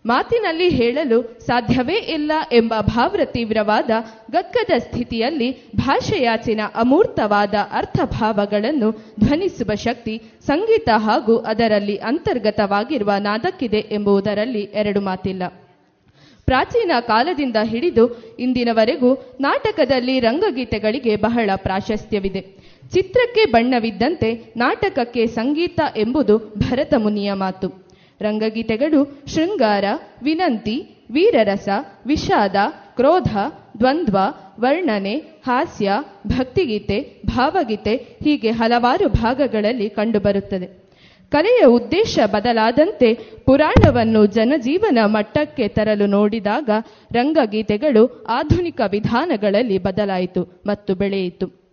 ಮಾತಿನಲ್ಲಿ 0.06 0.70
ಹೇಳಲು 0.70 1.22
ಸಾಧ್ಯವೇ 1.22 1.96
ಇಲ್ಲ 1.96 2.32
ಎಂಬ 2.52 2.74
ಭಾವ್ರ 2.80 3.22
ತೀವ್ರವಾದ 3.26 3.90
ಗಕ್ಕದ 4.32 4.78
ಸ್ಥಿತಿಯಲ್ಲಿ 4.78 5.72
ಭಾಷೆಯಾಚಿನ 5.76 6.62
ಅಮೂರ್ತವಾದ 6.76 7.54
ಅರ್ಥಭಾವಗಳನ್ನು 7.72 8.92
ಧ್ವನಿಸುವ 8.92 9.76
ಶಕ್ತಿ 9.76 10.22
ಸಂಗೀತ 10.46 10.90
ಹಾಗೂ 10.96 11.38
ಅದರಲ್ಲಿ 11.38 11.96
ಅಂತರ್ಗತವಾಗಿರುವ 11.96 13.12
ನಾದಕ್ಕಿದೆ 13.20 13.78
ಎಂಬುದರಲ್ಲಿ 13.78 14.62
ಎರಡು 14.62 15.02
ಮಾತಿಲ್ಲ. 15.02 15.44
ಪ್ರಾಚೀನ 16.46 16.92
ಕಾಲದಿಂದ 17.00 17.56
ಹಿಡಿದು 17.64 18.36
ಇಂದಿನವರೆಗೂ 18.40 19.14
ನಾಟಕದಲ್ಲಿ 19.42 20.20
ರಂಗಗೀತೆಗಳಿಗೆ 20.20 21.16
ಬಹಳ 21.16 21.50
ಪ್ರಾಶಸ್ತ್ಯವಿದೆ. 21.56 22.59
ಚಿತ್ರಕ್ಕೆ 22.94 23.52
ಬಣ್ಣವಿದ್ದಂತೆ 23.52 24.54
ನಾಟಕಕ್ಕೆ 24.58 25.26
ಸಂಗೀತ 25.28 25.80
ಎಂಬುದು 25.98 26.38
ಭರತ 26.38 26.94
ಮುನಿಯ 26.98 27.34
ಮಾತು. 27.34 27.90
ರಂಗಗೀತೆಗಳು 28.22 29.24
ಶೃಂಗಾರ, 29.28 29.86
ವಿನಂತಿ, 30.24 31.06
ವೀರರಸ, 31.12 31.70
ವಿಷಾದ, 32.06 32.56
ಕ್ರೋಧ, 32.96 33.38
ದ್ವಂದ್ವ, 33.80 34.18
ವರ್ಣನೆ, 34.60 35.16
ಹಾಸ್ಯ, 35.18 35.92
ಭಕ್ತಿಗೀತೆ, 36.28 37.22
ಭಾವಗೀತೆ 37.26 37.96
ಹೀಗೆ 37.96 38.52
ಹಲವಾರು 38.52 39.10
ಭಾಗಗಳಲ್ಲಿ 39.10 39.90
ಕಂಡುಬರುತ್ತದೆ. 39.90 40.90
ಕಲೆಯ 41.32 41.66
ಉದ್ದೇಶ 41.66 42.20
ಬದಲಾದಂತೆ 42.26 43.14
ಪುರಾಣವನ್ನು 43.46 44.26
ಜನಜೀವನ 44.26 44.98
ಮಟ್ಟಕ್ಕೆ 45.06 45.68
ತರಲು 45.68 46.06
ನೋಡಿದಾಗ 46.06 46.70
ರಂಗಗೀತೆಗಳು 47.14 48.26
ಆಧುನಿಕ 48.30 48.82
ವಿಧಾನಗಳಲ್ಲಿ 48.92 49.78
ಬದಲಾಯಿತು 49.78 50.44
ಮತ್ತು 50.66 50.96
ಬೆಳೆಯಿತು. 50.96 51.69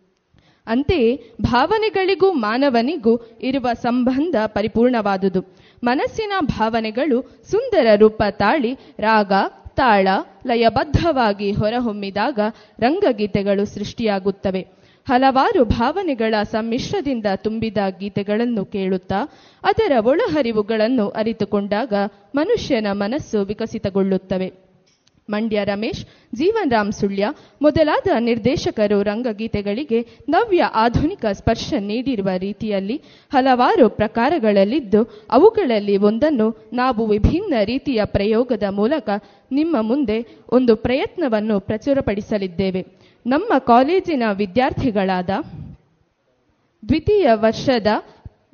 ಅಂತೆಯೇ 0.66 1.30
ಭಾವನೆಗಳಿಗೂ 1.40 2.32
ಮಾನವನಿಗೂ 2.32 3.38
ಇರುವ 3.42 3.68
ಸಂಬಂಧ 3.72 4.36
ಪರಿಪೂರ್ಣವಾದುದು. 4.46 5.56
ಮನಸ್ಸಿನ 5.84 6.32
ಭಾವನೆಗಳು 6.40 7.42
ಸುಂದರ 7.50 7.86
ರೂಪ 7.96 8.22
ತಾಳಿ, 8.30 8.78
ರಾಗ, 8.98 9.32
ತಾಳ, 9.74 10.08
ಲಯಬದ್ಧವಾಗಿ 10.46 11.52
ಹೊರಹೊಮ್ಮಿದಾಗ 11.52 12.38
ರಂಗಗೀತೆಗಳು 12.80 13.66
ಸೃಷ್ಟಿಯಾಗುತ್ತವೆ. 13.66 14.66
ಹಲವಾರು 15.06 15.64
ಭಾವನೆಗಳ 15.64 16.34
ಸಮ್ಮಿಶ್ರದಿಂದ 16.42 17.26
ತುಂಬಿದ 17.36 17.76
ಗೀತೆಗಳನ್ನು 17.98 18.64
ಕೇಳುತ್ತಾ, 18.64 19.16
ಅದರ 19.62 19.92
ಒಳಹರಿವುಗಳನ್ನು 20.00 21.08
ಅರಿತುಕೊಂಡಾಗ 21.08 21.92
ಮನುಷ್ಯನ 22.34 22.86
ಮನಸ್ಸು 22.92 23.44
ವಿಕಸಿತಗೊಳ್ಳುತ್ತವೆ. 23.44 24.65
ಮಂಡ್ಯ 25.28 25.64
ರಮೇಶ್, 25.64 26.02
ಜೀವನ್ 26.34 26.70
ರಾಮ್ 26.70 26.92
ಸುಳ್ಯ 26.92 27.24
ಮೊದಲಾದ 27.62 28.08
ನಿರ್ದೇಶಕರು 28.20 29.02
ರಂಗಗೀತೆಗಳಿಗೆ 29.02 29.98
ನವ್ಯ 30.28 30.62
ಆಧುನಿಕ 30.74 31.24
ಸ್ಪರ್ಶ 31.32 31.74
ನೀಡಿರುವ 31.80 32.28
ರೀತಿಯಲ್ಲಿ 32.38 32.96
ಹಲವಾರು 33.32 33.88
ಪ್ರಕಾರಗಳಲ್ಲಿದ್ದು 33.90 35.00
ಅವುಗಳಲ್ಲಿ 35.30 35.96
ಒಂದನ್ನು 36.02 36.48
ನಾವು 36.72 37.06
ವಿಭಿನ್ನ 37.06 37.54
ರೀತಿಯ 37.64 38.04
ಪ್ರಯೋಗದ 38.06 38.62
ಮೂಲಕ 38.70 39.08
ನಿಮ್ಮ 39.52 39.76
ಮುಂದೆ 39.80 40.18
ಒಂದು 40.52 40.76
ಪ್ರಯತ್ನವನ್ನು 40.76 41.60
ಪ್ರಚುರಪಡಿಸಲಿದ್ದೇವೆ. 41.60 42.82
ನಮ್ಮ 43.26 43.58
ಕಾಲೇಜಿನ 43.66 44.24
ವಿದ್ಯಾರ್ಥಿಗಳಾದ 44.32 45.30
ದ್ವಿತೀಯ 46.82 47.28
ವರ್ಷದ 47.34 47.90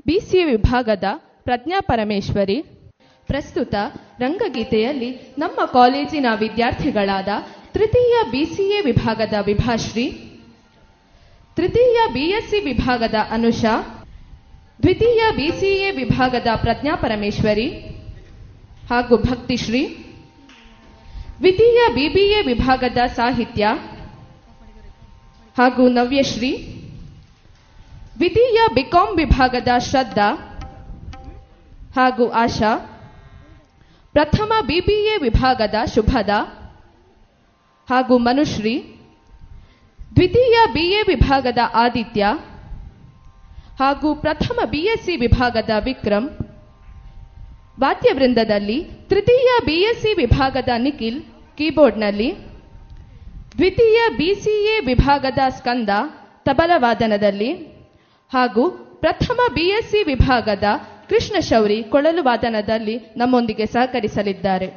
ಬಿಸಿ 0.06 0.44
ವಿಭಾಗದ 0.44 1.06
ಪ್ರಜ್ಞಾ 1.44 1.80
ಪರಮೇಶ್ವರಿ 1.80 2.56
ಪ್ರಸ್ತುತ 3.32 3.74
ರಂಗಗೀತೆಯಲ್ಲಿ 4.18 5.10
ನಮ್ಮ 5.38 5.64
ಕಾಲೇಜಿನ 5.64 6.26
ವಿದ್ಯಾರ್ಥಿಗಳಾದ 6.38 7.28
ತೃತೀಯ 7.74 8.14
ಬಿಸಿಎ 8.30 8.80
ವಿಭಾಗದ 8.80 9.34
ವಿಭಾಶ್ರೀ, 9.44 10.06
ತೃತೀಯ 11.56 11.98
ಬಿಎಸ್ಸಿ 12.12 12.60
ವಿಭಾಗದ 12.60 13.14
ಅನುಷಾ, 13.30 13.74
ದ್ವಿತೀಯ 14.82 15.22
ಬಿಸಿಎ 15.36 15.90
ವಿಭಾಗದ 15.90 16.46
ಪ್ರಜ್ಞಾ 16.56 16.94
ಪರಮೇಶ್ವರಿ 16.96 17.68
ಹಾಗೂ 18.90 19.16
ಭಕ್ತಿಶ್ರೀ, 19.16 19.82
ದ್ವಿತೀಯ 21.38 21.80
ಬಿಬಿಎ 21.94 22.42
ವಿಭಾಗದ 22.42 22.98
ಸಾಹಿತ್ಯ 23.16 23.64
ಹಾಗೂ 25.56 25.88
ನವ್ಯಶ್ರೀ, 25.88 26.52
ದ್ವಿತೀಯ 28.18 28.60
ಬಿಕಾಂ 28.74 29.16
ವಿಭಾಗದ 29.16 29.68
ಶ್ರದ್ಧಾ 29.78 30.28
ಹಾಗೂ 31.96 32.28
ಆಶಾ 32.28 32.91
ಪ್ರಥಮ 34.14 34.52
ಬಿಬಿಎ 34.66 35.16
ವಿಭಾಗದ 35.18 35.74
ಶುಭದ 35.94 36.30
ಹಾಗೂ 37.88 38.18
ಮನುಶ್ರೀ, 38.18 38.74
ದ್ವಿತೀಯ 40.16 40.56
ಬಿಎ 40.72 41.02
ವಿಭಾಗದ 41.02 41.58
ಆದಿತ್ಯ 41.74 42.24
ಹಾಗೂ 43.78 44.14
ಪ್ರಥಮ 44.14 44.58
ಬಿಎಸ್ಸಿ 44.70 45.16
ವಿಭಾಗದ 45.16 45.70
ವಿಕ್ರಮ್, 45.84 46.28
ವಾದ್ಯವೃಂದದಲ್ಲಿ 47.80 48.84
ತೃತೀಯ 48.84 49.48
ಬಿಎಸ್ಸಿ 49.64 50.14
ವಿಭಾಗದ 50.14 50.68
ನಿಖಿಲ್ 50.78 51.20
ಕೀಬೋರ್ಡ್ನಲ್ಲಿ, 51.58 52.30
ದ್ವಿತೀಯ 53.56 54.00
ಬಿಸಿಎ 54.16 54.80
ವಿಭಾಗದ 54.80 55.38
ಸ್ಕಂದ 55.48 55.88
ತಬಲವಾದನದಲ್ಲಿ 56.44 57.52
ಹಾಗೂ 58.32 58.70
ಪ್ರಥಮ 59.00 59.40
ಬಿಎಸ್ಸಿ 59.54 60.02
ವಿಭಾಗದ 60.02 60.64
ಕೃಷ್ಣ 61.12 61.38
ಶೌರಿ 61.40 61.82
ಕೊಳಲು 61.82 62.22
ವಾದನದಲ್ಲಿ 62.24 63.00
ನಮ್ಮೊಂದಿಗೆ 63.16 63.66
ಸಹಕರಿಸಲಿದ್ದಾರೆ. 63.66 64.68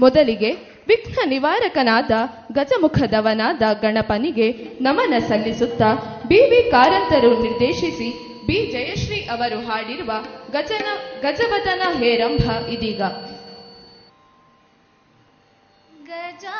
ಮೊದಲಿಗೆ 0.00 0.50
ವಿಘ್ನ 0.88 1.18
ನಿವಾರಕನಾದ 1.24 2.10
ಗಜಮುಖದವನಾದ 2.52 3.62
ಗಣಪನಿಗೆ 3.80 4.52
ನಮನ 4.80 5.14
ಸಲ್ಲಿಸುತ್ತಾ 5.28 5.90
ಬಿವಿ 6.28 6.70
ಕಾರಂತರು 6.70 7.42
ನಿರ್ದೇಶಿಸಿ 7.42 8.08
ಬಿ. 8.46 8.72
ಜಯಶ್ರೀ 8.72 9.20
ಅವರು 9.20 9.60
ಹಾಡಿರುವ 9.66 10.12
ಗಜನ, 10.50 10.86
ಗಜವದನ 11.20 11.82
ಹೇರಂಭ 11.98 12.66
ಇದೀಗ. 12.66 13.02
ಗಜಾ 16.06 16.58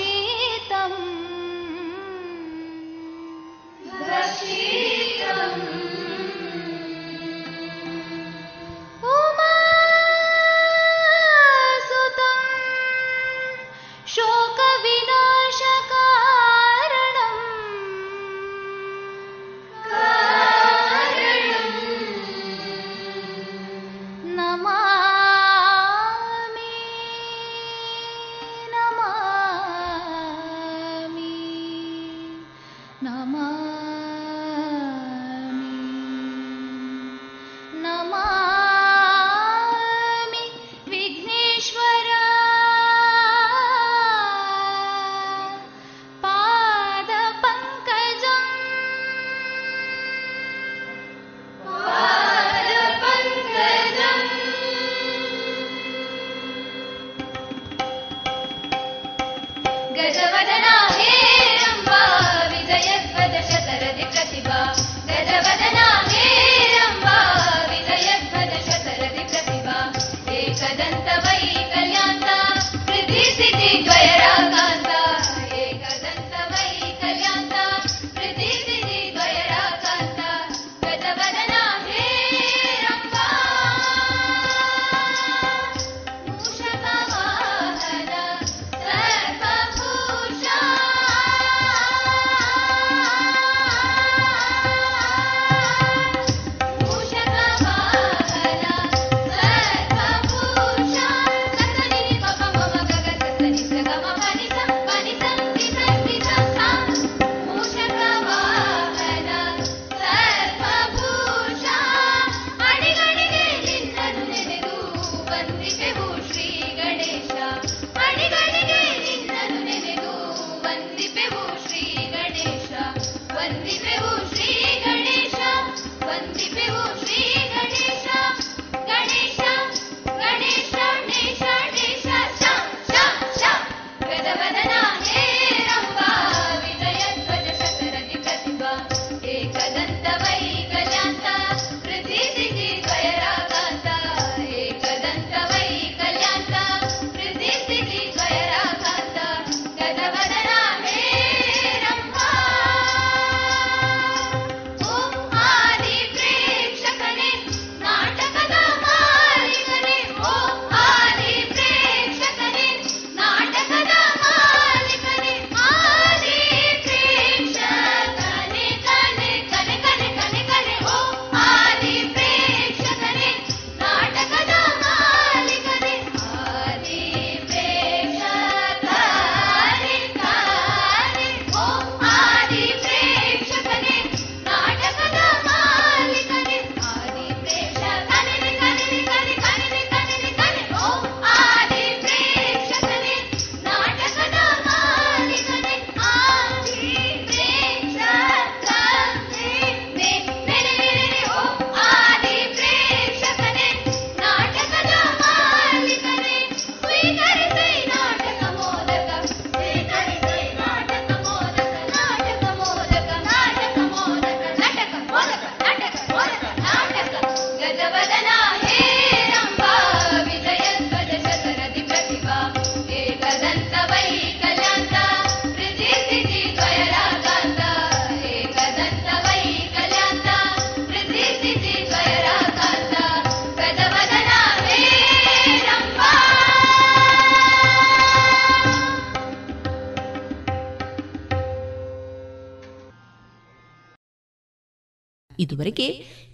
ीतम् 0.00 0.98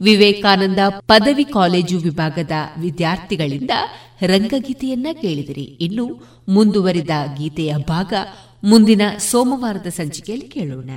ವಿವೇಕಾನಂದ 0.02 0.78
ಪದವಿ 1.00 1.44
ಕಾಲೇಜು 1.44 1.98
ವಿಭಾಗದ 1.98 2.52
ವಿದ್ಯಾರ್ಥಿಗಳಿಂದ 2.78 3.70
ರಂಗಗೀತೆಯನ್ನ 4.22 5.06
ಕೇಳಿದಿರಿ. 5.20 5.62
ಇನ್ನು 5.62 6.06
ಮುಂದುವರಿದ 6.48 7.10
ಗೀತೆಯ 7.36 7.74
ಭಾಗ 7.76 8.12
ಮುಂದಿನ 8.64 9.02
ಸೋಮವಾರದ 9.18 9.86
ಸಂಚಿಕೆಯಲ್ಲಿ 9.86 10.48
ಕೇಳೋಣ. 10.48 10.90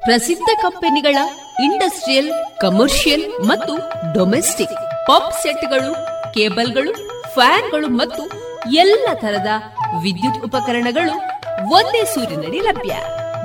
ಪ್ರಸಿದ್ಧ 0.00 0.48
ಕಂಪನಿಗಳ 0.62 1.16
ಇಂಡಸ್ಟ್ರಿಯಲ್, 1.64 2.60
ಕಮರ್ಷಿಯಲ್ 2.60 3.44
ಮತ್ತು 3.44 3.76
ಡೊಮೆಸ್ಟಿಕ್ 4.14 5.06
ಪಾಪ್ 5.06 5.42
ಸೆಟ್ಗಳು, 5.42 5.94
ಕೇಬಲ್ಗಳು, 6.34 7.22
ಫ್ಯಾನ್ಗಳು 7.34 7.88
ಮತ್ತು 7.88 8.22
ಎಲ್ಲ 8.74 9.08
ತರದ 9.14 9.46
ವಿದ್ಯುತ್ 10.02 10.44
ಉಪಕರಣಗಳು 10.44 11.14
ಒಂದೇ 11.72 12.04
ಸೂರಿನಡಿ 12.04 12.60
ಲಭ್ಯ. 12.60 12.96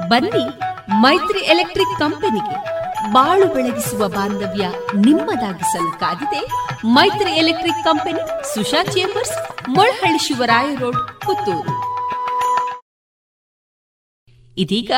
ಬನ್ನಿ 0.07 0.72
ಮೈತ್ರಿ 0.89 1.39
ಎಲೆಕ್ಟ್ರಿಕ್ 1.39 1.99
ಕಂಪನಿಗೆ 1.99 2.73
ಬಾಳು 3.11 3.53
ಬೆಳಗಿಸುವ 3.53 4.07
ಬಾಂಧವ್ಯ 4.07 4.67
ನಿಮ್ಮದಾಗಿಸಲು 4.95 5.99
ಕಾದಿದೆ 5.99 6.41
Maitri 6.87 7.31
electric 7.31 7.83
company 7.83 8.53
Susha 8.53 8.83
chambers, 8.83 9.67
Molahalli 9.69 10.17
Shivaraya 10.17 10.75
road, 10.75 10.95
Puttur. 10.95 11.75
ಇದೀಗ 14.57 14.91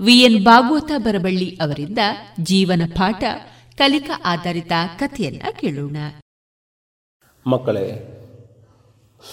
ವಿಎನ್ 0.00 0.44
ಭಾಗವತ 0.44 0.92
ಬರಬಳ್ಳಿ 0.96 1.58
ಅವರಿಂದ 1.62 1.98
ಜೀವನ 2.42 2.82
ಪಾಠ, 2.94 3.24
ಕಲಿಕಾ 3.78 4.22
ಆಧಾರಿತ 4.24 4.72
ಕಥೆಯನ್ನ 4.98 5.42
ಕೇಳೋಣ. 5.60 5.96
ಮಕ್ಕಳೇ, 7.46 7.86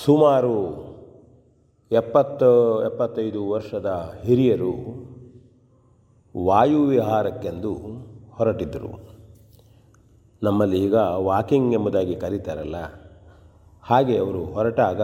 ಸುಮಾರು 0.06 0.56
ಎಪ್ಪತ್ತು, 1.92 2.86
ಎಪ್ಪತ್ತೈದು 2.86 3.50
ವರ್ಷದ 3.50 4.20
ಹಿರಿಯರು 4.26 5.13
ವಾಯುವಿಹಾರಕ್ಕೆಂದು 6.36 7.74
ಹೊರಟಿದ್ದರು. 8.32 9.14
ನಮ್ಮಲ್ಲಿ 10.44 10.86
ಈಗ 10.86 10.94
ವಾಕಿಂಗ್ 10.94 11.74
ಎಂಬುದಾಗಿ 11.74 12.16
ಕರೀತಾರಲ್ಲ, 12.16 12.76
ಹಾಗೆ 13.84 14.18
ಅವರು 14.18 14.46
ಹೊರಟಾಗ 14.46 15.02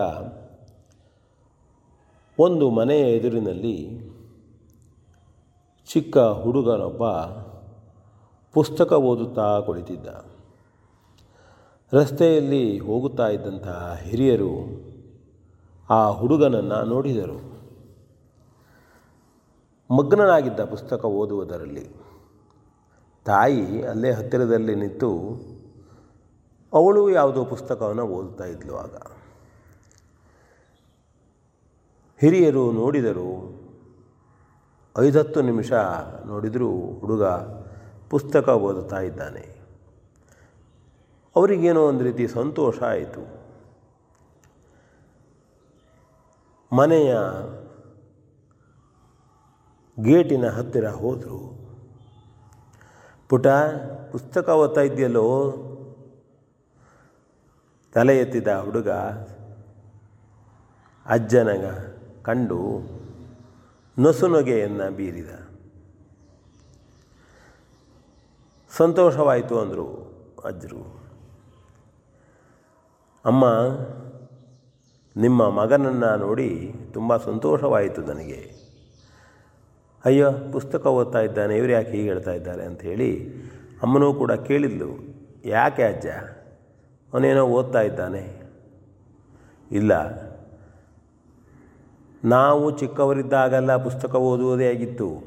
ಒಂದು 2.40 2.70
ಮನೆಯ 2.70 3.04
ಎದುರಿನಲ್ಲಿ 3.18 3.78
ಚಿಕ್ಕ 5.90 6.18
ಹುಡುಗನೊಬ್ಬ 6.18 7.04
ಪುಸ್ತಕ 8.54 8.92
ಓದುತ್ತಾ 8.94 9.60
ಕುಳಿತಿದ್ದ. 9.60 10.08
ರಸ್ತೆಯಲ್ಲಿ 11.94 12.80
ಹೋಗುತ್ತಾ 12.80 13.28
ಇದ್ದಂತಹ 13.28 13.98
ಹಿರಿಯರು 14.02 14.54
ಆ 15.90 16.10
ಹುಡುಗನನ್ನು 16.10 16.84
ನೋಡಿದರು. 16.84 17.49
ಮಗ್ನನಾಗಿದ್ದ 19.92 20.64
ಪುಸ್ತಕ 20.64 21.06
ಓದುವುದರಲ್ಲಿ 21.06 21.90
ತಾಯಿ 23.26 23.84
ಅಲ್ಲೇ 23.84 24.12
ಹತ್ತಿರದಲ್ಲಿ 24.12 24.76
ನಿಂತು 24.76 25.10
ಅವಳು 26.74 27.10
ಯಾವುದೋ 27.10 27.46
ಪುಸ್ತಕವನ್ನು 27.46 28.08
ಓದ್ತಾ 28.08 28.44
ಇದ್ಲು 28.44 28.78
ಆಗ. 28.78 28.96
ಹಿರಿಯರು 32.20 32.72
ನೋಡಿದರು 32.72 33.60
ಐದತ್ತು 35.00 35.42
ನಿಮಿಷ 35.42 35.72
ನೋಡಿದರೂ 36.26 36.70
ಹುಡುಗ 37.00 37.24
ಪುಸ್ತಕ 38.10 38.50
ಓದುತ್ತಾ 38.50 39.00
ಇದ್ದಾನೆ. 39.00 39.60
ಅವರಿಗೇನೋ 41.36 41.88
ಒಂದು 41.88 42.04
ರೀತಿ 42.04 42.28
ಸಂತೋಷ 42.28 42.82
ಆಯಿತು. 42.82 43.40
ಮನೆಯ 46.76 47.18
ಗೇಟಿನ 50.04 50.50
ಹತ್ತಿರ 50.50 50.90
ಹೋದರು. 50.90 51.60
ಪುಟ, 53.30 53.48
ಪುಸ್ತಕ 54.12 54.50
ಓದ್ತಾ 54.50 54.82
ಇದೆಯಲ್ಲೋ? 54.82 55.54
ತಲೆ 57.94 58.20
ಎತ್ತಿದ 58.20 58.48
ಹುಡುಗ, 58.48 58.90
ಅಜ್ಜನಗ 61.06 61.66
ಕಂಡು 62.24 62.60
ನೊಸುನೊಗೆಯನ್ನು 64.00 64.96
ಬೀರಿದ. 64.96 65.30
ಸಂತೋಷವಾಯಿತು 68.78 69.60
ಅಂದರು 69.60 69.88
ಅಜ್ಜರು. 70.46 71.00
ಅಮ್ಮ, 73.26 73.46
ನಿಮ್ಮ 75.22 75.50
ಮಗನನ್ನು 75.50 76.18
ನೋಡಿ 76.18 76.74
ತುಂಬ 76.94 77.18
ಸಂತೋಷವಾಯಿತು 77.18 78.02
ನನಗೆ. 78.02 78.59
ಅಯ್ಯೋ, 80.06 80.32
ಪುಸ್ತಕ 80.52 80.86
ಓದ್ತಾ 80.86 81.20
ಇದ್ದಾನೆ, 81.20 81.58
ಇವರು 81.58 81.72
ಯಾಕೆ 81.72 81.92
ಹೀಗೆ 81.92 82.04
ಹೇಳ್ತಾ 82.04 82.32
ಇದ್ದಾರೆ 82.32 82.64
ಅಂಥೇಳಿ 82.64 83.30
ಅಮ್ಮನೂ 83.84 84.14
ಕೂಡ 84.14 84.32
ಕೇಳಿದ್ಲು, 84.32 84.88
ಯಾಕೆ 85.46 85.84
ಅಜ್ಜ? 85.84 86.08
ಅವನೇನೋ 87.14 87.44
ಓದ್ತಾ 87.44 87.82
ಇದ್ದಾನೆ. 87.82 88.42
ಇಲ್ಲ. 89.72 89.92
ನಾವು 92.26 92.78
ಚಿಕ್ಕವರಿದ್ದಾಗೆಲ್ಲ 92.78 93.84
ಪುಸ್ತಕ 93.84 94.16
ಓದುವುದೇ 94.16 94.70
ಆಗಿತ್ತು. 94.70 95.24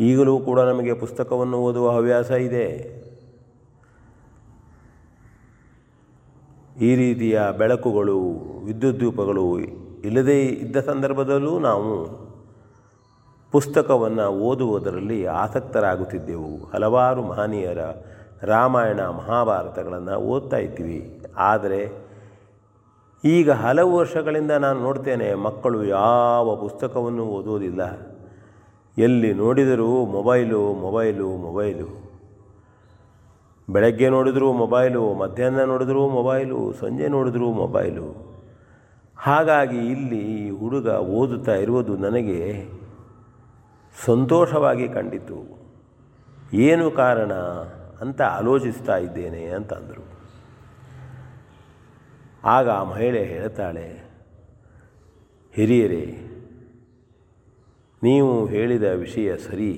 ಈಗಲೂ 0.00 0.40
ಕೂಡ 0.40 0.60
ನಮಗೆ 0.60 0.94
ಪುಸ್ತಕವನ್ನು 0.94 1.56
ಓದುವ 1.56 1.90
ಹವ್ಯಾಸ 1.90 2.30
ಇದೆ. 2.30 2.66
ಈ 6.80 6.94
ರೀತಿಯ 6.94 7.40
ಬೆಳಕುಗಳು, 7.58 8.20
ವಿದ್ಯುತ್ 8.64 9.00
ದೀಪಗಳು 9.00 9.58
ಇಲ್ಲದೇ 10.04 10.42
ಇದ್ದ 10.42 10.76
ಸಂದರ್ಭದಲ್ಲೂ 10.76 11.58
ನಾವು 11.58 12.22
ಪುಸ್ತಕವನ್ನು 13.52 14.26
ಓದುವುದರಲ್ಲಿ 14.28 15.24
ಆಸಕ್ತರಾಗುತ್ತಿದ್ದೆವು. 15.26 16.52
ಹಲವಾರು 16.72 17.22
ಮಹನೀಯರ 17.22 17.82
ರಾಮಾಯಣ 18.44 19.00
ಮಹಾಭಾರತಗಳನ್ನು 19.00 20.14
ಓದ್ತಾ 20.20 20.56
ಇದ್ದೀವಿ 20.56 21.00
ಆದರೆ 21.50 21.80
ಈಗ 23.24 23.50
ಹಲವು 23.50 23.92
ವರ್ಷಗಳಿಂದ 23.96 24.50
ನಾನು 24.50 24.78
ನೋಡ್ತೇನೆ, 24.80 25.34
ಮಕ್ಕಳು 25.34 25.84
ಯಾವ 25.84 26.56
ಪುಸ್ತಕವನ್ನು 26.56 27.24
ಓದೋದಿಲ್ಲ 27.26 27.82
ಎಲ್ಲಿ 28.98 29.34
ನೋಡಿದರೂ 29.34 29.90
ಮೊಬೈಲು 30.06 30.60
ಮೊಬೈಲು 30.74 31.28
ಮೊಬೈಲು. 31.36 31.88
ಬೆಳಗ್ಗೆ 33.70 34.08
ನೋಡಿದರೂ 34.08 34.52
ಮೊಬೈಲು, 34.52 35.02
ಮಧ್ಯಾಹ್ನ 35.14 35.62
ನೋಡಿದರೂ 35.64 36.08
ಮೊಬೈಲು, 36.08 36.72
ಸಂಜೆ 36.72 37.08
ನೋಡಿದರೂ 37.08 37.48
ಮೊಬೈಲು. 37.52 38.06
ಹಾಗಾಗಿ 39.16 39.80
ಇಲ್ಲಿ 39.92 40.50
ಹುಡುಗ 40.50 40.86
ಓದುತ್ತಾ 41.18 41.54
ಇರುವುದು 41.54 41.96
ನನಗೆ 41.96 42.40
ಸಂತೋಷವಾಗಿ 43.96 44.86
ಕಂಡಿತು. 44.88 45.38
ಏನು 46.66 46.86
ಕಾರಣ 47.00 47.32
ಅಂತ 48.02 48.20
ಆಲೋಚಿಸ್ತಾ 48.38 48.96
ಇದ್ದೇನೆ 49.06 49.42
ಅಂತಂದರು. 49.58 50.04
ಆಗ 52.54 52.66
ಆ 52.70 52.82
ಮಹಿಳೆ 52.92 53.22
ಹೇಳ್ತಾಳೆ, 53.32 53.88
ಹಿರಿಯರೇ, 55.54 56.06
ನೀವು 58.02 58.32
ಹೇಳಿದ 58.46 58.86
ವಿಷಯ 59.02 59.28
ಸರಿ. 59.46 59.72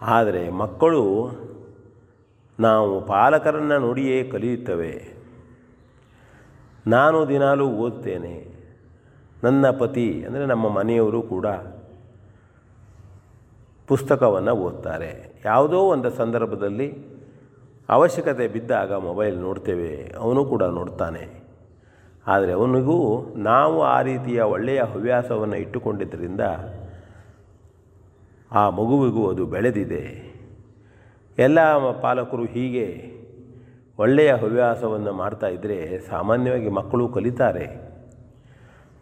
ಆದರೆ 0.00 0.42
ಮಕ್ಕಳು 0.62 1.04
ನಾವು 2.58 2.92
ಪಾಲಕರನ್ನು 3.06 3.78
ನೋಡಿಯೇ 3.86 4.18
ಕಲಿಯುತ್ತವೆ. 4.32 4.92
ನಾನು 6.86 7.18
ದಿನಾಲೂ 7.28 7.66
ಓದ್ತೇನೆ 7.84 8.36
ನನ್ನ 9.42 9.64
ಪತಿ, 9.80 10.08
ಅಂದರೆ 10.26 10.44
ನಮ್ಮ 10.46 10.66
ಮನೆಯವರು 10.78 11.20
ಕೂಡ 11.32 11.46
ಪುಸ್ತಕವನ್ನು 13.88 14.52
ಓದ್ತಾರೆ. 14.52 15.10
ಯಾವುದೋ 15.44 15.78
ಒಂದು 15.78 16.10
ಸಂದರ್ಭದಲ್ಲಿ 16.10 16.88
ಅವಶ್ಯಕತೆ 17.88 18.48
ಬಿದ್ದಾಗ 18.48 18.92
ಮೊಬೈಲ್ 18.92 19.36
ನೋಡ್ತೇವೆ, 19.38 19.92
ಅವನು 20.18 20.44
ಕೂಡ 20.44 20.62
ನೋಡ್ತಾನೆ. 20.62 21.24
ಆದರೆ 22.26 22.52
ಅವನಿಗೂ 22.52 22.98
ನಾವು 23.36 23.76
ಆ 23.82 24.00
ರೀತಿಯ 24.02 24.40
ಒಳ್ಳೆಯ 24.54 24.80
ಹವ್ಯಾಸವನ್ನು 24.82 25.56
ಇಟ್ಟುಕೊಂಡಿದ್ದರಿಂದ 25.56 26.40
ಆ 28.52 28.70
ಮಗುವಿಗೂ 28.70 29.22
ಅದು 29.30 29.46
ಬೆಳೆದಿದೆ. 29.46 30.04
ಎಲ್ಲ 31.38 31.60
ಪಾಲಕರು 32.00 32.44
ಹೀಗೆ 32.44 32.86
ಒಳ್ಳೆಯ 33.98 34.32
ಹವ್ಯಾಸವನ್ನು 34.32 35.12
ಮಾಡ್ತಾ 35.12 35.46
ಇದ್ದರೆ 35.46 35.78
ಸಾಮಾನ್ಯವಾಗಿ 36.08 36.68
ಮಕ್ಕಳು 36.68 37.08
ಕಲಿತಾರೆ. 37.08 37.66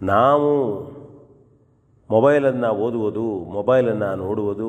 ನಾವು 0.02 0.50
ಮೊಬೈಲನ್ನು 2.10 2.70
ಓದುವುದು, 2.70 3.24
ಮೊಬೈಲನ್ನು 3.52 4.16
ನೋಡುವುದು 4.16 4.68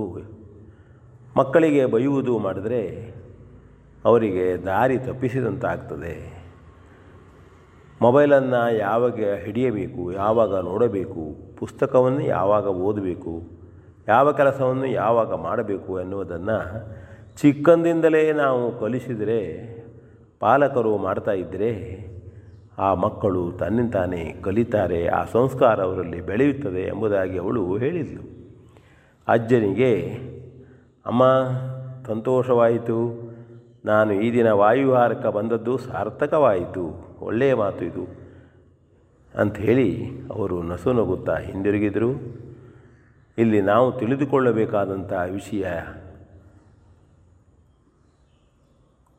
ಮಕ್ಕಳಿಗೆ 1.38 1.86
ಬೈಯುವುದು 1.86 2.40
ಮಾಡಿದರೆ 2.40 2.82
ಅವರಿಗೆ 4.06 4.58
ದಾರಿ 4.66 4.98
ತಪ್ಪಿಸಿದಂತಾಗ್ತದೆ. 4.98 6.14
ಮೊಬೈಲನ್ನು 8.02 8.78
ಯಾವಾಗ 8.78 9.20
ಹಿಡಿಯಬೇಕು, 9.46 10.12
ಯಾವಾಗ 10.12 10.56
ನೋಡಬೇಕು, 10.56 11.24
ಪುಸ್ತಕವನ್ನು 11.60 12.22
ಯಾವಾಗ 12.22 12.68
ಓದಬೇಕು, 12.68 13.34
ಯಾವ 14.08 14.32
ಕೆಲಸವನ್ನು 14.32 14.86
ಯಾವಾಗ 14.86 15.34
ಮಾಡಬೇಕು 15.34 16.00
ಎನ್ನುವುದನ್ನು 16.00 16.58
ಚಿಕ್ಕಂದಿಂದಲೇ 17.38 18.32
ನಾವು 18.32 18.80
ಕಲಿಸಿದರೆ, 18.80 19.42
ಪಾಲಕರು 20.40 20.98
ಮಾಡ್ತಾ 20.98 21.32
ಇದ್ದರೆ 21.32 21.72
ಆ 22.78 22.94
ಮಕ್ಕಳು 22.94 23.52
ತನ್ನಿಂತಾನೇ 23.52 24.36
ಕಲಿತಾರೆ, 24.44 25.08
ಆ 25.08 25.24
ಸಂಸ್ಕಾರ 25.24 25.84
ಅವರಲ್ಲಿ 25.84 26.22
ಬೆಳೆಯುತ್ತದೆ 26.22 26.82
ಎಂಬುದಾಗಿ 26.82 27.38
ಅವಳು 27.38 27.78
ಹೇಳಿದ್ಲು. 27.78 28.22
ಅಜ್ಜನಿಗೆ, 29.28 30.20
ಅಮ್ಮ, 31.06 31.24
ಸಂತೋಷವಾಯಿತು. 32.08 33.28
ನಾನು 33.86 34.14
ಈ 34.14 34.34
ದಿನ 34.34 34.52
ವಾಯುವಿಹಾರಕ್ಕೆ 34.52 35.32
ಬಂದದ್ದು 35.32 35.78
ಸಾರ್ಥಕವಾಯಿತು. 35.78 37.08
ಒಳ್ಳೆಯ 37.22 37.54
ಮಾತು 37.54 37.86
ಇದು 37.86 38.08
ಅಂಥೇಳಿ 39.36 40.10
ಅವರು 40.30 40.64
ನಸು 40.64 40.94
ನಗುತ್ತಾ 40.94 41.38
ಹಿಂದಿರುಗಿದರು. 41.38 42.12
ಇಲ್ಲಿ 43.38 43.62
ನಾವು 43.62 43.92
ತಿಳಿದುಕೊಳ್ಳಬೇಕಾದಂಥ 43.92 45.14
ವಿಷಯ, 45.32 45.66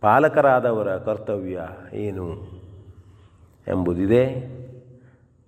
ಪಾಲಕರಾದವರ 0.01 0.97
ಕರ್ತವ್ಯ 0.97 1.61
ಏನು? 1.93 2.58
ಎಂಬುದಿದೆ. 3.69 4.23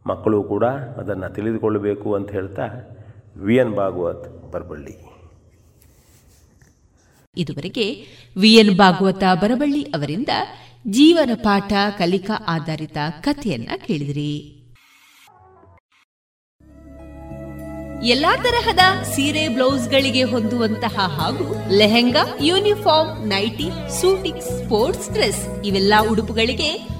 ಮಕ್ಕಳು 0.06 0.42
ಕೂಡ 0.42 0.64
ಅದನ್ನು 0.64 1.34
ತಿಳಿದುಕೊಳ್ಳಬೇಕು 1.34 2.14
ಅಂತ 2.14 2.30
ಹೇಳ್ತಾ 2.30 2.66
ವಿ 3.36 3.56
ಎನ್ 3.56 3.76
ಭಾಗವತ್ 3.76 4.52
ಬರಬಳ್ಳಿ. 4.52 5.10
ಇದುವರೆಗೆ 7.36 8.06
ವಿ 8.36 8.54
ಎನ್ 8.54 8.76
ಭಾಗವತ 8.76 9.22
ಬರಬಳ್ಳಿ 9.42 9.82
ಅವರಿಂದ 9.82 10.28
ಜೀವನ 10.90 11.30
ಪಾಠ, 11.34 11.72
ಕಲಿಕಾ 11.98 12.44
ಆಧಾರಿತ 12.46 12.96
ಕಥೆಯನ್ನ 13.20 13.68
ಕೇಳಿದ್ರಿ. 13.86 14.56
ಎಲ್ಲಾ 18.04 18.36
ತರಹದ 18.36 19.02
ಸೀರೆ 19.02 19.48
ಬ್ಲೌಸ್ಗಳಿಗೆ 19.48 20.22
ಹೊಂದುವಂತಹ 20.22 21.00
ಹಾಗೂ 21.00 21.54
lehenga, 21.76 22.22
uniform, 22.42 23.28
nightie, 23.28 23.68
suiting, 24.00 24.40
sports 24.40 25.10
dress 25.10 25.62
ಇವೆಲ್ಲ 25.64 25.94
ಉಡುಪುಗಳಿಗೆ 26.10 26.99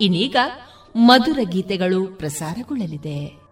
ಇನ್ನೀಗ 0.00 0.36
ಮಧುರ 0.96 1.38
ಗೀತೆಗಳು 1.44 2.06
ಪ್ರಸಾರಗೊಳ್ಳಲಿದೆ. 2.06 3.44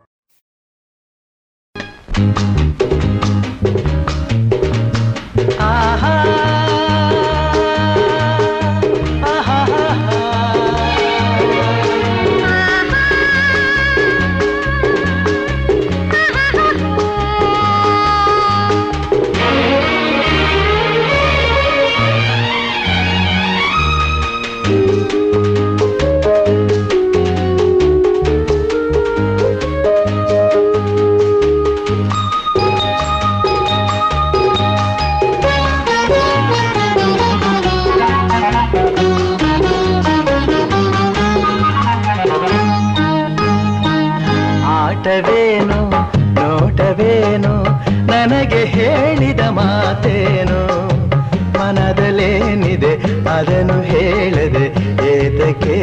ಅದನ್ನು 53.43 53.77
ಹೇಳದೆ 53.83 54.65
ಏತಕ್ಕೆ 55.13 55.77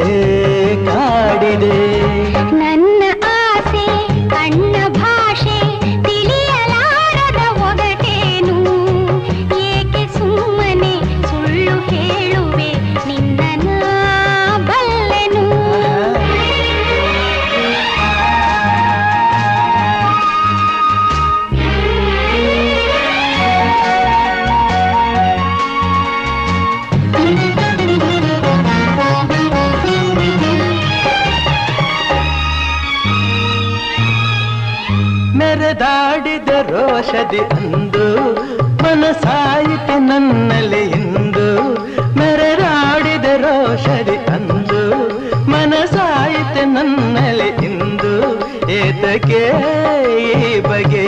ಕಾಡಿದೆ? 0.86 1.78
ರೋಷದಿ 37.30 37.56
ಅಂದು 37.56 38.06
ಮನಸಾಯಿತು 38.84 39.96
ನನ್ನಲ್ಲಿ 40.00 40.84
ಇಂದು. 40.90 41.48
ಮೆರೆದಾಡಿದ 42.20 43.26
ರೋಷದಿ 43.38 44.18
ಅಂದು 44.28 44.82
ಮನಸಾಯಿತು 45.50 46.64
ನನ್ನಲ್ಲಿ 46.74 47.50
ಇಂದು. 47.66 48.14
ಏತಕ್ಕೆ 48.72 49.44
ಈ 50.22 50.60
ಬಗೆ 50.62 51.08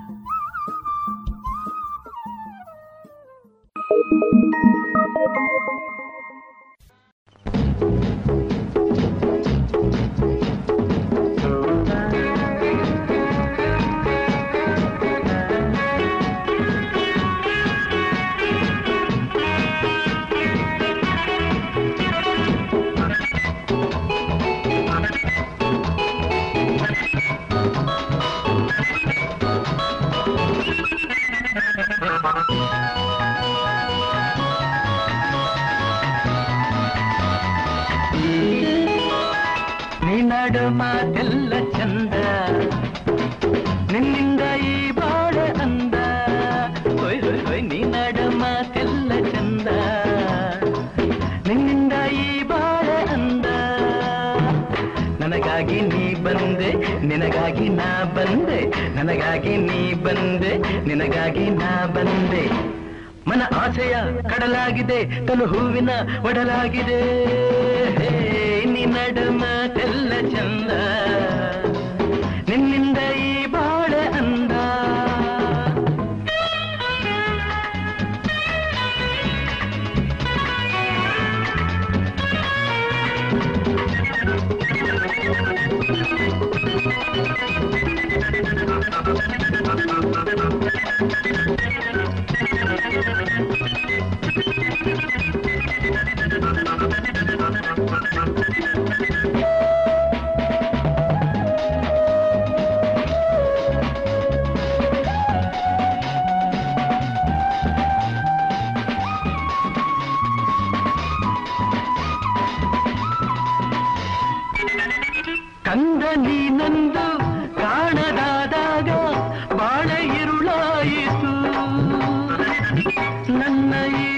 ಒಡಲಾಗಿದೆ. 66.23 66.99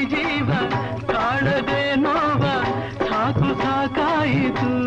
ಜೀವ 0.01 0.49
ಕಾಣದೆ 1.11 1.95
ನೋವ 1.95 2.43
ಸಾಕು 3.09 3.63
ಸಾಕಾಯಿತು. 3.63 4.82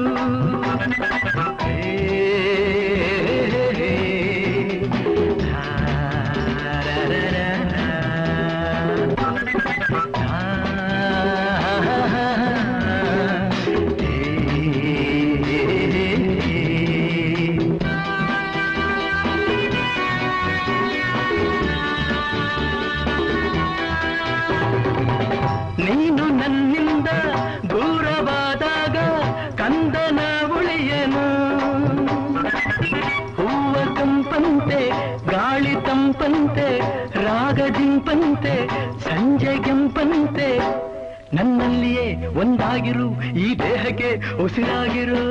ಒಂದಾಗಿರು 42.36 43.22
ಈ 43.22 43.54
ದೇಹಕ್ಕೆ 43.54 44.36
ಉಸಿರಾಗಿರು. 44.42 45.22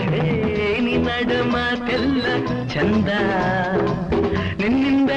ಹೇ 0.00 0.78
ನಿನ್ನ 0.80 1.08
ಮಾತೆಲ್ಲ 1.50 2.26
ಚಂದ. 2.68 3.08
ನಿನ್ನಿಂದ 4.60 5.10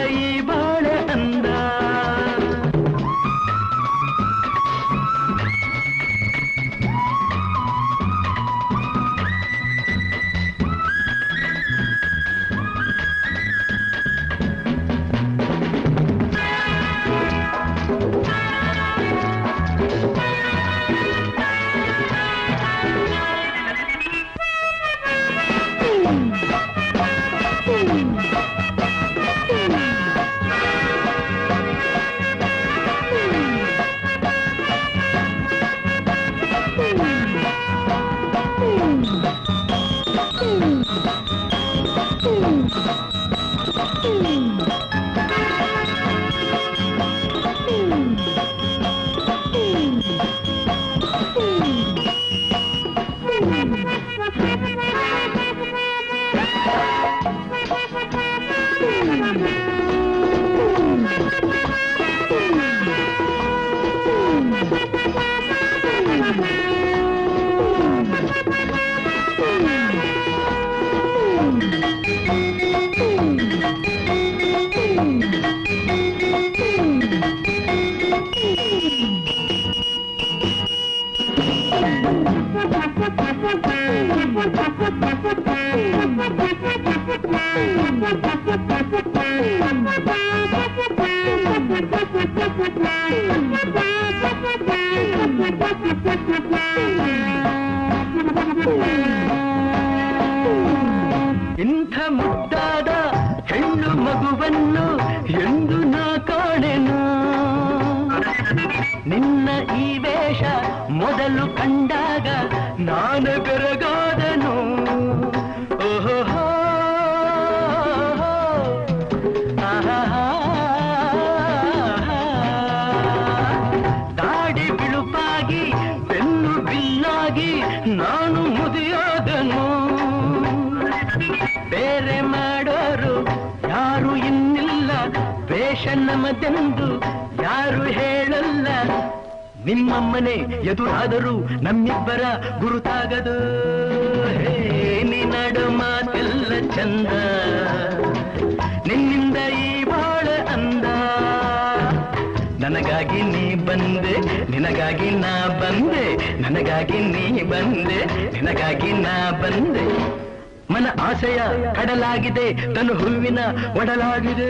ಒಡಲಾಗಿದೆ. 163.80 164.50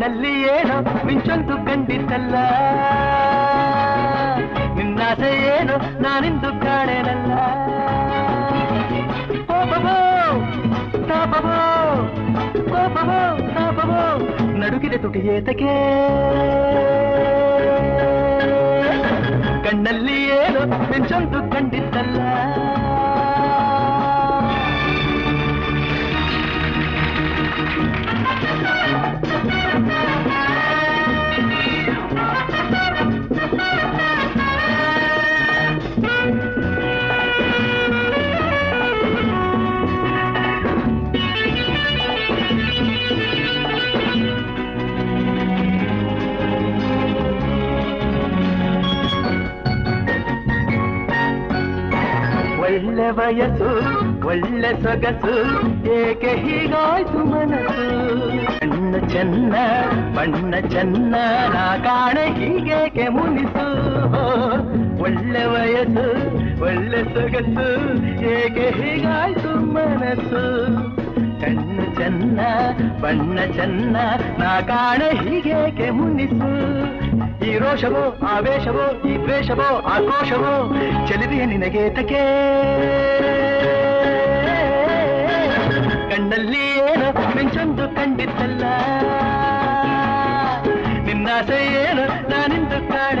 ಕಣ್ಣಲ್ಲಿ 0.00 0.32
ಏನೋ 0.50 0.74
ಮಿಂಚೊಂದು 1.06 1.54
ಕಂಡಿದ್ದಲ್ಲ 1.66 2.34
ನಿನ್ನಾಸೆ 4.76 5.30
ಏನು 5.54 5.74
ನಾನಿಂದು 6.04 6.50
ಕಾಣೆನಲ್ಲ. 6.64 7.30
ಕೋಪವೋ, 9.48 9.96
ತಾಪವೋ 11.08 11.56
ಕೋಪವೋ, 12.70 13.18
ತಾಪವೋ, 13.56 14.00
ನಡುಗಿದೆ 14.60 15.00
ತುಟಿಯೇತಕ್ಕೆ 15.04 15.74
ಕಣ್ಣಲ್ಲಿ 19.66 20.18
ಏನು 20.38 20.62
ಮಿಂಚೊಂದು 20.92 21.40
ಕಂಡಿದ್ದಲ್ಲ 21.54 22.20
ಒಳ್ಳೆ 52.98 53.10
ವಯಸ್ಸು, 53.10 53.70
ಒಳ್ಳೆ 54.26 54.70
ಸೊಗಸು, 54.82 55.34
ಏಕೆ 55.92 56.30
ಹೀಗಾಯ್ತು 56.36 57.18
ಮನಸ್ಸು? 57.18 57.84
ಬಣ್ಣ 58.46 59.06
ಚೆನ್ನ 59.06 59.54
ಬಣ್ಣ 60.16 60.54
ಚೆನ್ನ, 60.68 61.14
ನಾ 61.54 61.76
ಕಾಣೆ 61.76 62.24
ಹೀಗೇಕೆ 62.38 63.08
ಮುನಿಸು? 63.08 63.66
ಒಳ್ಳೆ 65.02 65.44
ವಯಸ್ಸು, 65.44 66.06
ಒಳ್ಳೆ 66.64 67.02
ಸೊಗಸು, 67.14 67.68
ಏಕೆ 68.32 68.66
ಹೀಗಾಯ್ತು 68.78 69.52
ಮನಸ್ಸು? 69.74 70.44
ಕಣ್ಣು 71.40 71.86
ಚೆನ್ನ, 71.96 72.40
ಬಣ್ಣ 73.00 73.38
ಚೆನ್ನ, 73.52 73.96
ನಾ 74.38 74.60
ಕಾಣೆ 74.60 75.10
ಹೀಗೇಕೆ 75.22 75.90
ಮುನಿಸು? 75.90 76.50
ಈ 77.46 77.58
ರೋಷವೋ, 77.58 78.18
ಆವೇಶವೋ, 78.28 79.08
ಈ 79.08 79.16
ದ್ವೇಷವೋ, 79.16 79.68
ಆಕ್ರೋಶವೋ, 79.88 80.52
ಚಲಿದೆಯ 81.06 81.44
ನಿನಗೆ 81.44 81.90
ತಕೆ 81.90 82.22
ಕಣ್ಣಲ್ಲಿ 86.10 86.64
ಏನು 86.78 87.36
ಮಿಂಚೊಂದು 87.36 87.96
ಕಂಡಿದ್ದಲ್ಲ 87.96 88.64
ನಿನ್ನಾಸೆ 91.06 91.58
ಏನು 91.82 92.04
ನಾನಿಂದು 92.30 92.88
ಕಾಣೆನಲ್ಲ 92.88 93.17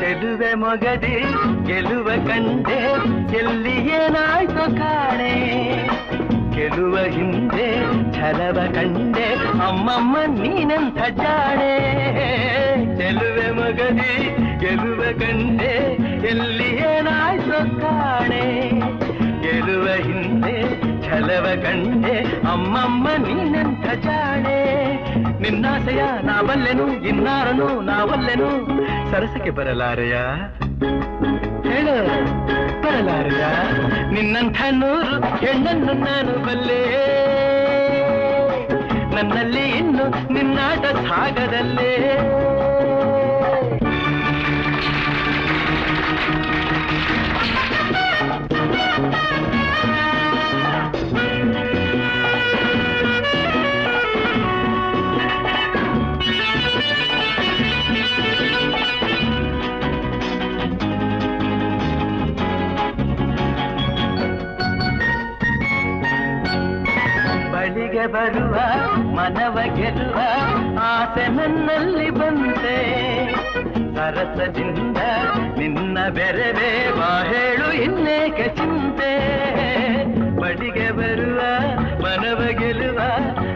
ಚೆಲುವೆ 0.00 0.50
ಮೊಗದಿ 0.54 1.16
ಗೆಲುವ 1.66 2.08
ಕಂಡೆ 2.26 2.78
ಎಲ್ಲಿ 3.38 3.74
ಏನಾಯ್ತು 3.96 4.64
ಕಾಣೆ 4.78 5.34
ಗೆಲುವ 6.54 6.96
ಹಿಂದೆ 7.08 7.66
ಛಲವ 8.16 8.58
ಕಂಡೆ 8.74 9.26
ಅಮ್ಮಮ್ಮ 9.68 10.16
ನೀನೆಂಥ 10.34 10.98
ಜಾಣೆ 11.20 11.72
ಚೆಲುವೆ 12.98 13.48
ಮೊಗದಿ 13.50 14.12
ಗೆಲುವ 14.60 15.02
ಕಂಡೆ 15.20 15.74
ಎಲ್ಲಿ 16.30 16.70
ಏನಾಯ್ತು 16.90 17.60
ಕಾಣೆ 17.80 18.44
ಗೆಲುವ 19.42 19.86
ಹಿಂದೆ 20.00 20.56
ಛಲವ 21.12 21.46
ಕಂಡೆ 21.62 22.20
ಅಮ್ಮಮ್ಮ 22.52 23.08
ನೀನಂತ 23.08 24.04
ಜಾಣೆ. 24.04 24.58
ನಿನ್ನಾಸೆಯ 25.40 26.02
ನಾವಲ್ಲೆನು, 26.22 26.92
ಇನ್ನಾರನು 26.92 27.80
ನಾವಲ್ಲೆನು. 27.80 28.50
ಸರಸಕ್ಕೆ 29.10 29.50
ಬರಲಾರೆಯ? 29.50 30.14
ಹೇಳು, 31.70 31.96
ಬರಲಾರೆಯ? 32.82 33.44
ನಿನ್ನಂಥ 34.12 34.62
ನೂರು 34.70 35.36
ಹೆಣ್ಣನ್ನು 35.36 35.92
ನಾನು 35.92 36.46
ಬಲ್ಲೆ. 36.46 36.82
ನನ್ನಲ್ಲಿ 39.14 39.68
ಇನ್ನು 39.68 40.32
ನಿನ್ನಾಟ 40.32 40.84
ಸಾಗದಲ್ಲೇ. 40.84 42.18
ಬರುವ, 68.06 68.54
ಮನವ 68.96 69.58
ಗೆಲ್ಲುವ 69.76 70.20
ಆಸೆ 70.80 71.28
ನನ್ನಲ್ಲಿ 71.28 72.10
ಬಂತೆ. 72.10 73.02
ಸರಸದಿಂದ 73.96 74.96
ನಿನ್ನ 75.58 75.98
ಬೆರೆವೆ 76.08 76.82
ಹೇಳು 77.28 77.72
ಇನ್ನೇಕೆ 77.72 78.44
ಚಿಂತೆ. 78.44 79.12
ಬಡಿಗೆ 80.36 80.90
ಬರುವ, 80.90 81.40
ಮನವ 82.02 82.46
ಗೆಲ್ಲುವ 82.58 82.98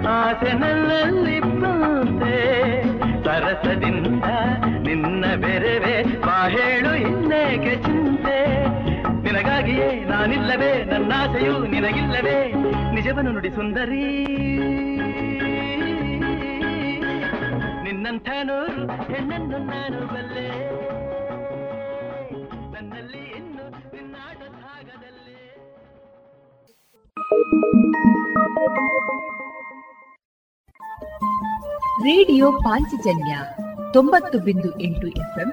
ಆಸೆ 0.09 0.53
ನನ್ನಲ್ಲಿ 0.53 1.41
ಬಂತೆ. 1.41 2.83
ಸರಸದಿಂದ 3.25 4.25
ನಿನ್ನ 4.87 5.25
ಬೆರೆವೆ 5.37 6.03
ಹೇಳು 6.49 6.95
ಇನ್ನೇಕೆ 6.95 7.77
ಚಿಂತೆ. 7.77 8.17
ನಿನಗಾಗಿಯೇ 9.37 10.05
ನಾನಿಲ್ಲವೇ, 10.05 10.85
ನನ್ನಾಸೆಯು 10.85 11.67
ನಿನಗಿಲ್ಲವೇ. 11.67 12.53
ನಿಜವನ್ನು 12.95 13.33
ನುಡಿ 13.33 13.51
ಸುಂದರಿ. 13.51 14.27
ನಿನ್ನಂಥನು 17.83 18.63
ಹೆಣ್ಣನ್ನು 19.03 19.59
ನಾನು 19.59 20.07
ಬಲ್ಲೆ. 20.07 20.49
ನನ್ನಲ್ಲಿ 22.73 23.19
ಇನ್ನು 23.19 23.71
ನಿನ್ನಾಟ 23.71 24.39
ಭಾಗದಲ್ಲಿ. 24.39 25.55
ರೇಡಿಯೋ 32.03 32.53
ಪಾಂಚಜನ್ಯ 32.53 33.39
ತೊಂಬತ್ತು 33.93 34.39
ಬಿಂದು 34.39 34.81
ಎಂಟು 34.81 35.07
ಎಫ್ಎಂ 35.07 35.53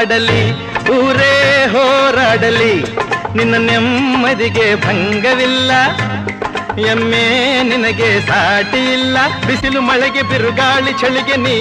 ಕೂಗಾಡಲಿ 0.00 0.42
ಊರೇ 0.96 1.32
ಹೋರಾಡಲಿ, 1.72 2.74
ನಿನ್ನ 3.36 3.54
ನೆಮ್ಮದಿಗೆ 3.66 4.66
ಭಂಗವಿಲ್ಲ. 4.84 5.72
ಎಮ್ಮೆ 6.90 7.24
ನಿನಗೆ 7.68 8.08
ಸಾಟಿ 8.28 8.80
ಇಲ್ಲ 8.92 9.16
ಬಿಸಿಲು 9.46 9.80
ಮಳೆಗೆ 9.88 10.22
ಬಿರುಗಾಳಿ 10.30 10.92
ಚಳಿಗೆ 11.00 11.36
ನೀ 11.44 11.56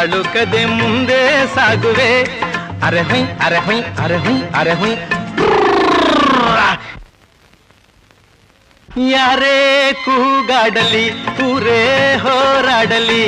ಅಳುಕದೆ 0.00 0.62
ಮುಂದೆ 0.78 1.20
ಸಾಗುವೆ. 1.54 2.10
ಅರೆ 2.88 3.02
ಹುಯ್ 3.10 3.26
ಅರೆ 3.44 3.60
ಹುಯ್ 3.66 3.82
ಅರೆ 4.04 4.18
ಹುಯ್ 4.24 4.42
ಅರೆ 4.60 4.74
ಯಾರೇ 9.12 9.58
ಕೂಗಾಡಲಿ, 10.04 11.06
ಊರೇ 11.48 11.82
ಹೋರಾಡಲಿ. 12.24 13.26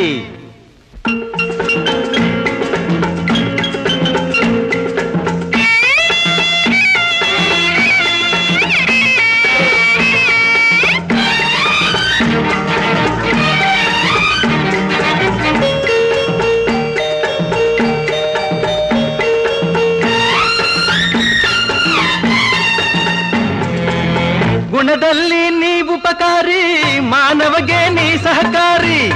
ಸಹಕಾರಿ. 28.17 29.09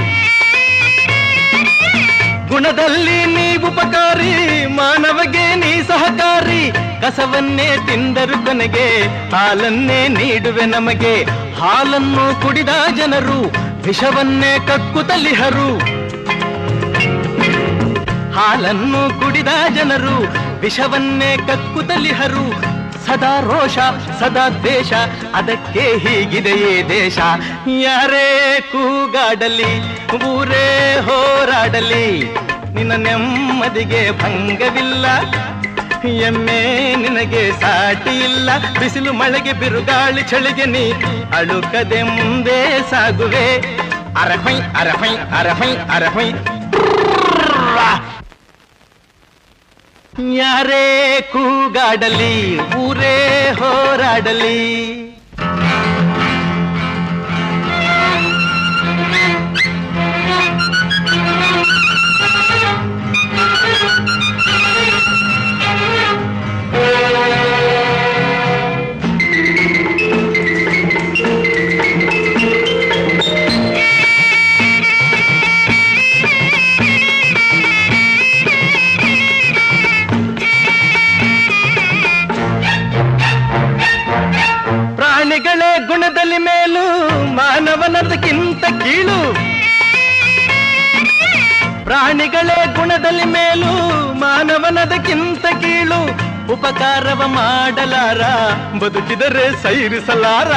ಗುಣದಲ್ಲಿ 2.47 3.25
ನೀ 3.25 3.57
ಉಪಕಾರಿ, 3.57 4.65
ಮಾನವಗೆ 4.65 5.55
ನೀ 5.55 5.81
ಸಹಕಾರಿ. 5.81 6.71
ಕಸವನ್ನೇ 7.01 7.77
ತಿಂದರು 7.87 8.45
ಕೊನೆಗೆ, 8.45 9.01
ಹಾಲನ್ನೇ 9.29 10.07
ನೀಡುವೆ 10.07 10.65
ನಮಗೆ. 10.65 11.23
ಹಾಲನ್ನು 11.59 12.41
ಕುಡಿದ 12.41 12.69
ಜನರು, 12.97 13.41
ವಿಷವನ್ನೇ 13.83 14.59
ಕಕ್ಕುತ್ತಲಿಹರು 14.67 15.99
ಹಾಲನ್ನು 18.33 19.19
ಕುಡಿದ 19.19 19.47
ಜನರು, 19.75 20.17
ವಿಷವನ್ನೇ 20.59 21.37
ಕಕ್ಕುತ್ತಲಿಹರು 21.37 22.68
ಸದಾ 23.09 23.31
ರೋಷ, 23.39 23.77
ಸದಾ 24.19 24.43
ದೇಶ 24.63 24.91
ಅದಕ್ಕೆ 25.35 25.83
ಹೀಗಿದೆಯೇ 26.03 26.73
ದೇಶ. 26.89 27.17
ಯಾರೇ 27.83 28.27
ಕೂಗಾಡಲಿ, 28.71 29.71
ಊರೇ 30.27 30.67
ಹೋರಾಡಲಿ, 31.07 32.07
ನಿನ್ನ 32.75 32.93
ನೆಮ್ಮದಿಗೆ 33.05 34.01
ಭಂಗವಿಲ್ಲ. 34.21 35.05
ಎಮ್ಮೆ 36.27 36.59
ನಿನಗೆ 37.01 37.43
ಸಾಟಿ 37.61 38.13
ಇಲ್ಲ, 38.27 38.49
ಬಿಸಿಲು 38.79 39.13
ಮಳೆಗೆ 39.13 39.53
ಬಿರುಗಾಳಿ 39.53 40.21
ಚಳಿಗೆ 40.31 40.67
ನೀ 40.75 40.85
ಅಳುಕದೆ 41.39 42.01
ಮುಂದೆ 42.03 42.59
ಸಾಗುವೆ 42.91 43.47
ಅರಹೈ 44.21 44.57
ಅರಹೈ 44.81 45.13
ಅರಹೈ 45.39 45.71
ಅರಹೊಯ್. 45.95 46.33
ಯಾರೇ 50.19 51.21
ಕೂಗಾಡಲಿ 51.31 52.59
ಊರೇ 52.77 53.51
ಹೋರಾಡಲಿ. 53.59 55.08
ಮಾನವನದಕ್ಕಿಂತ 88.31 88.83
ಕೀಳು. 88.83 89.33
ಪ್ರಾಣಿಗಳೇ 91.83 92.65
ಗುಣದಲ್ಲಿ 92.75 93.25
ಮೇಲು, 93.25 94.13
ಮಾನವನದಕ್ಕಿಂತ 94.13 95.45
ಕೀಳು. 95.45 96.29
ಉಪಕಾರವ 96.53 97.23
ಮಾಡಲಾರ, 97.27 98.21
ಬದುಕಿದರೆ 98.79 99.63
ಸೈರಿಸಲಾರ. 99.63 100.51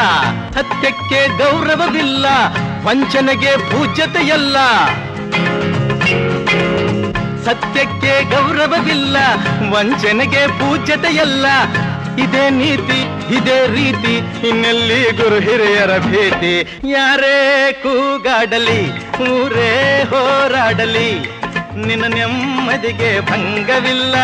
ಸತ್ಯಕ್ಕೆ 0.55 1.39
ಗೌರವವಿಲ್ಲ, 1.39 2.27
ವಂಚನೆಗೆ 2.85 3.57
ಪೂಜ್ಯತೆಯಲ್ಲ. 3.57 4.57
ಸತ್ಯಕ್ಕೆ 7.45 8.31
ಗೌರವವಿಲ್ಲ, 8.31 9.17
ವಂಚನೆಗೆ 9.71 10.47
ಪೂಜ್ಯತೆಯಲ್ಲ. 10.47 11.47
ಇದೇ 12.19 12.51
ನೀತಿ, 12.51 13.01
ಇದೇ 13.37 13.67
ರೀತಿ, 13.67 14.15
ಇನ್ನೆಲ್ಲಿ 14.49 15.13
ಗುರು 15.13 15.39
ಹಿರಿಯರ 15.41 15.99
ಭೇಟಿ 15.99 16.55
ಯಾರೇ 16.91 17.37
ಕೂಗಾಡಲಿ, 17.73 18.81
ಊರೇ 19.29 20.03
ಹೋರಾಡಲಿ, 20.11 21.11
ನಿನ್ನ 21.87 22.05
ನೆಮ್ಮದಿಗೆ 22.15 23.21
ಭಂಗವಿಲ್ಲ, 23.21 24.17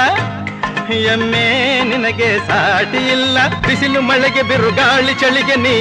ಎಮ್ಮೆ 1.12 1.46
ನಿನಗೆ 1.84 2.38
ಸಾಟಿ 2.38 3.00
ಇಲ್ಲ 3.12 3.38
ಬಿಸಿಲು 3.66 4.00
ಮಳೆಗೆ 4.00 4.42
ಬಿರುಗಾಳಿ 4.42 5.14
ಚಳಿಗೆ 5.14 5.56
ನೀ 5.56 5.76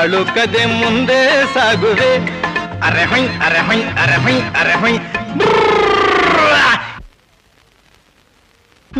ಅಳುಕದೆ 0.00 0.66
ಮುಂದೆ 0.66 1.20
ಸಾಗುವೆ. 1.54 2.12
ಅರೆ 2.88 3.04
ಹೊಯ್ 3.04 3.28
ಅರೆ 3.46 3.58
ಹೊಯ್ 3.58 3.84
ಅರೆ 4.02 4.16
ಹೊಯ್ 4.24 4.40
ಅರೆ 4.60 4.74
ಹೊಯ್. 4.74 4.98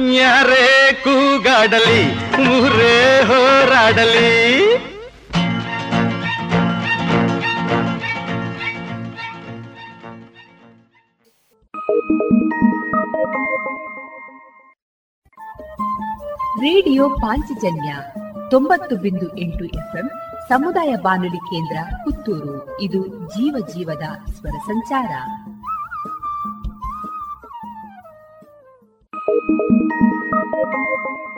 ಯಾರೇ 0.06 0.92
ಕೂಗಾಡಲಿ, 1.04 2.14
ಊರೇ 2.48 3.22
ಹೋರಾಡಲಿ. 3.26 4.28
ರೇಡಿಯೋ 16.60 17.08
ಪಾಂಚಜನ್ಯ 17.08 17.94
ತೊಂಬತ್ತು 18.50 18.96
ಬಿಂದು 18.96 19.38
ಎಂಟು 19.38 19.64
ಎಫ್ಎಂ 19.64 20.10
ಸಮುದಾಯ 20.48 20.94
ಬಾನುಲಿ 20.96 21.36
ಕೇಂದ್ರ 21.36 21.76
ಪುತ್ತೂರು. 22.04 22.80
ಇದು 22.80 23.06
ಜೀವ 23.06 23.66
ಜೀವದ 23.74 24.32
ಸ್ವರ 24.32 24.58
ಸಂಚಾರ. 24.66 25.10
Thank 29.28 29.42
you. 29.48 31.37